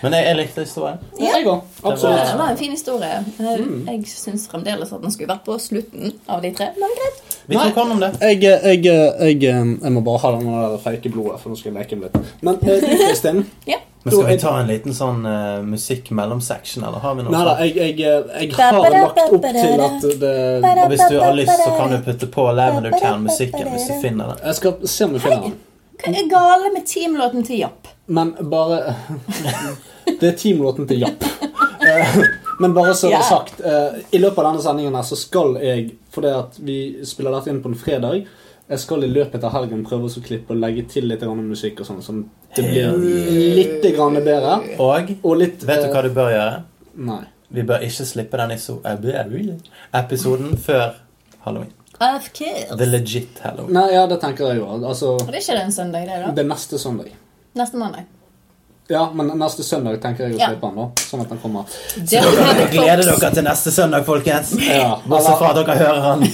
Men 0.02 0.14
jeg, 0.14 0.26
jeg 0.28 0.38
likte 0.38 0.62
historien. 0.62 1.00
Ja. 1.18 1.32
Jeg 1.40 1.48
òg. 1.50 1.62
Det 1.80 1.92
Absolutt. 1.92 2.34
var 2.38 2.52
en 2.52 2.58
fin 2.60 2.72
historie. 2.72 3.16
Eh, 3.42 3.64
Jeg 3.88 4.04
syns 4.12 4.46
fremdeles 4.52 4.92
at 4.94 5.02
den 5.02 5.14
skulle 5.14 5.32
vært 5.32 5.46
på 5.48 5.58
slutten 5.62 6.12
av 6.30 6.44
de 6.46 6.52
tre. 6.54 6.68
Men 6.78 6.94
greit. 7.00 7.38
Vi 7.50 7.58
tok 7.58 7.80
hånd 7.82 7.96
om 7.96 8.04
det. 8.04 8.12
Jeg, 8.22 8.44
jeg, 8.44 8.84
jeg, 8.86 9.42
jeg, 9.42 9.92
må 9.96 10.04
bare 10.06 10.22
ha 10.22 10.32
den 10.38 10.52
der 10.52 10.78
fake 10.84 11.10
blodet, 11.10 11.40
for 11.42 11.50
nå 11.50 11.58
skal 11.58 11.72
jeg 11.74 11.80
leke 11.80 11.98
med 11.98 12.14
litt. 12.14 12.36
Men 12.46 12.60
eh, 12.62 12.84
du, 12.84 12.94
Kristin 13.08 13.42
Ja. 13.70 13.80
Men 14.08 14.16
Skal 14.16 14.28
vi 14.30 14.36
ta 14.40 14.52
en 14.62 14.70
liten 14.70 14.94
sånn 14.96 15.26
uh, 15.28 15.60
musikk 15.68 16.12
mellomsection, 16.16 16.86
eller 16.88 17.04
har 17.04 17.18
vi 17.18 17.26
noe 17.26 17.34
Nei 17.34 17.42
da, 17.44 17.56
jeg, 17.66 17.74
jeg, 17.76 17.96
jeg 18.00 18.54
har 18.56 18.78
lagt 18.94 19.20
opp 19.26 19.48
til 19.50 19.84
at 19.84 20.06
det 20.22 20.34
Og 20.72 20.94
hvis 20.94 21.04
du 21.12 21.18
har 21.20 21.36
lyst, 21.36 21.52
så 21.60 21.74
kan 21.76 21.92
du 21.92 21.98
putte 22.06 22.32
på 22.32 22.48
Lavender 22.56 22.96
Town-musikken 23.02 23.68
hvis 23.74 23.90
du 23.92 23.98
finner 24.06 24.32
den. 24.32 24.46
Jeg 24.48 24.60
skal 24.62 24.94
se 24.96 25.10
om 25.10 25.18
du 25.18 25.20
finner 25.20 25.50
den. 25.50 25.60
Hva 25.98 26.14
er 26.14 26.32
gale 26.32 26.72
med 26.72 26.88
teamlåten 26.88 27.44
til 27.44 27.64
Japp? 27.66 27.92
Men 28.08 28.32
bare 28.48 28.96
Det 30.20 30.30
er 30.30 30.36
teamlåten 30.40 30.88
til 30.88 31.04
Japp. 31.04 31.26
Eh, 31.84 32.20
Men 32.60 32.74
bare 32.74 32.96
så 32.96 33.10
det 33.12 33.20
er 33.20 33.22
sagt, 33.28 33.60
eh, 33.60 34.00
i 34.12 34.18
løpet 34.22 34.40
av 34.42 34.52
denne 34.52 34.64
sendingen 34.64 34.96
her 34.98 35.06
så 35.06 35.18
skal 35.20 35.58
jeg 35.62 35.92
Fordi 36.14 36.32
at 36.34 36.56
vi 36.58 36.78
spiller 37.06 37.36
dette 37.36 37.52
inn 37.54 37.60
på 37.62 37.70
en 37.70 37.78
fredag. 37.78 38.24
Jeg 38.70 38.80
skal 38.84 39.04
i 39.04 39.08
løpet 39.08 39.44
av 39.48 39.54
helgen 39.56 39.86
prøve 39.88 40.10
å 40.12 40.22
klippe 40.26 40.52
og 40.52 40.60
legge 40.60 40.84
til 40.92 41.06
litt 41.08 41.22
grann 41.24 41.40
musikk, 41.48 41.80
og 41.80 41.88
sånn, 41.88 42.02
sånn 42.04 42.26
det 42.56 42.66
blir 42.68 42.98
litt 43.56 43.86
grann 43.96 44.18
bedre. 44.26 44.58
Og 44.84 45.14
Og 45.24 45.38
litt 45.40 45.64
vet 45.64 45.86
du 45.86 45.94
hva 45.94 46.02
du 46.04 46.10
bør 46.16 46.32
gjøre? 46.34 46.58
Nei. 47.08 47.22
Vi 47.50 47.64
bør 47.64 47.80
ikke 47.88 48.06
slippe 48.06 48.38
den 48.42 48.52
iso- 48.58 48.82
episoden 49.94 50.58
før 50.58 50.94
halloween. 51.46 51.72
Of 52.02 52.28
course. 52.34 52.76
The 52.78 52.86
legit 52.86 53.40
halloween. 53.42 53.74
Nei, 53.74 53.88
ja, 53.94 54.06
det 54.06 54.20
tenker 54.22 54.52
jeg 54.52 54.58
jo. 54.60 54.68
Altså, 54.86 55.16
det 55.18 55.34
er 55.36 55.40
ikke 55.40 55.56
det 55.58 55.64
en 55.64 55.72
søndag, 55.72 56.06
det, 56.06 56.20
da? 56.26 56.32
det 56.36 56.44
er 56.44 56.50
neste 56.52 56.78
søndag. 56.78 57.10
Neste 57.56 57.78
mandag. 57.78 58.04
Ja, 58.90 59.10
men 59.14 59.32
neste 59.40 59.64
søndag 59.64 59.98
tenker 60.04 60.28
jeg 60.28 60.36
å 60.36 60.40
Ja. 60.40 60.48
slippe 60.52 60.68
den, 60.68 60.76
da. 60.76 60.92
Sånn 61.08 61.22
at 61.22 61.30
den 61.30 61.38
kommer. 61.40 61.64
Så 61.68 62.20
er 62.20 62.72
Gleder 62.72 63.04
dere 63.04 63.32
til 63.34 63.44
neste 63.44 63.72
søndag, 63.72 64.06
folkens? 64.06 64.54
Ja, 64.60 65.00
Bortsett 65.08 65.38
fra 65.40 65.50
at 65.50 65.56
dere 65.56 65.78
hører 65.78 66.02
han. 66.02 66.28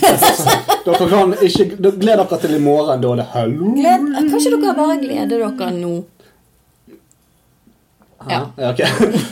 Dere 0.83 1.07
kan 1.09 1.35
ikke 1.39 1.65
Gled 1.79 2.01
dere 2.03 2.39
til 2.41 2.55
i 2.57 2.59
morgen, 2.63 3.01
da 3.03 3.11
er 3.13 3.21
det 3.21 3.27
hallo. 3.33 3.69
Kan 3.79 4.29
kanskje 4.31 4.51
dere 4.57 4.73
bare 4.77 4.97
gleder 5.01 5.45
dere 5.45 5.71
nå? 5.77 5.93
Ja. 8.29 8.39
Ja, 8.57 8.69
ok. 8.71 8.79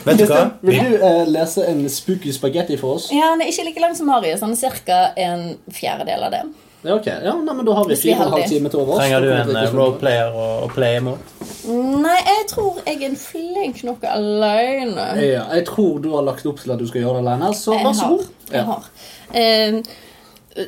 Vet 0.04 0.18
du 0.20 0.26
hva? 0.28 0.40
Vil 0.60 0.90
du 0.92 0.98
eh, 1.00 1.22
lese 1.32 1.64
en 1.68 1.84
spooky 1.88 2.32
spagetti 2.34 2.76
for 2.80 2.98
oss? 2.98 3.06
Ja, 3.12 3.30
Den 3.32 3.46
er 3.46 3.52
ikke 3.52 3.64
like 3.70 3.80
lang 3.80 3.94
som 3.96 4.10
Marius. 4.10 4.42
Han 4.44 4.52
er 4.52 4.76
ca. 4.84 4.98
en 5.16 5.46
fjerdedel 5.72 6.26
av 6.28 6.34
det. 6.34 6.42
Ja, 6.82 6.96
ok. 6.98 7.06
Ja, 7.06 7.32
nei, 7.38 7.54
men 7.54 7.64
Da 7.66 7.76
har 7.78 7.88
vi 7.88 7.96
fire 7.96 8.18
og 8.18 8.26
en 8.26 8.32
halv 8.36 8.48
time 8.50 8.68
til 8.72 8.82
overs. 8.82 8.98
Trenger 9.00 9.24
du 9.24 9.30
en 9.32 9.56
eh, 9.56 9.68
roleplayer 9.72 10.36
å, 10.36 10.46
å 10.66 10.70
playe 10.74 11.00
mot? 11.06 11.34
Nei, 12.02 12.18
jeg 12.26 12.46
tror 12.50 12.80
jeg 12.84 13.02
er 13.06 13.18
flink 13.22 13.82
nok 13.86 14.04
alene. 14.10 15.08
Ja, 15.22 15.44
jeg 15.56 15.66
tror 15.70 16.00
du 16.02 16.10
har 16.16 16.26
lagt 16.26 16.46
opp 16.50 16.60
til 16.60 16.74
at 16.74 16.82
du 16.82 16.88
skal 16.90 17.04
gjøre 17.04 17.20
det 17.22 17.28
alene, 17.30 17.52
så 17.56 17.76
Jeg 17.78 17.86
vær 17.86 17.98
så 18.00 18.08
god. 18.16 18.32
Jeg 18.50 18.58
Ja. 18.58 18.64
har. 18.72 18.88
Um, 19.32 19.82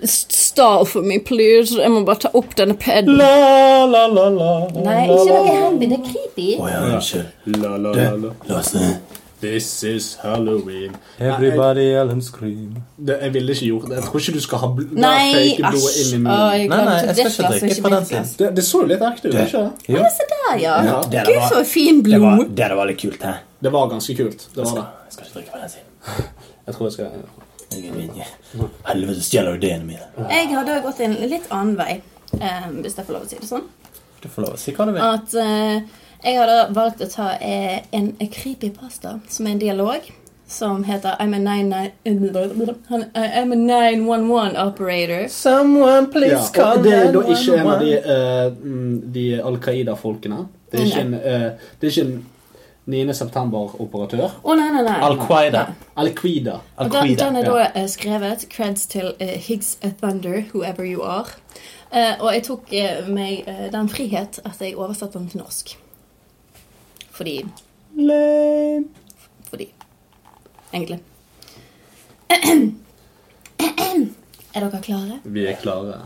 Stall 0.08 0.86
for 0.86 1.02
me, 1.02 1.18
please. 1.20 1.76
Jeg 1.80 1.90
må 1.92 2.04
bare 2.08 2.22
ta 2.24 2.30
opp 2.34 2.54
denne 2.56 2.76
peden 2.80 3.18
La, 3.18 3.84
la, 3.84 4.06
la, 4.08 4.28
la. 4.32 4.52
Nei, 4.78 5.02
ikke 5.10 5.26
noe 5.28 5.58
handy. 5.58 5.90
Det 5.90 5.98
er 5.98 6.06
creepy. 6.06 6.46
Å 6.62 6.70
ja, 6.70 6.78
unnskyld. 6.94 7.58
La, 7.60 7.74
la, 7.76 7.92
la, 7.92 8.08
la. 8.22 8.32
Lasse. 8.48 8.94
This 9.44 9.66
is 9.84 10.14
Halloween. 10.22 10.94
Everybody 11.20 11.90
else 12.00 12.30
scream. 12.30 12.78
Det, 12.96 13.18
jeg 13.20 13.34
ville 13.34 13.52
ikke 13.52 13.66
gjort 13.66 13.90
det. 13.90 13.98
Jeg 13.98 14.06
tror 14.06 14.22
ikke 14.22 14.32
du 14.32 14.40
skal 14.40 14.62
ha 14.62 14.70
bl 14.78 14.86
Nei, 14.96 15.18
fake 15.34 15.66
blodet 15.66 15.90
æsj. 15.90 16.14
inn 16.14 16.14
i 16.14 16.16
Å, 16.16 16.38
munnen. 16.38 16.54
jeg 16.54 16.70
Nei, 16.72 16.78
nei, 16.88 16.94
jeg 17.02 17.16
skal 17.18 17.28
ikke 17.34 17.60
drikke 17.66 17.84
på 17.84 17.92
den 17.96 18.06
siden. 18.08 18.30
Det, 18.40 18.50
det 18.56 18.64
så 18.64 18.80
jo 18.80 18.88
litt 18.94 19.04
ekte 19.10 19.28
ut, 19.28 19.36
ikke 19.44 19.62
det? 19.66 19.98
Ja, 19.98 20.08
se 20.16 20.28
der, 20.32 20.54
ja. 20.62 20.78
Ja, 20.88 20.96
det 21.12 21.26
Gud, 21.28 21.42
så 21.52 21.60
fin 21.68 22.00
det 22.06 22.22
var, 22.24 22.38
blod. 22.40 22.54
det 22.62 22.70
var 22.80 22.88
litt 22.88 23.02
kult, 23.04 23.20
hæ? 23.28 23.34
Det 23.68 23.74
var 23.76 23.92
ganske 23.92 24.16
kult. 24.22 24.48
Det 24.54 24.64
var 24.64 24.78
det. 24.80 24.86
Jeg 25.04 25.18
skal 25.18 25.28
ikke 25.28 25.36
drikke 25.42 25.52
på 25.58 25.64
den 25.66 25.74
siden. 25.76 26.30
Jeg 26.64 26.78
tror 26.78 26.88
jeg 26.88 26.96
skal 26.96 27.04
Jeg. 27.10 27.43
Helvete, 27.74 29.20
stjeler 29.24 29.54
du 29.54 29.62
ideene 29.66 29.84
mine. 29.88 30.08
Jeg 30.30 30.50
hadde 30.54 30.80
gått 30.84 31.00
en 31.04 31.16
litt 31.28 31.50
annen 31.50 31.76
vei, 31.78 32.00
eh, 32.40 32.66
hvis 32.80 32.98
jeg 32.98 33.06
får 33.06 33.18
lov 33.18 33.26
å 33.26 33.30
si 33.30 33.40
det 33.40 33.50
sånn. 33.50 33.68
Du 34.22 34.28
får 34.32 34.46
lov 34.46 34.56
å 34.56 34.60
si 34.60 34.72
hva 34.72 34.88
du 34.88 34.94
vil. 34.96 35.04
At 35.04 35.34
eh, 35.40 36.02
jeg 36.24 36.38
hadde 36.40 36.58
valgt 36.76 37.02
å 37.04 37.08
ta 37.12 37.32
eh, 37.36 37.80
en 37.92 38.12
creepypasta 38.18 39.18
som 39.28 39.46
er 39.48 39.56
en 39.56 39.64
dialog. 39.64 40.12
Som 40.46 40.82
heter 40.84 41.16
I'm 41.20 41.32
a 41.34 41.38
99 41.38 41.92
I'm 42.04 43.52
a 43.52 43.56
911 43.56 44.56
operator. 44.56 45.28
Someone 45.28 46.08
ja, 46.28 46.38
come 46.52 46.82
Det 46.82 46.92
er 46.92 47.12
da 47.12 47.22
ikke 47.32 47.56
en 47.58 47.70
av 47.72 47.80
de, 47.80 47.94
eh, 47.96 48.52
mm, 48.52 49.12
de 49.12 49.24
Al 49.40 49.56
Qaida-folkene. 49.58 50.44
Det 50.70 50.80
er 50.80 50.86
ikke 50.90 51.00
en, 51.00 51.14
eh, 51.14 51.50
det 51.80 51.88
er 51.88 51.90
ikke 51.90 52.06
en 52.06 52.24
9. 52.84 53.14
september-operatør. 53.14 54.30
Oh, 54.42 54.56
nei, 54.56 54.68
nei, 54.72 54.82
nei. 54.84 54.98
Al-Qaida. 55.00 55.66
Al-Qaida. 55.96 56.58
Al 56.76 56.90
den, 56.92 57.14
den 57.16 57.36
er 57.40 57.46
da 57.48 57.62
ja. 57.62 57.86
skrevet 57.88 58.44
creds 58.52 58.86
til 58.92 59.14
uh, 59.20 59.28
Higgs 59.46 59.78
Thunder, 60.02 60.42
whoever 60.52 60.84
you 60.84 61.02
are. 61.02 61.24
Uh, 61.94 62.20
og 62.20 62.34
jeg 62.34 62.42
tok 62.50 62.74
uh, 62.74 63.08
meg 63.14 63.46
eh, 63.48 63.68
den 63.72 63.88
frihet 63.88 64.40
at 64.44 64.60
jeg 64.60 64.76
oversatte 64.76 65.18
den 65.18 65.28
til 65.32 65.40
norsk. 65.40 65.76
Fordi 67.14 67.38
Lame. 67.94 68.84
Fordi 69.48 69.68
Egentlig. 70.74 71.00
Er 74.54 74.60
dere 74.62 74.80
klare? 74.82 75.18
Vi 75.24 75.46
er 75.46 75.56
klare. 75.58 75.96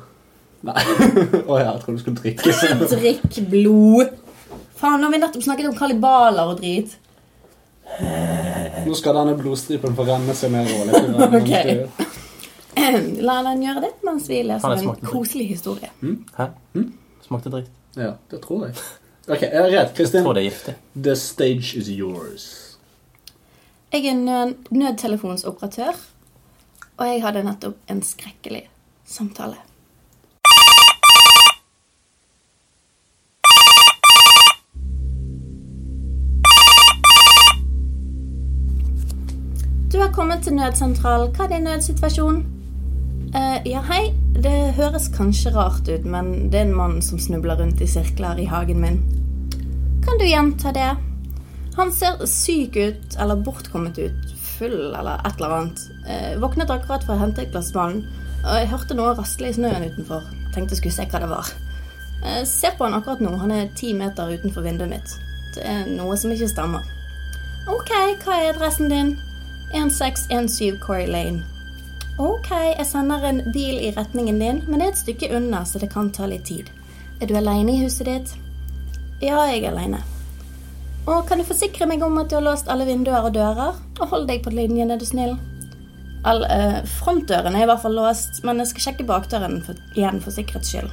Nei. 0.64 0.74
Å 1.50 1.58
ja, 1.58 1.72
jeg 1.74 1.82
tror 1.82 1.96
du 1.96 2.00
skulle 2.02 2.20
drikke. 2.20 2.52
så- 2.52 2.88
Drikk 2.94 3.40
blod. 3.50 4.14
Faen, 4.78 5.00
nå 5.00 5.08
har 5.08 5.12
vi 5.12 5.18
nettopp 5.22 5.42
snakket 5.42 5.68
om 5.72 5.76
kalibaler 5.78 6.52
og 6.52 6.60
drit. 6.60 6.96
Nå 8.86 8.94
skal 8.96 9.16
denne 9.16 9.34
blodstripen 9.38 9.96
få 9.96 10.04
renne 10.06 10.34
seg 10.36 10.52
nedover 10.54 10.86
litt. 10.90 11.08
grann, 11.08 11.32
mens 11.32 11.42
Ok. 11.42 11.66
du- 11.66 12.14
La 13.26 13.40
den 13.42 13.62
gjøre 13.64 13.80
det 13.82 13.90
mens 14.06 14.28
vi 14.30 14.42
leser 14.46 14.76
en 14.78 15.00
koselig 15.02 15.48
historie. 15.50 15.88
Hæ? 16.38 16.46
Smakte 17.26 17.50
dritt. 17.50 17.70
Ja, 17.98 18.12
det 18.30 18.38
tror 18.44 18.68
jeg. 18.68 18.76
Ok, 19.28 19.42
jeg 19.42 19.52
er 19.58 19.66
redd. 19.72 19.90
Kristin. 19.98 20.22
Tror 20.24 20.34
det 20.38 20.44
er 20.44 20.50
giftig. 20.50 20.74
The 20.94 21.16
stage 21.18 21.74
is 21.80 21.88
yours. 21.90 22.44
Jeg 23.92 24.06
er 24.06 24.14
nød 24.20 24.54
nødtelefonsoperatør, 24.70 25.96
og 26.98 27.06
jeg 27.08 27.22
hadde 27.24 27.42
nettopp 27.44 27.76
en 27.90 28.02
skrekkelig 28.04 28.62
samtale. 29.08 29.56
Du 39.99 40.03
har 40.03 40.12
kommet 40.14 40.44
til 40.46 40.55
nødsentralen. 40.55 41.32
Hva 41.34 41.49
er 41.49 41.49
din 41.51 41.64
nødsituasjon? 41.66 42.36
Uh, 43.34 43.57
ja, 43.66 43.80
hei. 43.88 44.12
Det 44.44 44.53
høres 44.76 45.09
kanskje 45.11 45.51
rart 45.57 45.90
ut, 45.90 46.07
men 46.07 46.53
det 46.53 46.61
er 46.61 46.68
en 46.68 46.76
mann 46.78 47.01
som 47.03 47.18
snubler 47.18 47.59
rundt 47.59 47.82
i 47.82 47.88
sirkler 47.90 48.38
i 48.38 48.44
hagen 48.46 48.78
min. 48.78 49.01
Kan 50.07 50.22
du 50.22 50.28
gjenta 50.28 50.70
det? 50.76 50.92
Han 51.80 51.90
ser 51.90 52.22
syk 52.30 52.78
ut, 52.78 53.18
eller 53.18 53.42
bortkommet 53.42 53.99
ut, 53.99 54.30
full 54.38 54.94
eller 54.94 55.18
et 55.18 55.34
eller 55.34 55.59
annet. 55.59 55.84
Uh, 56.07 56.40
våknet 56.46 56.70
akkurat 56.70 57.03
for 57.03 57.18
å 57.18 57.20
hente 57.24 57.42
et 57.42 57.51
glass 57.51 57.74
vann, 57.74 58.05
og 58.44 58.55
jeg 58.55 58.70
hørte 58.70 59.03
noe 59.03 59.18
rasle 59.18 59.51
i 59.51 59.59
snøen 59.59 59.90
utenfor. 59.90 60.30
Tenkte 60.55 60.78
jeg 60.78 60.84
skulle 60.84 60.99
se 61.01 61.11
hva 61.11 61.26
det 61.26 61.34
var. 61.34 61.55
Uh, 62.22 62.44
se 62.46 62.70
på 62.70 62.86
han 62.86 63.01
akkurat 63.03 63.26
nå, 63.26 63.34
han 63.42 63.59
er 63.64 63.72
ti 63.74 63.96
meter 63.99 64.30
utenfor 64.30 64.62
vinduet 64.62 64.94
mitt. 64.94 65.22
Det 65.59 65.66
er 65.66 65.88
noe 65.90 66.14
som 66.14 66.38
ikke 66.38 66.55
stemmer. 66.55 66.86
Ok, 67.66 67.96
hva 68.22 68.44
er 68.44 68.55
adressen 68.55 68.94
din? 68.94 69.18
1617 69.74 70.78
Corey 70.80 71.06
Lane. 71.06 71.44
Ok, 72.18 72.50
jeg 72.50 72.86
sender 72.86 73.22
en 73.28 73.42
bil 73.54 73.78
i 73.78 73.92
retningen 73.94 74.40
din, 74.42 74.62
men 74.66 74.80
det 74.80 74.86
er 74.86 74.94
et 74.94 75.00
stykke 75.04 75.30
unna, 75.36 75.64
så 75.64 75.78
det 75.78 75.92
kan 75.92 76.10
ta 76.10 76.26
litt 76.26 76.48
tid. 76.48 76.70
Er 77.20 77.30
du 77.30 77.36
aleine 77.38 77.76
i 77.76 77.82
huset 77.84 78.08
ditt? 78.08 78.32
Ja, 79.22 79.44
jeg 79.50 79.64
er 79.64 79.72
aleine. 79.72 80.00
Og 81.08 81.28
kan 81.28 81.40
du 81.40 81.46
forsikre 81.46 81.86
meg 81.88 82.02
om 82.02 82.18
at 82.20 82.28
du 82.30 82.36
har 82.36 82.44
låst 82.44 82.68
alle 82.68 82.86
vinduer 82.88 83.24
og 83.24 83.34
dører? 83.36 83.78
Og 84.00 84.10
hold 84.10 84.26
deg 84.28 84.42
på 84.44 84.52
linjen, 84.52 84.90
er 84.90 85.00
du 85.00 85.06
snill? 85.06 85.36
All, 86.26 86.42
eh, 86.44 86.82
frontdøren 86.98 87.54
er 87.54 87.64
i 87.64 87.70
hvert 87.70 87.82
fall 87.82 87.94
låst, 87.96 88.42
men 88.44 88.58
jeg 88.58 88.72
skal 88.72 88.88
sjekke 88.88 89.06
bakdøren 89.06 89.60
for, 89.64 89.78
igjen 89.94 90.20
for 90.20 90.34
sikkerhets 90.34 90.74
skyld. 90.74 90.90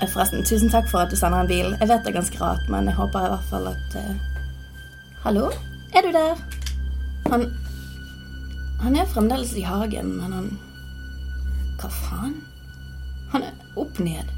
Eh, 0.00 0.08
Forresten, 0.08 0.44
tusen 0.44 0.72
takk 0.72 0.88
for 0.88 1.04
at 1.04 1.12
du 1.12 1.16
sender 1.16 1.44
en 1.44 1.50
bil. 1.52 1.76
Jeg 1.76 1.88
vet 1.88 2.04
det 2.04 2.14
er 2.14 2.20
ganske 2.20 2.40
rart, 2.40 2.68
men 2.72 2.88
jeg 2.88 2.96
håper 2.96 3.28
i 3.28 3.32
hvert 3.34 3.50
fall 3.52 3.68
at 3.72 3.98
eh, 4.00 4.14
Hallo? 5.22 5.50
Er 5.94 6.02
du 6.02 6.12
der? 6.12 6.40
Han 7.30 7.46
Han 8.80 8.96
er 8.96 9.08
fremdeles 9.08 9.54
i 9.56 9.64
hagen, 9.66 10.12
men 10.18 10.32
han 10.32 10.48
Hva 11.80 11.90
faen? 11.92 12.36
Han 13.32 13.42
er 13.42 13.80
opp 13.80 13.98
ned. 13.98 14.30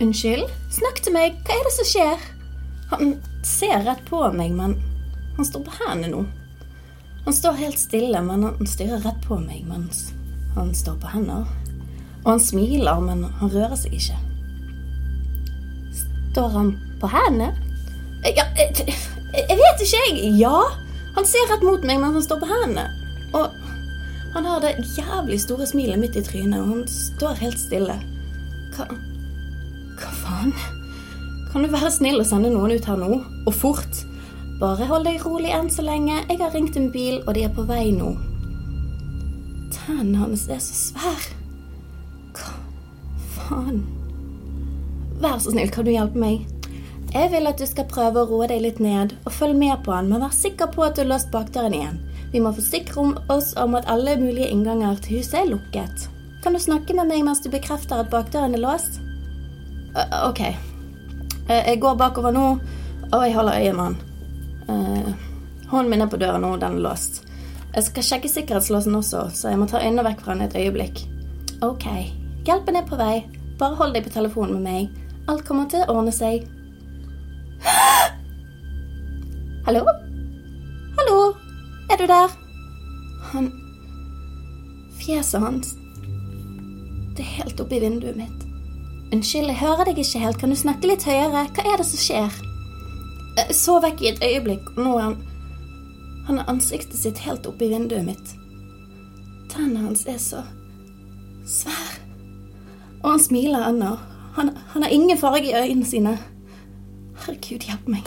Unnskyld? 0.00 0.48
Snakk 0.72 1.02
til 1.04 1.14
meg! 1.16 1.36
Hva 1.46 1.56
er 1.56 1.66
det 1.66 1.74
som 1.76 1.88
skjer? 1.88 2.26
Han 2.90 3.16
ser 3.46 3.84
rett 3.86 4.02
på 4.08 4.20
meg, 4.34 4.54
men 4.54 4.76
han 5.36 5.46
står 5.46 5.64
på 5.66 5.76
hendene 5.80 6.12
nå. 6.12 6.24
Han 7.26 7.34
står 7.34 7.58
helt 7.58 7.78
stille, 7.78 8.22
men 8.22 8.44
han 8.46 8.70
stirrer 8.70 9.02
rett 9.02 9.22
på 9.26 9.38
meg 9.40 9.64
mens 9.66 10.10
han 10.56 10.70
står 10.74 10.94
på 11.02 11.10
hender. 11.12 11.44
Og 12.24 12.30
han 12.30 12.40
smiler, 12.40 13.00
men 13.02 13.26
han 13.40 13.50
rører 13.52 13.76
seg 13.76 13.96
ikke. 13.98 14.16
Står 16.32 16.54
han 16.54 16.72
på 17.02 17.10
hendene? 17.12 17.52
Ja, 18.24 18.46
jeg, 18.56 18.72
vet 19.60 19.84
ikke, 19.84 20.00
jeg. 20.08 20.32
Ja. 20.40 20.85
Han 21.16 21.26
ser 21.28 21.48
rett 21.50 21.64
mot 21.64 21.84
meg 21.88 22.00
mens 22.00 22.18
han 22.18 22.26
står 22.26 22.42
på 22.42 22.50
hendene. 22.50 22.86
Og 23.36 23.52
han 24.36 24.44
har 24.44 24.60
det 24.60 24.74
jævlig 24.96 25.38
store 25.40 25.66
smilet 25.68 26.00
midt 26.00 26.16
i 26.20 26.22
trynet, 26.24 26.60
og 26.60 26.68
han 26.74 26.82
står 26.92 27.38
helt 27.40 27.60
stille. 27.60 27.96
Hva 28.76 28.88
Hva 29.96 30.10
faen? 30.20 30.52
Kan 31.52 31.64
du 31.64 31.70
være 31.72 31.88
snill 31.94 32.20
og 32.20 32.26
sende 32.28 32.50
noen 32.52 32.74
ut 32.76 32.84
her 32.84 32.98
nå? 33.00 33.22
Og 33.48 33.54
fort. 33.54 34.02
Bare 34.60 34.88
hold 34.88 35.06
deg 35.08 35.24
rolig 35.24 35.54
enn 35.56 35.70
så 35.72 35.84
lenge. 35.84 36.18
Jeg 36.28 36.40
har 36.42 36.52
ringt 36.52 36.76
en 36.76 36.90
bil, 36.92 37.22
og 37.24 37.32
de 37.36 37.46
er 37.46 37.54
på 37.56 37.64
vei 37.68 37.88
nå. 37.96 38.12
Tennene 39.72 40.20
hans 40.20 40.44
er 40.52 40.60
så 40.60 40.76
svære. 40.76 41.38
Hva 42.36 42.52
faen? 43.38 43.80
Vær 45.22 45.40
så 45.40 45.54
snill, 45.54 45.72
kan 45.72 45.88
du 45.88 45.94
hjelpe 45.94 46.20
meg? 46.20 46.44
Jeg 47.14 47.30
vil 47.32 47.46
at 47.48 47.60
du 47.60 47.66
skal 47.68 47.86
prøve 47.88 48.22
å 48.22 48.28
roe 48.28 48.48
deg 48.50 48.64
litt 48.64 48.80
ned, 48.82 49.14
og 49.24 49.32
følge 49.32 49.58
med 49.58 49.84
på 49.86 49.94
han, 49.94 50.08
men 50.10 50.24
vær 50.24 50.34
sikker 50.34 50.70
på 50.74 50.84
at 50.84 50.96
du 50.96 51.04
har 51.04 51.10
låst 51.12 51.30
bakdøren 51.32 51.76
igjen. 51.76 52.00
Vi 52.32 52.42
må 52.42 52.50
forsikre 52.52 53.04
oss 53.32 53.52
om 53.56 53.76
at 53.78 53.86
alle 53.90 54.16
mulige 54.20 54.50
innganger 54.52 54.98
til 55.02 55.20
huset 55.20 55.38
er 55.40 55.50
lukket. 55.52 56.08
Kan 56.42 56.56
du 56.56 56.60
snakke 56.62 56.94
med 56.98 57.08
meg 57.10 57.22
mens 57.26 57.40
du 57.42 57.48
bekrefter 57.50 58.02
at 58.02 58.10
bakdøren 58.10 58.56
er 58.58 58.62
låst? 58.62 58.98
Uh, 59.96 60.28
ok. 60.28 60.42
Uh, 61.48 61.62
jeg 61.62 61.80
går 61.80 61.96
bakover 61.98 62.34
nå, 62.34 62.48
og 63.12 63.24
jeg 63.24 63.36
holder 63.38 63.62
øye 63.62 63.76
med 63.78 63.84
han. 63.84 63.96
Uh, 64.66 65.70
hånden 65.70 65.94
min 65.94 66.04
er 66.04 66.10
på 66.10 66.20
døra 66.20 66.42
nå, 66.42 66.52
den 66.60 66.80
er 66.80 66.84
låst. 66.88 67.22
Jeg 67.76 67.86
skal 67.88 68.06
sjekke 68.10 68.32
sikkerhetslåsen 68.32 68.94
også, 68.98 69.28
så 69.36 69.52
jeg 69.52 69.60
må 69.60 69.68
ta 69.70 69.80
øynene 69.84 70.04
vekk 70.06 70.22
fra 70.24 70.34
han 70.34 70.44
et 70.44 70.58
øyeblikk. 70.58 71.02
Ok, 71.64 71.86
hjelpen 72.48 72.76
er 72.76 72.86
på 72.88 72.98
vei. 73.00 73.24
Bare 73.60 73.78
hold 73.78 73.94
deg 73.96 74.04
på 74.04 74.12
telefonen 74.12 74.58
med 74.58 74.68
meg. 74.68 75.02
Alt 75.30 75.46
kommer 75.48 75.68
til 75.70 75.82
å 75.84 75.98
ordne 75.98 76.12
seg. 76.14 76.44
Hallo? 79.66 79.82
Hallo? 80.98 81.34
Er 81.90 81.96
du 81.96 82.06
der? 82.06 82.28
Han 83.32 83.52
Fjeset 85.00 85.40
hans 85.40 85.74
Det 87.16 87.24
er 87.24 87.32
helt 87.42 87.60
oppi 87.60 87.80
vinduet 87.80 88.16
mitt. 88.16 88.42
Unnskyld, 89.14 89.46
jeg 89.46 89.60
hører 89.60 89.84
deg 89.88 89.98
ikke 90.02 90.20
helt. 90.20 90.38
Kan 90.38 90.50
du 90.52 90.56
snakke 90.58 90.90
litt 90.90 91.06
høyere? 91.06 91.46
Hva 91.54 91.64
er 91.64 91.80
det 91.80 91.86
som 91.88 92.00
skjer? 92.02 92.36
Jeg 93.36 93.56
så 93.56 93.78
vekk 93.80 94.02
i 94.02 94.10
et 94.10 94.22
øyeblikk, 94.24 94.70
og 94.76 94.82
nå 94.84 94.96
er 94.98 95.02
han 95.02 95.16
Han 96.26 96.38
har 96.38 96.48
ansiktet 96.50 96.98
sitt 96.98 97.18
helt 97.22 97.46
oppi 97.46 97.68
vinduet 97.70 98.02
mitt. 98.04 98.32
Tennene 99.48 99.84
hans 99.84 100.06
er 100.10 100.18
så 100.18 100.42
svære. 101.46 102.02
Og 103.04 103.10
han 103.12 103.22
smiler 103.22 103.68
ennå. 103.68 103.92
Han, 104.34 104.50
han 104.72 104.82
har 104.82 104.90
ingen 104.90 105.18
farge 105.18 105.46
i 105.46 105.54
øynene 105.54 105.86
sine. 105.86 106.18
Herregud, 107.26 107.64
hjelp 107.66 107.86
meg. 107.90 108.06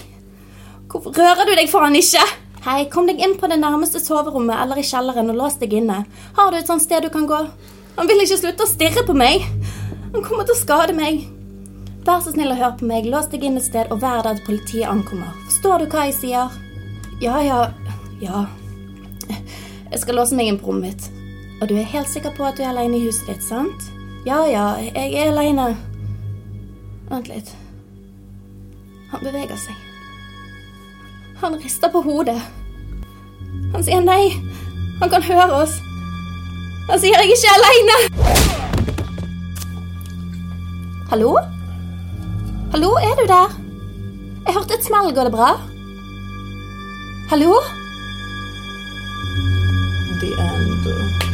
Hvorfor 0.88 1.12
rører 1.12 1.44
du 1.44 1.52
deg 1.58 1.68
faen 1.68 1.98
ikke? 2.00 2.22
Hei, 2.64 2.86
kom 2.92 3.08
deg 3.10 3.20
inn 3.20 3.34
på 3.40 3.50
det 3.52 3.58
nærmeste 3.60 4.00
soverommet 4.00 4.56
eller 4.64 4.80
i 4.80 4.86
kjelleren 4.88 5.34
og 5.34 5.36
lås 5.42 5.58
deg 5.60 5.76
inne. 5.76 6.06
Har 6.38 6.52
du 6.52 6.60
et 6.60 6.72
sånt 6.72 6.86
sted 6.86 7.04
du 7.04 7.10
kan 7.12 7.28
gå? 7.28 7.40
Han 7.98 8.08
vil 8.08 8.24
ikke 8.24 8.38
slutte 8.40 8.64
å 8.64 8.72
stirre 8.72 9.04
på 9.04 9.16
meg. 9.20 9.44
Han 10.14 10.24
kommer 10.24 10.48
til 10.48 10.56
å 10.56 10.62
skade 10.62 10.96
meg. 10.96 11.28
Vær 12.08 12.24
så 12.24 12.32
snill 12.32 12.56
å 12.56 12.58
høre 12.62 12.80
på 12.80 12.88
meg. 12.88 13.12
Lås 13.12 13.28
deg 13.28 13.44
inn 13.44 13.60
et 13.60 13.68
sted 13.68 13.92
og 13.92 14.00
vær 14.06 14.24
der 14.24 14.40
til 14.40 14.54
politiet 14.54 14.88
ankommer. 14.88 15.36
Forstår 15.50 15.84
du 15.84 15.92
hva 15.92 16.08
jeg 16.08 16.16
sier? 16.22 16.60
Ja, 17.20 17.44
ja, 17.44 17.62
ja. 18.24 18.46
Jeg 19.28 20.04
skal 20.06 20.16
låse 20.16 20.40
meg 20.40 20.48
inn 20.48 20.64
på 20.64 20.72
rommet 20.72 20.94
mitt. 20.96 21.10
Og 21.60 21.68
du 21.68 21.76
er 21.76 21.92
helt 21.92 22.08
sikker 22.08 22.32
på 22.40 22.48
at 22.48 22.56
du 22.56 22.64
er 22.64 22.72
alene 22.72 23.02
i 23.02 23.04
huset 23.04 23.28
ditt, 23.28 23.44
sant? 23.44 23.90
Ja, 24.24 24.46
ja, 24.48 24.70
jeg 24.80 25.12
er 25.20 25.34
alene. 25.34 25.74
Vent 27.12 27.28
litt. 27.28 27.52
Han 29.12 29.24
beveger 29.24 29.58
seg. 29.58 29.76
Han 31.42 31.56
rister 31.64 31.90
på 31.92 32.02
hodet. 32.06 32.40
Han 33.74 33.84
sier 33.86 34.04
nei. 34.04 34.34
Han 35.00 35.12
kan 35.12 35.24
høre 35.24 35.62
oss. 35.64 35.78
Han 36.90 37.00
sier 37.00 37.16
jeg 37.18 37.34
ikke 37.34 37.50
er 37.50 37.58
aleine. 37.60 37.98
Hallo? 41.10 41.34
Hallo, 42.74 42.92
er 43.02 43.16
du 43.18 43.26
der? 43.30 43.58
Jeg 44.46 44.54
hørte 44.58 44.78
et 44.78 44.86
smell. 44.86 45.14
Går 45.16 45.30
det 45.30 45.34
bra? 45.34 45.50
Hallo? 47.32 47.56
The 50.20 50.34
end. 50.36 51.29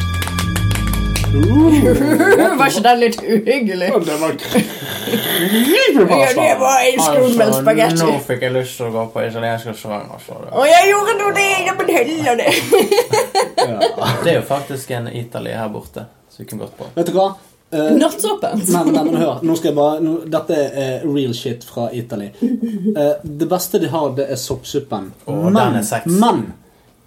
Var 2.58 2.68
ikke 2.70 2.82
den 2.84 3.00
litt 3.00 3.16
uhyggelig? 3.22 3.88
Ja, 3.88 3.98
det 3.98 4.16
var 4.20 4.30
Ja, 4.30 4.36
creepypasta. 5.36 6.42
det 6.42 6.54
var 6.60 6.84
en 6.86 7.00
skummel 7.02 7.54
spagetti. 7.54 8.04
nå 8.04 8.18
fikk 8.26 8.44
jeg 8.46 8.54
lyst 8.54 8.78
til 8.78 8.86
å 8.88 8.92
gå 8.94 9.04
på 9.14 9.24
italiensk 9.26 9.70
restaurant. 9.70 10.12
Altså. 10.14 10.38
Og 10.52 10.66
jeg 10.70 10.92
gjorde 10.92 11.16
nå 11.20 11.32
det! 11.36 11.48
Ja, 11.66 11.74
men 11.78 11.92
heller 11.96 12.40
det. 12.40 12.50
Det 14.22 14.30
er 14.32 14.38
jo 14.38 14.46
faktisk 14.46 14.90
en 14.96 15.10
Italy 15.12 15.54
her 15.58 15.68
borte, 15.72 16.06
som 16.30 16.44
vi 16.44 16.48
kunne 16.50 16.66
gått 16.66 16.76
på. 16.78 16.90
Vet 16.94 17.10
du 17.10 17.14
hva? 17.18 17.28
Uh, 17.74 17.90
Nattsåpent. 17.98 18.68
Nei, 18.70 18.84
nei, 18.94 19.04
men 19.08 19.16
hør. 19.18 19.40
Nå 19.42 19.56
skal 19.58 19.72
jeg 19.72 19.78
bare, 19.78 20.02
nå, 20.04 20.18
dette 20.30 20.60
er 20.70 21.06
real 21.08 21.34
shit 21.34 21.66
fra 21.66 21.88
Italy. 21.92 22.30
Uh, 22.38 23.16
det 23.22 23.48
beste 23.50 23.82
de 23.82 23.90
har, 23.90 24.12
det 24.18 24.28
er 24.30 24.38
soppsuppen. 24.40 25.10
Oh, 25.26 25.48
men, 25.50 25.80
er 25.82 26.06
men 26.06 26.46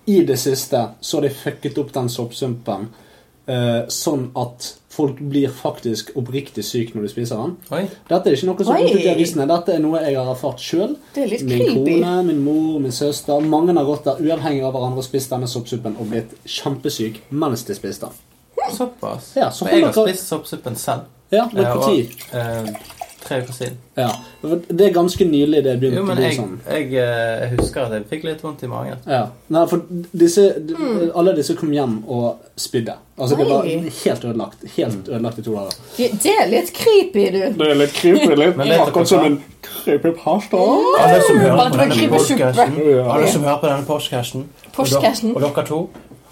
i 0.10 0.24
det 0.28 0.38
siste 0.38 0.88
så 1.00 1.18
har 1.18 1.28
de 1.28 1.30
fucket 1.30 1.78
opp 1.78 1.94
den 1.94 2.10
soppsuppen 2.10 2.88
eh, 2.90 3.06
sånn 3.90 4.30
at 4.38 4.76
folk 4.90 5.20
blir 5.32 5.50
faktisk 5.54 6.10
oppriktig 6.20 6.64
syk 6.68 6.92
når 6.96 7.06
de 7.08 7.10
spiser 7.14 7.40
den. 7.40 7.54
Oi. 7.72 7.84
Dette 8.10 8.30
er 8.30 8.36
ikke 8.36 8.50
noe 8.50 8.66
som 8.68 8.76
er 8.76 8.90
ute 8.90 9.04
i 9.06 9.12
avisene. 9.14 9.46
Dette 9.50 9.76
er 9.78 9.84
noe 9.84 10.02
jeg 10.04 10.18
har 10.18 10.32
erfart 10.34 10.60
sjøl. 10.60 10.98
Er 11.16 11.30
Min 11.48 11.64
creepy. 11.64 11.76
kone, 12.02 12.16
min 12.28 12.42
mor, 12.44 12.80
min 12.84 12.92
søster. 12.92 13.40
Mange 13.40 13.74
har 13.78 13.88
gått 13.88 14.10
der 14.10 14.20
uavhengig 14.26 14.66
av 14.68 14.74
hverandre 14.76 15.00
og 15.04 15.08
spist 15.08 15.32
denne 15.32 15.48
soppsuppen 15.48 15.96
og 16.00 16.10
blitt 16.12 16.36
kjempesyk 16.46 17.22
mens 17.32 17.64
de 17.70 17.78
spiste 17.78 18.10
den. 18.10 18.26
Såpass. 18.76 19.32
Ja, 19.40 19.50
så 19.56 19.70
jeg 19.72 19.86
har 19.88 19.94
spist 19.96 20.28
soppsuppen 20.28 20.76
selv. 20.76 21.08
Ja, 21.32 21.48
men 21.54 21.64
Eh, 21.66 21.74
på 21.74 22.38
eh, 22.38 22.74
tre 23.30 23.40
uker 23.44 23.56
siden. 23.56 23.78
Ja. 24.00 24.10
Det 24.42 24.88
er 24.88 24.96
ganske 24.96 25.26
nylig 25.30 25.62
det 25.66 25.76
begynte 25.82 26.02
å 26.02 26.08
men 26.08 26.18
bli 26.20 26.26
jeg, 26.28 26.38
sånn. 26.40 26.56
jeg, 26.66 26.88
eh, 26.98 27.44
jeg 27.44 27.52
husker 27.60 27.86
at 27.86 27.96
jeg 27.96 28.08
fikk 28.10 28.26
litt 28.28 28.42
vondt 28.44 28.64
i 28.66 28.72
magen. 28.72 29.04
Ja. 29.06 29.22
Nei, 29.54 29.64
for 29.70 29.86
disse, 30.24 30.48
mm. 30.72 31.12
alle 31.20 31.36
disse 31.38 31.56
kom 31.60 31.72
hjem 31.76 32.00
og 32.08 32.42
spydde. 32.60 32.98
Altså, 33.20 33.36
det 33.36 33.48
var 33.50 33.66
helt 33.68 34.26
ødelagt. 34.26 34.68
Helt 34.78 35.08
ødelagt 35.10 35.40
i 35.40 35.46
to 35.46 35.56
dager. 35.56 35.80
Det 36.24 36.36
er 36.36 36.52
litt 36.52 36.74
creepy, 36.76 37.26
du. 37.36 37.40
Det 37.60 37.72
er 37.72 37.80
litt 37.84 37.96
creepy. 37.96 38.36
Litt 38.40 38.76
akkurat 38.80 39.12
som 39.12 39.26
en 39.28 39.40
creepypasta. 39.70 40.62
Alle 41.00 41.24
som 41.28 41.42
hører 41.46 41.74
på 41.74 41.82
denne 41.84 42.12
podcasten, 42.14 42.78
alle 43.06 43.34
som 43.34 43.48
hører 43.48 43.64
på 43.64 43.74
denne 43.74 43.90
podcasten, 43.90 44.48
og, 44.76 44.86
dere- 44.88 45.34
og 45.36 45.44
dere 45.44 45.68
to 45.68 45.82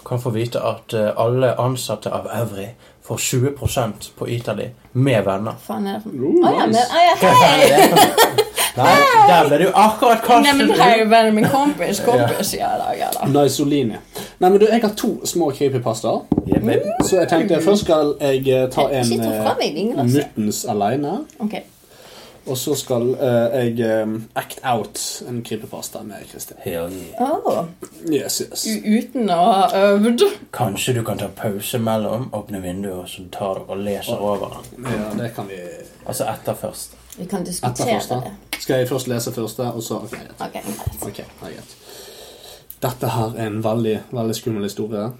kan 0.08 0.20
få 0.20 0.30
vite 0.32 0.60
at 0.64 0.94
eh, 0.96 1.10
alle 1.20 1.52
ansatte 1.60 2.08
av 2.08 2.30
Evry 2.32 2.70
får 3.08 3.16
20% 3.16 4.10
på 4.18 4.28
Italy 4.28 4.68
med 4.92 5.24
venner. 5.24 5.56
faen 5.66 5.86
er 5.86 5.98
det 5.98 6.02
for 6.02 6.10
Oh, 6.10 6.52
ja, 6.52 6.66
men 6.66 6.76
nice. 6.76 6.88
ja, 7.06 7.32
hei! 7.42 7.70
er? 7.72 8.44
Nei, 8.78 8.94
der 9.28 9.48
ble 9.48 9.58
du 9.58 9.70
akkurat 9.74 10.28
Nei, 10.28 10.52
men 10.54 10.68
kastet 10.68 10.84
hei, 10.84 11.00
ut. 11.02 11.10
vennen 11.10 11.34
min. 11.34 11.46
Kompis, 11.50 12.02
kompis. 12.06 12.52
Ja 12.54 12.68
da, 12.78 12.92
ja 12.94 13.08
da. 13.14 13.26
Naisolini. 13.32 13.98
Nei, 14.38 14.50
men 14.50 14.58
du, 14.60 14.66
jeg 14.70 14.82
har 14.84 14.94
to 14.94 15.10
små 15.26 15.50
creepypastaer. 15.50 16.20
Yeah. 16.46 16.84
Så 17.04 17.18
jeg 17.18 17.28
tenkte 17.32 17.58
først 17.64 17.84
skal 17.88 18.14
jeg 18.20 18.46
eh, 18.46 18.68
ta 18.70 18.86
en 18.92 19.12
eh, 19.18 20.04
muttens 20.04 20.64
aleine. 20.68 21.18
Ok. 21.42 21.58
Og 22.48 22.58
så 22.58 22.74
skal 22.78 23.10
eh, 23.20 23.76
jeg 23.76 24.02
um, 24.02 24.22
act 24.38 24.60
out 24.64 25.22
en 25.28 25.42
creepypasta 25.44 26.02
med 26.02 26.16
Kristin. 26.30 26.56
Hell 26.64 26.92
yeah. 26.92 27.20
Oh. 27.20 27.66
Yes, 28.08 28.40
yes. 28.40 28.64
uten 28.84 29.30
å 29.30 29.36
ha 29.36 29.82
øvd. 29.92 30.22
Kanskje 30.56 30.92
du 30.96 31.02
kan 31.04 31.18
ta 31.20 31.28
pause 31.28 31.78
mellom, 31.82 32.30
åpne 32.32 32.62
vinduet, 32.64 32.96
og 33.02 33.08
så 33.10 33.22
tar 33.34 33.54
dere 33.60 33.76
og 33.76 33.84
leser 33.84 34.16
over 34.30 34.46
den. 34.56 34.86
Ja, 34.88 35.12
det 35.20 35.34
kan 35.36 35.46
vi 35.50 35.58
Altså 36.08 36.24
etter 36.24 36.54
først. 36.56 36.94
Vi 37.18 37.26
kan 37.28 37.44
diskutere 37.44 38.00
det. 38.00 38.30
Skal 38.62 38.76
jeg 38.80 38.88
først 38.88 39.08
lese 39.12 39.32
første, 39.32 39.62
og 39.62 39.82
så 39.82 39.94
Ok, 39.94 40.10
greit. 40.10 40.40
Okay, 40.40 40.62
greit. 40.62 41.02
Ok, 41.02 41.16
det 41.42 41.48
er. 41.58 41.62
Dette 42.82 43.08
her 43.12 43.34
er 43.36 43.46
en 43.50 43.64
veldig, 43.64 43.98
veldig 44.10 44.34
skummel 44.38 44.62
historie. 44.64 45.10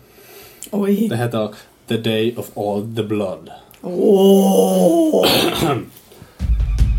Oi. 0.73 1.09
Det 1.11 1.19
heter 1.19 1.49
The 1.89 2.03
Day 2.03 2.35
of 2.37 2.51
All 2.57 2.87
the 2.97 3.03
Blood. 3.03 3.51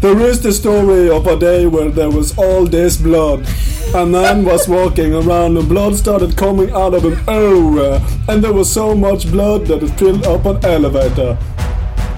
There 0.02 0.18
is 0.22 0.42
the 0.42 0.54
story 0.54 1.10
of 1.10 1.28
a 1.28 1.38
day 1.38 1.66
where 1.66 1.90
there 1.90 2.10
was 2.10 2.38
all 2.38 2.66
this 2.66 2.96
blood. 2.96 3.46
A 3.94 4.06
man 4.06 4.46
was 4.46 4.66
walking 4.66 5.14
around 5.14 5.58
and 5.58 5.68
blood 5.68 5.94
started 5.94 6.38
coming 6.38 6.72
out 6.72 6.94
of 6.94 7.04
him 7.04 7.20
everywhere. 7.28 8.00
And 8.30 8.42
there 8.42 8.54
was 8.54 8.72
so 8.72 8.96
much 8.96 9.30
blood 9.30 9.66
that 9.66 9.84
it 9.84 9.90
filled 10.00 10.26
up 10.26 10.46
an 10.46 10.64
elevator. 10.64 11.38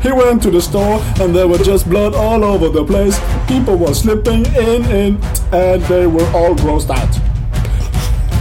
He 0.04 0.12
went 0.12 0.44
to 0.44 0.52
the 0.52 0.62
store 0.62 1.02
and 1.20 1.36
there 1.36 1.48
was 1.48 1.66
just 1.66 1.90
blood 1.90 2.14
all 2.14 2.44
over 2.44 2.70
the 2.70 2.86
place. 2.86 3.20
People 3.48 3.78
were 3.78 3.96
slipping 3.96 4.46
in 4.46 4.86
it 4.86 5.42
and 5.52 5.82
they 5.84 6.06
were 6.06 6.30
all 6.36 6.54
grossed 6.54 6.92
out. 6.92 7.16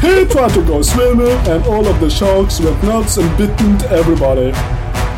He 0.03 0.27
tried 0.27 0.53
to 0.53 0.63
go 0.67 0.83
swimming 0.83 1.39
and 1.49 1.65
all 1.65 1.87
of 1.87 1.99
the 1.99 2.11
sharks 2.11 2.61
went 2.61 2.83
nuts 2.85 3.17
and 3.17 3.39
bitten 3.39 3.81
everybody. 3.87 4.53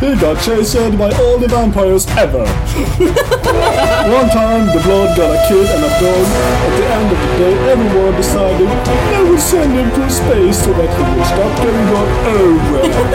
He 0.03 0.17
got 0.19 0.43
chased 0.43 0.99
by 0.99 1.15
all 1.23 1.39
the 1.39 1.47
vampires 1.47 2.07
ever. 2.19 2.43
One 2.43 4.29
time 4.35 4.67
the 4.75 4.83
blood 4.83 5.17
got 5.17 5.31
a 5.31 5.39
kid 5.47 5.63
and 5.71 5.85
a 5.85 5.93
dog. 6.03 6.27
At 6.27 6.73
the 6.75 6.87
end 6.91 7.07
of 7.07 7.19
the 7.23 7.31
day 7.39 7.55
everyone 7.71 8.17
decided 8.19 8.67
they 8.67 9.31
would 9.31 9.39
send 9.39 9.73
him 9.73 9.89
to 9.95 10.11
space 10.11 10.65
so 10.65 10.73
that 10.73 10.91
he 10.91 11.03
would 11.07 11.27
stop 11.31 11.55
getting 11.63 11.87
blood 11.87 12.11
oh, 12.27 12.83
everywhere. 12.83 13.13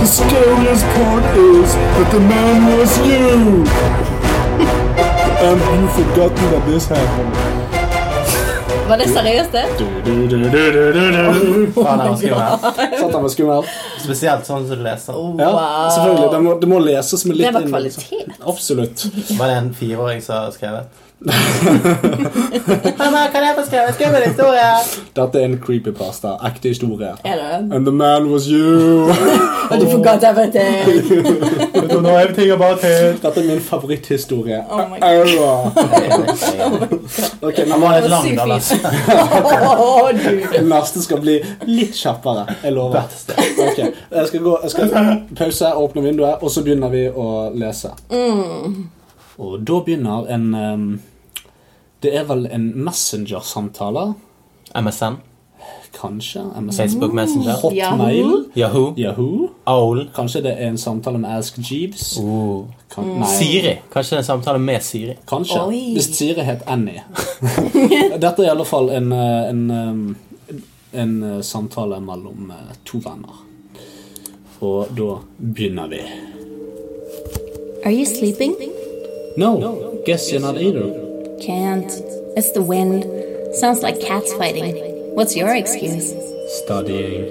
The 0.00 0.06
scariest 0.06 0.84
part 0.96 1.24
is 1.36 1.74
that 1.74 2.08
the 2.10 2.20
man 2.20 2.78
was 2.78 2.96
you. 3.04 3.68
and 5.44 5.60
you've 5.76 5.92
forgotten 5.92 6.50
that 6.52 6.64
this 6.66 6.86
happened. 6.86 7.61
Var 8.88 8.98
det 8.98 9.06
seriøst, 9.08 9.52
det? 9.52 9.62
Faen, 11.74 11.98
det 11.98 12.08
var 12.08 12.16
skummelt. 12.16 12.66
Satt 13.00 13.12
han 13.14 13.22
var 13.22 13.30
skummel? 13.32 13.68
Spesielt 14.02 14.48
sånn 14.48 14.66
som 14.68 14.76
du 14.78 14.84
leser. 14.84 15.16
Ja, 15.40 15.52
selvfølgelig. 15.94 16.28
Det 16.34 16.40
må, 16.46 16.54
det 16.62 16.68
må 16.72 16.80
leses 16.82 17.24
med 17.28 17.38
litt 17.38 17.46
Det 17.48 17.54
var 17.56 17.62
inn- 17.66 17.72
kvalitet. 17.72 18.36
Absolutt. 18.52 19.06
Var 19.38 19.46
det 19.52 19.56
en 19.62 19.70
fireåring 19.78 20.20
som 20.24 20.34
har 20.42 20.50
skrevet? 20.56 21.00
Mamma, 22.98 23.20
kan 23.32 23.42
jeg 23.46 23.54
få 23.58 23.62
skrevet 23.66 23.94
skummel 23.94 24.22
historie? 24.26 24.70
Dette 25.16 25.38
er 25.40 25.44
en 25.46 25.58
creepypasta. 25.62 26.28
Ekte 26.48 26.68
historie. 26.72 27.12
Er 27.24 27.36
det? 27.40 27.58
And 27.76 27.86
the 27.86 27.92
man 27.94 28.26
was 28.32 28.46
you. 28.50 29.08
Og 29.70 29.80
du 29.80 29.86
forgot 29.90 30.24
everything. 30.24 30.74
Nå 32.02 32.08
er 32.18 32.32
ting 32.34 32.50
bare 32.58 32.78
til. 32.82 33.18
Dette 33.22 33.40
er 33.40 33.46
min 33.52 33.60
favoritthistorie. 33.60 34.62
Oh 34.70 34.82
my 34.90 34.98
god. 35.00 35.70
Ok, 37.42 37.58
nå 37.66 37.74
men 37.76 37.82
var 37.82 37.94
litt 37.96 38.04
Det 38.04 38.10
langt, 38.10 38.68
du. 40.62 40.68
neste 40.68 41.02
skal 41.02 41.20
bli 41.20 41.36
litt 41.66 41.94
kjappere. 41.98 42.44
Jeg 42.62 42.72
lover. 42.72 43.02
Ok, 43.66 43.78
Jeg 43.78 44.26
skal 44.28 44.40
gå, 44.44 44.58
jeg 44.62 44.70
skal 44.70 44.90
pause, 45.38 45.72
åpne 45.74 46.02
vinduet, 46.04 46.34
og 46.42 46.50
så 46.50 46.62
begynner 46.62 46.88
vi 46.92 47.06
å 47.10 47.50
lese. 47.54 47.90
Og 49.38 49.58
da 49.66 49.80
begynner 49.84 50.26
en 50.30 50.46
em, 50.54 50.86
Det 52.02 52.16
er 52.16 52.24
vel 52.26 52.48
en 52.50 52.84
messenger-samtale? 52.84 54.14
MSN. 54.74 55.20
Kanskje? 56.00 56.40
MSN? 56.60 56.76
Facebook 56.76 57.12
Messenger. 57.12 57.52
Hotmail? 57.52 58.44
Yahoo. 58.56 58.94
Yahoo? 58.98 59.48
Owl. 59.66 60.08
Kanskje 60.14 60.42
det 60.42 60.52
er 60.52 60.68
en 60.68 60.78
samtale 60.78 61.18
med 61.18 61.30
Ask 61.30 61.58
Jeeves? 61.70 62.18
Oh. 62.18 62.64
Kan, 62.94 63.04
mm. 63.04 63.24
Siri. 63.38 63.76
Kanskje 63.92 64.10
det 64.10 64.16
er 64.16 64.22
en 64.22 64.24
samtale 64.24 64.58
med 64.58 64.80
Siri. 64.80 65.14
Kanskje. 65.28 65.60
Oi. 65.66 65.92
Hvis 65.92 66.04
Siri 66.04 66.40
het 66.40 66.62
Annie. 66.66 67.04
Dette 68.24 68.42
er 68.42 68.46
i 68.46 68.50
alle 68.50 68.64
fall 68.64 68.90
en, 68.90 69.12
en, 69.12 69.70
en, 69.70 70.16
eh, 70.50 71.00
en 71.02 71.14
eh, 71.22 71.40
samtale 71.42 72.00
mellom 72.00 72.50
eh, 72.50 72.74
to 72.84 72.98
venner. 72.98 73.44
Og 74.60 74.90
da 74.98 75.20
begynner 75.38 75.88
vi. 75.88 76.02
Are 77.84 77.94
you 77.94 78.06
sleeping? 78.06 78.54
No, 79.36 79.56
guess 80.06 80.32
you're 80.32 80.40
not 80.40 80.56
either. 80.56 81.11
Can't. 81.42 81.90
It's 82.36 82.52
the 82.52 82.62
wind. 82.62 83.04
Sounds 83.56 83.82
like 83.82 84.00
cats 84.00 84.32
fighting. 84.34 84.76
What's 85.16 85.34
your 85.34 85.52
excuse? 85.54 86.14
Studying. 86.62 87.26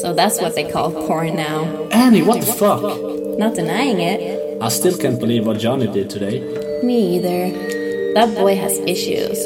So 0.00 0.12
that's 0.14 0.40
what 0.40 0.56
they 0.56 0.68
call 0.68 0.90
porn 1.06 1.36
now. 1.36 1.64
Annie, 1.92 2.22
what 2.22 2.40
the 2.40 2.52
fuck? 2.52 2.82
Not 3.38 3.54
denying 3.54 4.00
it. 4.00 4.60
I 4.60 4.68
still 4.68 4.96
can't 4.98 5.20
believe 5.20 5.46
what 5.46 5.58
Johnny 5.58 5.86
did 5.86 6.10
today. 6.10 6.40
Me 6.82 7.16
either. 7.16 7.50
That 8.14 8.34
boy 8.34 8.56
has 8.56 8.78
issues. 8.80 9.38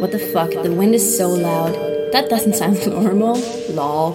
What 0.00 0.12
the 0.12 0.18
fuck? 0.18 0.50
The 0.50 0.70
wind 0.72 0.94
is 0.94 1.16
so 1.16 1.28
loud. 1.30 1.72
That 2.12 2.28
doesn't 2.28 2.56
sound 2.56 2.86
normal. 2.86 3.36
Lol. 3.70 4.12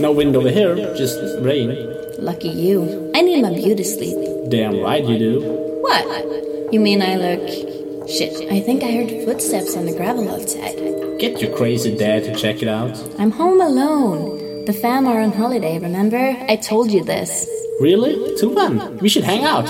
No 0.00 0.12
wind 0.12 0.34
over 0.34 0.50
here, 0.50 0.74
just 0.96 1.18
rain. 1.40 1.94
Lucky 2.18 2.48
you. 2.48 3.10
I 3.14 3.20
need 3.20 3.42
my 3.42 3.52
beauty 3.52 3.84
sleep. 3.84 4.16
Damn 4.48 4.80
right 4.80 5.04
you 5.04 5.18
do. 5.18 5.40
What? 5.82 6.72
You 6.72 6.80
mean 6.80 7.02
I 7.02 7.16
look. 7.16 7.77
Shit, 8.08 8.50
I 8.50 8.60
think 8.60 8.82
I 8.82 8.90
heard 8.90 9.10
footsteps 9.26 9.76
on 9.76 9.84
the 9.84 9.92
gravel 9.92 10.30
outside. 10.30 10.76
Get 11.18 11.42
your 11.42 11.54
crazy 11.54 11.94
dad 11.94 12.24
to 12.24 12.34
check 12.34 12.62
it 12.62 12.68
out. 12.68 12.96
I'm 13.18 13.30
home 13.30 13.60
alone. 13.60 14.64
The 14.64 14.72
fam 14.72 15.06
are 15.06 15.20
on 15.20 15.30
holiday, 15.30 15.78
remember? 15.78 16.34
I 16.48 16.56
told 16.56 16.90
you 16.90 17.04
this. 17.04 17.46
Really? 17.80 18.34
To 18.38 18.48
when? 18.48 18.96
We 18.98 19.10
should 19.10 19.24
hang 19.24 19.44
out. 19.44 19.66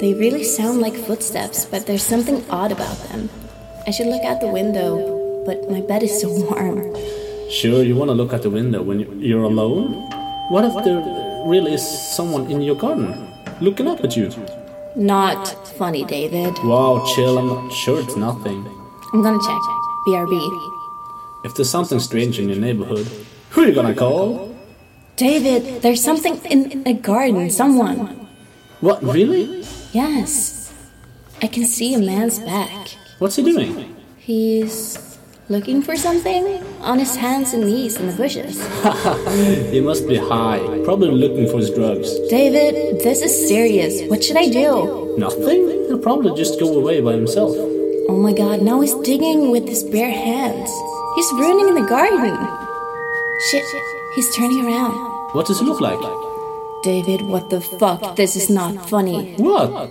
They 0.00 0.14
really 0.14 0.44
sound 0.44 0.80
like 0.80 0.94
footsteps, 0.94 1.66
but 1.66 1.86
there's 1.86 2.02
something 2.02 2.42
odd 2.48 2.72
about 2.72 2.96
them. 3.10 3.28
I 3.86 3.90
should 3.90 4.06
look 4.06 4.24
out 4.24 4.40
the 4.40 4.48
window, 4.48 5.44
but 5.44 5.70
my 5.70 5.82
bed 5.82 6.02
is 6.02 6.18
so 6.18 6.30
warm. 6.30 6.96
Sure, 7.50 7.82
you 7.82 7.96
want 7.96 8.08
to 8.08 8.14
look 8.14 8.32
out 8.32 8.42
the 8.42 8.50
window 8.50 8.82
when 8.82 9.20
you're 9.20 9.44
alone? 9.44 9.92
What 10.48 10.64
if 10.64 10.72
there 10.84 11.02
really 11.46 11.74
is 11.74 11.84
someone 12.16 12.50
in 12.50 12.62
your 12.62 12.76
garden 12.76 13.12
looking 13.60 13.88
up 13.88 14.02
at 14.02 14.16
you? 14.16 14.32
Not 14.96 15.54
funny, 15.78 16.04
David. 16.04 16.58
Wow, 16.64 17.04
chill, 17.14 17.38
I'm 17.38 17.46
not 17.48 17.72
sure 17.72 18.00
it's 18.00 18.16
nothing. 18.16 18.66
I'm 19.12 19.22
gonna 19.22 19.38
check. 19.38 19.62
BRB. 20.06 20.72
If 21.44 21.54
there's 21.54 21.70
something 21.70 22.00
strange 22.00 22.38
in 22.38 22.48
your 22.48 22.58
neighborhood, 22.58 23.06
who 23.50 23.62
are 23.62 23.66
you 23.66 23.74
gonna 23.74 23.94
call? 23.94 24.54
David, 25.16 25.82
there's 25.82 26.02
something 26.02 26.36
in 26.44 26.82
a 26.86 26.92
garden. 26.92 27.50
Someone. 27.50 28.28
What, 28.80 29.02
really? 29.02 29.64
Yes. 29.92 30.72
I 31.42 31.46
can 31.46 31.64
see 31.64 31.94
a 31.94 31.98
man's 31.98 32.38
back. 32.38 32.88
What's 33.18 33.36
he 33.36 33.42
doing? 33.42 33.96
He's 34.18 35.18
looking 35.48 35.80
for 35.82 35.96
something 35.96 36.62
on 36.80 36.98
his 36.98 37.16
hands 37.16 37.54
and 37.54 37.64
knees 37.64 37.96
in 37.96 38.06
the 38.08 38.16
bushes. 38.16 38.56
He 39.72 39.80
must 39.80 40.06
be 40.08 40.16
high, 40.16 40.58
probably 40.84 41.10
looking 41.10 41.46
for 41.50 41.58
his 41.58 41.70
drugs. 41.70 42.08
David, 42.28 43.00
this 43.02 43.22
is 43.22 43.48
serious. 43.48 44.08
What 44.10 44.22
should 44.24 44.36
I 44.36 44.48
do? 44.48 45.05
Nothing? 45.16 45.86
He'll 45.88 45.98
probably 45.98 46.34
just 46.36 46.60
go 46.60 46.78
away 46.78 47.00
by 47.00 47.12
himself. 47.12 47.54
Oh 48.08 48.18
my 48.20 48.32
god, 48.32 48.62
now 48.62 48.80
he's 48.80 48.94
digging 48.96 49.50
with 49.50 49.66
his 49.66 49.82
bare 49.82 50.10
hands. 50.10 50.70
He's 51.14 51.32
ruining 51.32 51.74
the 51.74 51.88
garden. 51.88 52.36
Shit, 53.50 53.64
he's 54.14 54.34
turning 54.36 54.66
around. 54.66 54.94
What 55.34 55.46
does 55.46 55.60
it 55.60 55.64
look 55.64 55.80
like? 55.80 55.98
David, 56.82 57.22
what 57.22 57.48
the 57.50 57.60
fuck? 57.60 58.16
This 58.16 58.36
is 58.36 58.50
not 58.50 58.88
funny. 58.88 59.34
What? 59.38 59.90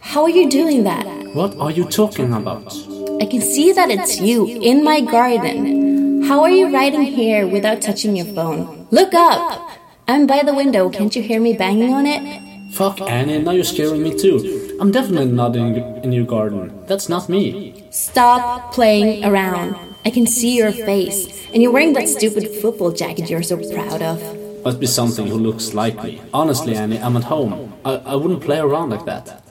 How 0.00 0.22
are 0.22 0.30
you 0.30 0.48
doing 0.48 0.84
that? 0.84 1.04
What 1.34 1.58
are 1.58 1.70
you 1.70 1.84
talking 1.84 2.32
about? 2.32 2.72
I 3.20 3.26
can 3.26 3.40
see 3.40 3.72
that 3.72 3.90
it's 3.90 4.20
you 4.20 4.46
in 4.46 4.84
my 4.84 5.00
garden. 5.00 6.22
How 6.22 6.42
are 6.42 6.50
you 6.50 6.72
writing 6.72 7.02
here 7.02 7.46
without 7.46 7.82
touching 7.82 8.16
your 8.16 8.26
phone? 8.26 8.86
Look 8.92 9.12
up! 9.12 9.70
I'm 10.08 10.26
by 10.26 10.44
the 10.44 10.54
window. 10.54 10.88
Can't 10.88 11.14
you 11.16 11.22
hear 11.22 11.40
me 11.40 11.52
banging 11.52 11.92
on 11.92 12.06
it? 12.06 12.55
Fuck, 12.72 13.00
Annie, 13.00 13.38
now 13.38 13.52
you're 13.52 13.64
scaring 13.64 14.02
me 14.02 14.18
too. 14.18 14.76
I'm 14.80 14.90
definitely 14.90 15.32
not 15.32 15.56
in, 15.56 15.76
in 16.04 16.12
your 16.12 16.26
garden. 16.26 16.84
That's 16.86 17.08
not 17.08 17.28
me. 17.28 17.84
Stop 17.90 18.72
playing 18.72 19.24
around. 19.24 19.76
I 20.04 20.10
can 20.10 20.26
see 20.26 20.56
your 20.56 20.72
face. 20.72 21.46
And 21.52 21.62
you're 21.62 21.72
wearing 21.72 21.94
that 21.94 22.08
stupid 22.08 22.48
football 22.60 22.92
jacket 22.92 23.30
you're 23.30 23.42
so 23.42 23.56
proud 23.72 24.02
of. 24.02 24.62
Must 24.64 24.80
be 24.80 24.86
something 24.86 25.26
who 25.26 25.38
looks 25.38 25.74
like 25.74 26.02
me. 26.02 26.20
Honestly, 26.34 26.76
Annie, 26.76 26.98
I'm 26.98 27.16
at 27.16 27.24
home. 27.24 27.72
I, 27.84 27.94
I 27.96 28.14
wouldn't 28.16 28.42
play 28.42 28.58
around 28.58 28.90
like 28.90 29.04
that. 29.06 29.42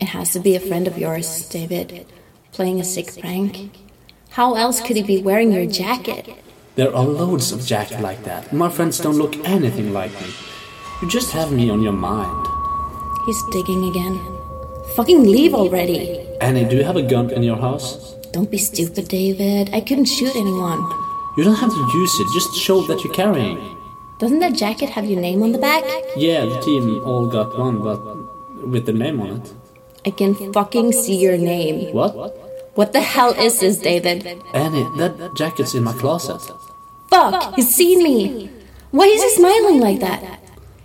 It 0.00 0.08
has 0.08 0.32
to 0.32 0.40
be 0.40 0.56
a 0.56 0.60
friend 0.60 0.86
of 0.86 0.98
yours, 0.98 1.48
David. 1.48 2.06
Playing 2.52 2.80
a 2.80 2.84
sick 2.84 3.20
prank. 3.20 3.70
How 4.30 4.54
else 4.54 4.80
could 4.80 4.96
he 4.96 5.02
be 5.02 5.22
wearing 5.22 5.52
your 5.52 5.66
jacket? 5.66 6.28
There 6.76 6.94
are 6.94 7.04
loads 7.04 7.52
of 7.52 7.64
jackets 7.64 8.00
like 8.00 8.24
that. 8.24 8.52
My 8.52 8.68
friends 8.68 8.98
don't 8.98 9.16
look 9.16 9.36
anything 9.44 9.92
like 9.92 10.12
me. 10.12 10.28
You 11.00 11.06
just 11.08 11.32
have 11.32 11.52
me 11.52 11.70
on 11.70 11.80
your 11.80 11.92
mind. 11.92 12.46
He's 13.24 13.40
digging 13.52 13.84
again. 13.84 14.18
Fucking 14.96 15.22
leave 15.22 15.54
already. 15.54 16.26
Annie, 16.40 16.64
do 16.64 16.76
you 16.76 16.82
have 16.82 16.96
a 16.96 17.02
gun 17.02 17.30
in 17.30 17.42
your 17.44 17.56
house? 17.56 18.14
Don't 18.32 18.50
be 18.50 18.58
stupid, 18.58 19.06
David. 19.06 19.70
I 19.72 19.80
couldn't 19.80 20.06
shoot 20.06 20.34
anyone. 20.34 20.80
You 21.36 21.44
don't 21.44 21.54
have 21.54 21.70
to 21.70 21.90
use 21.94 22.14
it, 22.18 22.26
just 22.34 22.56
show 22.56 22.82
that 22.88 23.04
you're 23.04 23.14
carrying. 23.14 23.76
Doesn't 24.18 24.40
that 24.40 24.54
jacket 24.54 24.90
have 24.90 25.04
your 25.04 25.20
name 25.20 25.40
on 25.42 25.52
the 25.52 25.58
back? 25.58 25.84
Yeah, 26.16 26.44
the 26.44 26.60
team 26.60 27.04
all 27.04 27.28
got 27.28 27.56
one, 27.56 27.80
but 27.80 28.66
with 28.66 28.86
the 28.86 28.92
name 28.92 29.20
on 29.20 29.40
it. 29.40 29.54
I 30.04 30.10
can 30.10 30.34
fucking 30.52 30.90
see 30.92 31.16
your 31.16 31.38
name. 31.38 31.92
What? 31.94 32.14
What 32.74 32.92
the 32.92 33.00
hell 33.00 33.34
is 33.34 33.60
this, 33.60 33.78
David? 33.78 34.26
Annie, 34.52 34.82
that 34.98 35.34
jacket's 35.36 35.74
in 35.74 35.84
my 35.84 35.92
closet. 35.92 36.42
Fuck! 37.08 37.54
He's 37.54 37.72
seen 37.72 38.02
me! 38.02 38.50
Why 38.90 39.04
is 39.06 39.22
he 39.22 39.30
smiling 39.30 39.80
like 39.80 40.00
that? 40.00 40.37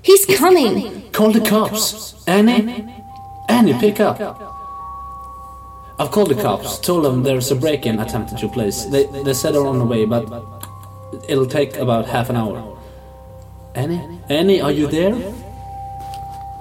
He's 0.03 0.25
coming! 0.25 1.09
Call 1.11 1.31
the 1.31 1.41
cops. 1.41 2.27
Annie? 2.27 2.85
Annie, 3.49 3.73
pick 3.73 3.99
up. 3.99 4.19
I've 5.99 6.11
called 6.11 6.29
the 6.29 6.41
cops, 6.41 6.79
told 6.79 7.05
them 7.05 7.23
there's 7.23 7.51
a 7.51 7.55
break-in 7.55 7.99
attempt 7.99 8.33
at 8.33 8.41
your 8.41 8.51
place. 8.51 8.85
They, 8.85 9.05
they 9.05 9.33
said 9.33 9.53
they're 9.53 9.65
on 9.65 9.79
the 9.79 9.85
way, 9.85 10.05
but 10.05 10.27
it'll 11.29 11.45
take 11.45 11.77
about 11.77 12.05
half 12.05 12.29
an 12.29 12.35
hour. 12.35 12.77
Annie? 13.75 14.19
Annie, 14.29 14.61
are 14.61 14.71
you 14.71 14.87
there? 14.87 15.13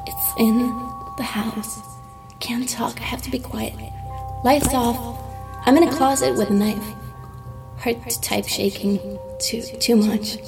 It's 0.07 0.33
in 0.39 0.59
the 1.17 1.23
house. 1.25 1.81
Can't 2.41 2.69
talk, 2.69 3.01
I 3.01 3.05
have 3.05 3.23
to 3.23 3.31
be 3.31 3.39
quiet. 3.39 3.75
Lights 4.45 4.75
off. 4.75 5.19
I'm 5.67 5.77
in 5.77 5.89
a 5.89 5.93
closet 5.93 6.37
with 6.37 6.51
a 6.51 6.55
knife. 6.55 6.85
Heart 7.79 8.09
to 8.09 8.21
type 8.21 8.47
shaking 8.47 9.19
too 9.41 9.63
too 9.63 9.97
much. 9.97 10.39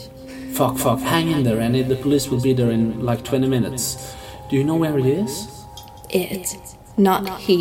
Fuck, 0.55 0.79
fuck, 0.79 1.01
hang 1.01 1.33
in 1.33 1.43
there, 1.43 1.61
Annie. 1.61 1.83
The 1.83 1.97
police 1.97 2.29
will 2.29 2.41
be 2.41 2.53
there 2.53 2.71
in 2.71 3.05
like 3.05 3.25
20 3.25 3.49
minutes. 3.49 4.15
Do 4.49 4.55
you 4.55 4.63
know 4.63 4.77
where 4.77 4.97
he 4.99 5.11
is? 5.11 5.49
It, 6.11 6.57
not 6.97 7.41
he. 7.41 7.57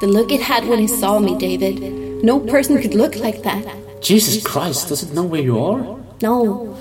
The 0.00 0.08
look 0.08 0.32
it 0.32 0.40
had 0.40 0.66
when 0.66 0.80
it 0.80 0.88
saw 0.88 1.20
me, 1.20 1.38
David. 1.38 2.24
No 2.24 2.40
person 2.40 2.82
could 2.82 2.94
look 2.94 3.14
like 3.14 3.44
that. 3.44 3.64
Jesus 4.02 4.44
Christ, 4.44 4.88
does 4.88 5.04
it 5.04 5.12
know 5.14 5.22
where 5.22 5.40
you 5.40 5.62
are? 5.62 5.96
No. 6.20 6.74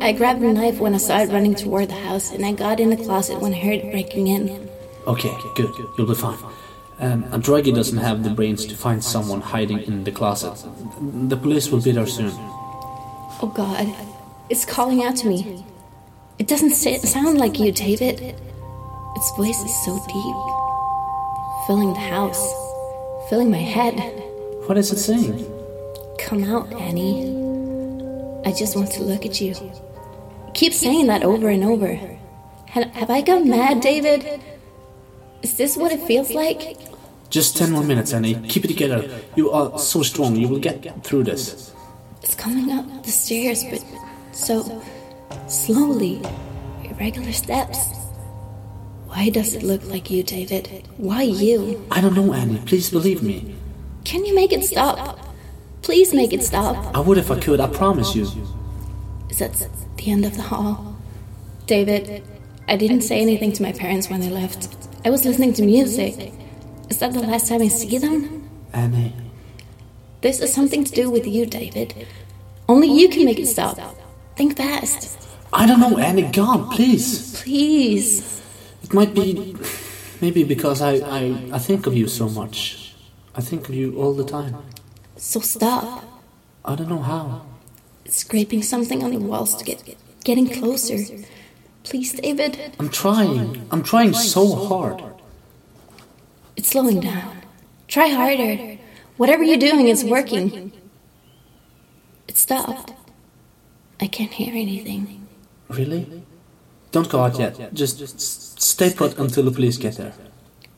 I 0.00 0.10
grabbed 0.10 0.42
a 0.42 0.52
knife 0.52 0.80
when 0.80 0.92
I 0.94 0.98
saw 0.98 1.20
it 1.20 1.30
running 1.30 1.54
toward 1.54 1.88
the 1.88 1.94
house, 1.94 2.32
and 2.32 2.44
I 2.44 2.50
got 2.50 2.80
in 2.80 2.90
the 2.90 2.96
closet 2.96 3.40
when 3.40 3.54
I 3.54 3.58
heard 3.58 3.78
it 3.78 3.92
breaking 3.92 4.26
in. 4.26 4.68
Okay, 5.06 5.32
good. 5.54 5.72
You'll 5.96 6.08
be 6.08 6.16
fine. 6.16 6.38
Um, 6.98 7.24
a 7.32 7.38
druggie 7.38 7.74
doesn't 7.74 7.98
have 7.98 8.24
the 8.24 8.30
brains 8.30 8.66
to 8.66 8.74
find 8.74 9.04
someone 9.04 9.40
hiding 9.40 9.82
in 9.82 10.02
the 10.02 10.10
closet. 10.10 10.66
The 11.28 11.36
police 11.36 11.70
will 11.70 11.80
be 11.80 11.92
there 11.92 12.06
soon. 12.06 12.32
Oh 13.42 13.52
God, 13.54 13.94
it's 14.50 14.64
calling 14.64 15.02
out 15.02 15.16
to 15.16 15.28
me. 15.28 15.64
It 16.38 16.48
doesn't 16.48 16.74
sa- 16.74 16.98
sound 16.98 17.38
like 17.38 17.58
you, 17.58 17.72
David. 17.72 18.20
Its 19.16 19.36
voice 19.36 19.60
is 19.62 19.84
so 19.84 19.94
deep, 20.06 21.66
filling 21.66 21.92
the 21.92 22.00
house, 22.00 22.42
filling 23.30 23.50
my 23.50 23.58
head. 23.58 23.94
What 24.66 24.76
is 24.76 24.90
it 24.90 24.98
saying? 24.98 25.46
Come 26.18 26.44
out, 26.44 26.72
Annie. 26.72 27.22
I 28.44 28.52
just 28.52 28.76
want 28.76 28.90
to 28.92 29.02
look 29.02 29.24
at 29.24 29.40
you. 29.40 29.54
Keep 30.54 30.72
saying 30.72 31.06
that 31.06 31.22
over 31.22 31.48
and 31.48 31.64
over. 31.64 31.98
Have 32.66 33.08
I 33.10 33.20
gone 33.20 33.48
mad, 33.48 33.80
David? 33.80 34.40
Is 35.42 35.56
this 35.56 35.76
what 35.76 35.92
it 35.92 36.00
feels 36.02 36.32
like? 36.32 36.78
Just 37.30 37.56
10 37.56 37.70
more 37.70 37.84
minutes, 37.84 38.12
Annie. 38.12 38.34
Keep 38.48 38.64
it 38.64 38.68
together. 38.68 39.08
You 39.36 39.50
are 39.52 39.78
so 39.78 40.02
strong. 40.02 40.34
You 40.36 40.48
will 40.48 40.58
get 40.58 41.04
through 41.04 41.24
this. 41.24 41.72
It's 42.22 42.34
coming 42.34 42.70
up 42.72 43.04
the 43.04 43.10
stairs, 43.10 43.62
but 43.64 43.84
so 44.34 44.82
slowly, 45.48 46.22
irregular 46.84 47.32
steps. 47.32 47.78
Why 49.06 49.30
does 49.30 49.54
it 49.54 49.62
look 49.62 49.84
like 49.84 50.10
you, 50.10 50.22
David? 50.22 50.88
Why 50.96 51.22
you? 51.22 51.86
I 51.90 52.00
don't 52.00 52.14
know, 52.14 52.32
Annie. 52.32 52.60
Please 52.66 52.90
believe 52.90 53.22
me. 53.22 53.54
Can 54.04 54.24
you 54.24 54.34
make 54.34 54.52
it 54.52 54.64
stop? 54.64 55.18
Please 55.82 56.12
make 56.12 56.32
it 56.32 56.42
stop. 56.42 56.94
I 56.96 57.00
would 57.00 57.18
if 57.18 57.30
I 57.30 57.38
could, 57.38 57.60
I 57.60 57.68
promise 57.68 58.14
you. 58.14 58.26
Is 59.30 59.38
that 59.38 59.68
the 59.96 60.10
end 60.10 60.24
of 60.24 60.36
the 60.36 60.42
hall? 60.42 60.96
David, 61.66 62.22
I 62.68 62.76
didn't 62.76 63.02
say 63.02 63.20
anything 63.20 63.52
to 63.52 63.62
my 63.62 63.72
parents 63.72 64.10
when 64.10 64.20
they 64.20 64.30
left. 64.30 64.68
I 65.04 65.10
was 65.10 65.24
listening 65.24 65.52
to 65.54 65.62
music. 65.62 66.32
Is 66.90 66.98
that 66.98 67.12
the 67.12 67.20
last 67.20 67.48
time 67.48 67.62
I 67.62 67.68
see 67.68 67.98
them? 67.98 68.48
Annie. 68.72 69.14
This 70.22 70.40
has 70.40 70.52
something 70.52 70.84
to 70.84 70.92
do 70.92 71.10
with 71.10 71.26
you, 71.26 71.46
David. 71.46 72.06
Only 72.68 72.88
you 72.88 73.08
can 73.08 73.24
make 73.24 73.38
it 73.38 73.46
stop. 73.46 73.78
Think 74.36 74.56
fast. 74.56 75.18
I 75.52 75.66
don't 75.66 75.80
know, 75.80 75.98
Annie. 75.98 76.22
God, 76.22 76.72
please. 76.72 77.40
Please. 77.42 78.42
It 78.82 78.92
might 78.92 79.14
be. 79.14 79.56
Maybe 80.20 80.42
because 80.44 80.82
I, 80.82 80.94
I, 80.94 81.50
I 81.52 81.58
think 81.58 81.86
of 81.86 81.94
you 81.94 82.08
so 82.08 82.28
much. 82.28 82.94
I 83.34 83.40
think 83.40 83.68
of 83.68 83.74
you 83.74 83.96
all 84.00 84.12
the 84.12 84.24
time. 84.24 84.56
So 85.16 85.40
stop. 85.40 86.04
I 86.64 86.74
don't 86.74 86.88
know 86.88 87.02
how. 87.02 87.46
Scraping 88.06 88.62
something 88.62 89.02
on 89.04 89.10
the 89.10 89.18
walls 89.18 89.56
to 89.56 89.64
get 89.64 89.96
getting 90.24 90.48
closer. 90.48 90.98
Please, 91.84 92.12
David. 92.12 92.74
I'm 92.78 92.88
trying. 92.88 93.66
I'm 93.70 93.82
trying 93.82 94.14
so 94.14 94.54
hard. 94.54 95.02
It's 96.56 96.70
slowing 96.70 97.00
down. 97.00 97.42
Try 97.88 98.08
harder. 98.08 98.78
Whatever 99.16 99.44
you're 99.44 99.58
doing 99.58 99.88
is 99.88 100.04
working. 100.04 100.72
It 102.26 102.36
stopped. 102.36 102.92
I 104.00 104.06
can't 104.06 104.32
hear 104.32 104.52
anything. 104.54 105.26
Really? 105.68 106.22
Don't 106.92 107.08
go 107.08 107.20
out 107.24 107.38
yet. 107.38 107.72
Just 107.74 108.20
stay 108.60 108.92
put 108.92 109.18
until 109.18 109.44
the 109.44 109.50
police 109.50 109.76
get 109.78 109.96
there. 109.96 110.14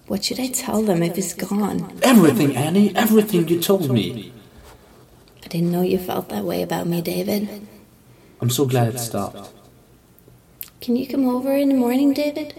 What 0.07 0.25
should 0.25 0.39
I 0.41 0.49
tell 0.49 0.83
them 0.83 1.03
if 1.03 1.19
it's 1.19 1.35
gone? 1.35 1.99
Everything, 2.03 2.57
Annie. 2.57 2.95
Everything 2.95 3.49
you 3.49 3.61
told 3.61 3.91
me. 3.91 4.33
I 5.45 5.49
didn't 5.49 5.71
know 5.73 5.83
you 5.83 5.99
felt 5.99 6.29
that 6.29 6.45
way 6.45 6.63
about 6.63 6.87
me, 6.87 7.03
David. 7.03 7.67
I'm 8.41 8.51
so 8.51 8.67
glad 8.67 8.95
it 8.95 8.99
stopped. 8.99 9.51
Can 10.81 10.97
you 10.97 11.09
come 11.09 11.29
over 11.29 11.57
in 11.57 11.69
the 11.71 11.75
morning, 11.75 12.13
David? 12.13 12.55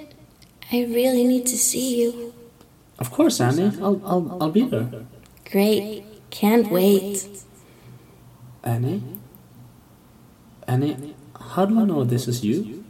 I 0.72 0.84
really 0.84 1.24
need 1.24 1.45
to 1.47 1.58
see 1.58 2.01
you. 2.01 2.34
Of 2.99 3.12
course, 3.12 3.39
Annie. 3.39 3.72
I'll, 3.82 4.01
I'll, 4.03 4.38
I'll 4.41 4.51
be 4.51 4.64
there. 4.64 4.89
Great. 5.49 6.03
Can't 6.30 6.70
wait. 6.70 7.28
Annie? 8.64 9.01
Annie, 10.68 11.15
how 11.39 11.65
do 11.65 11.80
I 11.80 11.86
know 11.86 12.03
this 12.03 12.28
is 12.28 12.43
you? 12.43 12.84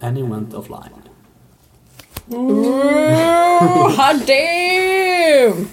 Annie 0.00 0.22
went 0.22 0.54
offline. 0.54 0.92
Hot 3.96 4.26
damn! 4.26 5.68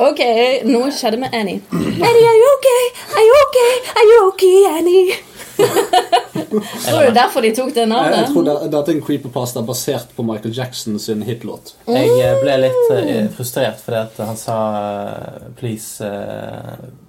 Ok, 0.00 0.20
nå 0.64 0.86
skjedde 0.96 1.20
med 1.20 1.34
Annie. 1.36 1.60
Annie, 1.70 2.26
are 2.30 2.38
you 2.40 2.48
okay? 2.56 2.84
Are 3.12 3.24
you 3.28 3.36
okay? 3.44 3.72
Are 4.00 4.06
you 4.08 4.28
okay, 4.28 4.56
Annie? 4.78 5.12
Tror 6.88 7.04
du 7.04 7.14
derfor 7.14 7.40
de 7.44 7.50
tok 7.54 7.74
det 7.74 7.84
Jeg, 7.84 8.12
jeg 8.16 8.26
tror 8.32 8.44
tror 8.44 8.68
det, 8.72 8.78
er 8.78 8.92
en 8.94 9.02
creeperpasta 9.04 9.62
basert 9.62 10.08
på 10.16 10.22
Michael 10.22 10.56
Jackson 10.56 10.98
sin 10.98 11.22
hitlåt. 11.22 11.74
Jeg 11.86 12.08
eh, 12.16 12.36
ble 12.40 12.56
litt 12.64 12.94
eh, 12.96 13.26
frustrert 13.36 13.82
fordi 13.84 14.00
at 14.00 14.22
han 14.24 14.40
sa 14.40 14.60
eh, 14.80 15.50
'please 15.58 16.08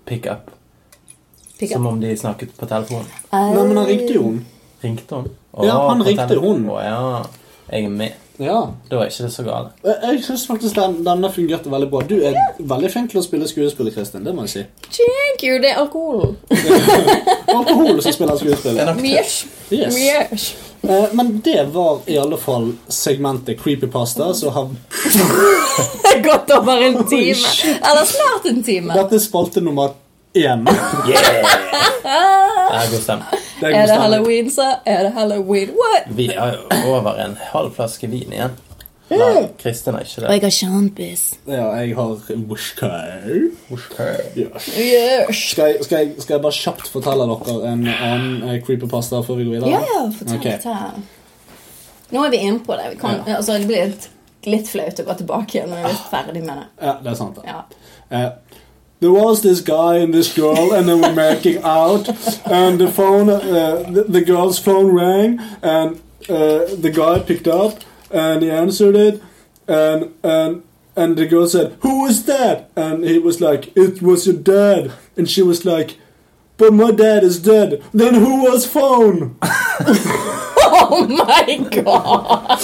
pick 0.05 0.27
up'. 0.27 0.60
Pick 1.61 1.71
up. 1.71 1.77
Som 1.77 1.87
om 1.93 2.01
de 2.01 2.15
snakket 2.17 2.57
på 2.57 2.65
telefonen. 2.69 3.05
Nei, 3.31 3.45
men 3.53 3.77
han 3.77 3.87
ringte 3.93 4.15
jo 4.17 4.25
hun. 4.31 4.41
Ringte 4.81 5.21
hun? 5.21 5.29
Ja, 5.61 5.77
han 5.91 6.01
på 6.01 6.09
ringte 6.09 6.27
telefon. 6.33 6.65
hun. 6.65 6.73
Å, 6.73 6.81
ja. 6.81 7.23
Jeg 7.71 7.85
er 7.87 7.93
med. 8.01 8.17
Ja. 8.41 8.55
Da 8.89 8.97
er 9.03 9.11
ikke 9.11 9.27
det 9.27 9.33
så 9.35 9.43
galt. 9.45 9.75
Jeg, 9.85 9.95
jeg 10.01 10.23
syns 10.25 10.47
faktisk 10.49 10.75
den, 10.79 10.95
denne 11.05 11.29
fungerte 11.31 11.69
veldig 11.71 11.89
bra. 11.91 12.01
Du 12.09 12.15
er 12.25 12.33
veldig 12.57 12.89
flink 12.89 13.11
til 13.13 13.21
å 13.21 13.23
spille 13.23 13.45
skuespiller, 13.47 13.93
Kristin. 13.93 14.25
Det 14.25 14.33
må 14.33 14.47
jeg 14.47 14.53
si. 14.55 14.63
Thank 14.97 15.45
you, 15.45 15.59
det 15.61 15.75
er 15.75 15.79
alkohol. 15.83 16.33
Alkohol 17.53 18.01
som 18.01 18.15
spiller 18.17 18.41
skuespiller. 18.41 18.93
Mjøsj. 18.97 19.37
Yes. 19.71 19.95
Mjøs. 19.95 20.47
Eh, 20.81 21.13
men 21.13 21.35
det 21.45 21.67
var 21.75 22.01
i 22.09 22.17
alle 22.17 22.41
fall 22.41 22.71
segmentet 22.91 23.61
creepypasta. 23.61 24.31
Så 24.33 24.49
har 24.57 24.71
Det 26.01 26.15
er 26.15 26.23
gått 26.25 26.51
over 26.57 26.81
en 26.89 27.03
time. 27.05 27.51
Eller 27.77 28.05
snart 28.09 28.49
en 28.49 28.63
time. 28.65 28.97
Dette 28.97 29.19
er 29.19 29.23
spalte 29.29 29.61
nummer 29.61 29.93
én. 30.35 30.65
Det 30.65 30.73
er 32.77 32.91
god 32.91 33.01
stemning. 33.01 33.27
Det 33.61 33.67
Er 33.67 33.71
god 33.71 33.87
det 33.87 33.97
halloween, 34.01 34.49
så 34.51 34.75
er 34.85 35.03
det 35.03 35.11
halloween. 35.13 35.69
What? 35.69 36.03
Vi 36.17 36.27
har 36.37 36.51
jo 36.57 36.61
over 36.93 37.11
en 37.25 37.37
halv 37.51 37.71
flaske 37.75 38.07
vin 38.09 38.31
igjen. 38.33 38.49
Nei, 39.11 39.47
Kristin 39.59 39.95
er 39.95 39.99
ikke 40.05 40.21
Og 40.21 40.27
det. 40.29 40.33
jeg 40.35 40.41
har 40.43 40.49
sjampis. 40.55 41.23
Ja, 41.47 41.65
jeg 41.75 41.95
har 41.95 42.17
whisky. 42.47 42.85
Ja. 44.35 44.45
Yes. 44.45 44.63
Skal, 45.51 45.65
jeg, 45.65 45.75
skal, 45.83 45.97
jeg, 45.97 46.13
skal 46.19 46.33
jeg 46.37 46.41
bare 46.45 46.51
kjapt 46.55 46.87
fortelle 46.93 47.25
dere 47.27 47.71
en 47.73 47.83
annen 47.91 48.43
eh, 48.47 48.61
creepypasta 48.63 49.19
før 49.27 49.35
vi 49.41 49.45
går 49.49 49.53
videre? 49.57 49.71
Ja, 49.73 49.79
ja, 49.83 50.11
fortell. 50.15 50.37
okay. 50.39 50.55
Nå 52.11 52.17
er 52.25 52.29
vi 52.31 52.37
inne 52.47 52.59
på 52.63 52.71
det. 52.79 52.85
Vi 52.93 52.97
kan, 53.03 53.13
altså, 53.27 53.51
det 53.59 53.67
blir 53.67 53.85
litt, 53.91 54.05
litt 54.47 54.67
flaut 54.71 54.99
å 55.03 55.05
gå 55.09 55.13
tilbake 55.23 55.51
igjen 55.57 55.69
når 55.73 55.77
vi 55.83 55.87
er 55.91 55.95
ferdig 56.13 56.43
med 56.47 56.55
det. 56.61 56.67
Ja, 56.87 56.93
det 57.03 57.09
er 57.11 57.15
sant. 57.19 57.37
Ja. 57.47 57.59
Uh, 58.11 58.29
there 59.01 59.11
was 59.11 59.41
this 59.41 59.59
guy 59.59 59.97
and 59.97 60.13
this 60.13 60.33
girl, 60.33 60.73
and 60.73 60.87
they 60.87 60.93
were 60.93 61.13
making 61.13 61.61
out, 61.81 62.07
and 62.47 62.79
the 62.79 62.87
phone, 62.87 63.29
uh, 63.29 63.83
the, 63.91 64.05
the 64.07 64.21
girl's 64.21 64.59
phone 64.59 64.93
rang, 64.93 65.39
and 65.61 65.99
uh, 66.29 66.73
the 66.85 66.91
guy 66.95 67.19
picked 67.19 67.47
up, 67.47 67.79
and 68.09 68.41
he 68.43 68.49
answered 68.49 68.95
it, 68.95 69.21
and 69.67 70.13
and 70.23 70.63
and 70.95 71.17
the 71.17 71.25
girl 71.25 71.47
said, 71.47 71.77
"Who 71.81 72.03
was 72.03 72.25
that?" 72.25 72.69
And 72.75 73.03
he 73.03 73.19
was 73.19 73.41
like, 73.41 73.75
"It 73.75 74.01
was 74.01 74.27
your 74.27 74.37
dad," 74.37 74.93
and 75.17 75.29
she 75.29 75.41
was 75.41 75.65
like. 75.65 75.97
But 76.57 76.73
my 76.73 76.91
dad 76.91 77.23
is 77.23 77.39
dead. 77.41 77.81
Then 77.91 78.13
who 78.13 78.43
was 78.43 78.67
phone? 78.67 79.35
Oh 80.73 81.05
my 81.07 81.57
god! 81.69 82.59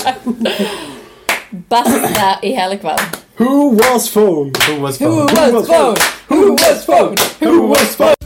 Beste 1.70 2.26
i 2.44 2.54
hele 2.56 2.78
kvelden. 2.78 3.27
Who 3.38 3.70
was 3.70 4.10
phone? 4.10 4.52
Who 4.66 4.80
was 4.82 4.98
phone? 4.98 5.28
Who 5.30 5.54
was 5.54 5.68
phone? 5.68 5.96
Who 6.28 6.54
was 6.54 6.86
phone? 6.86 7.16
Who 7.40 7.68
was 7.68 7.96
phone? 7.96 8.18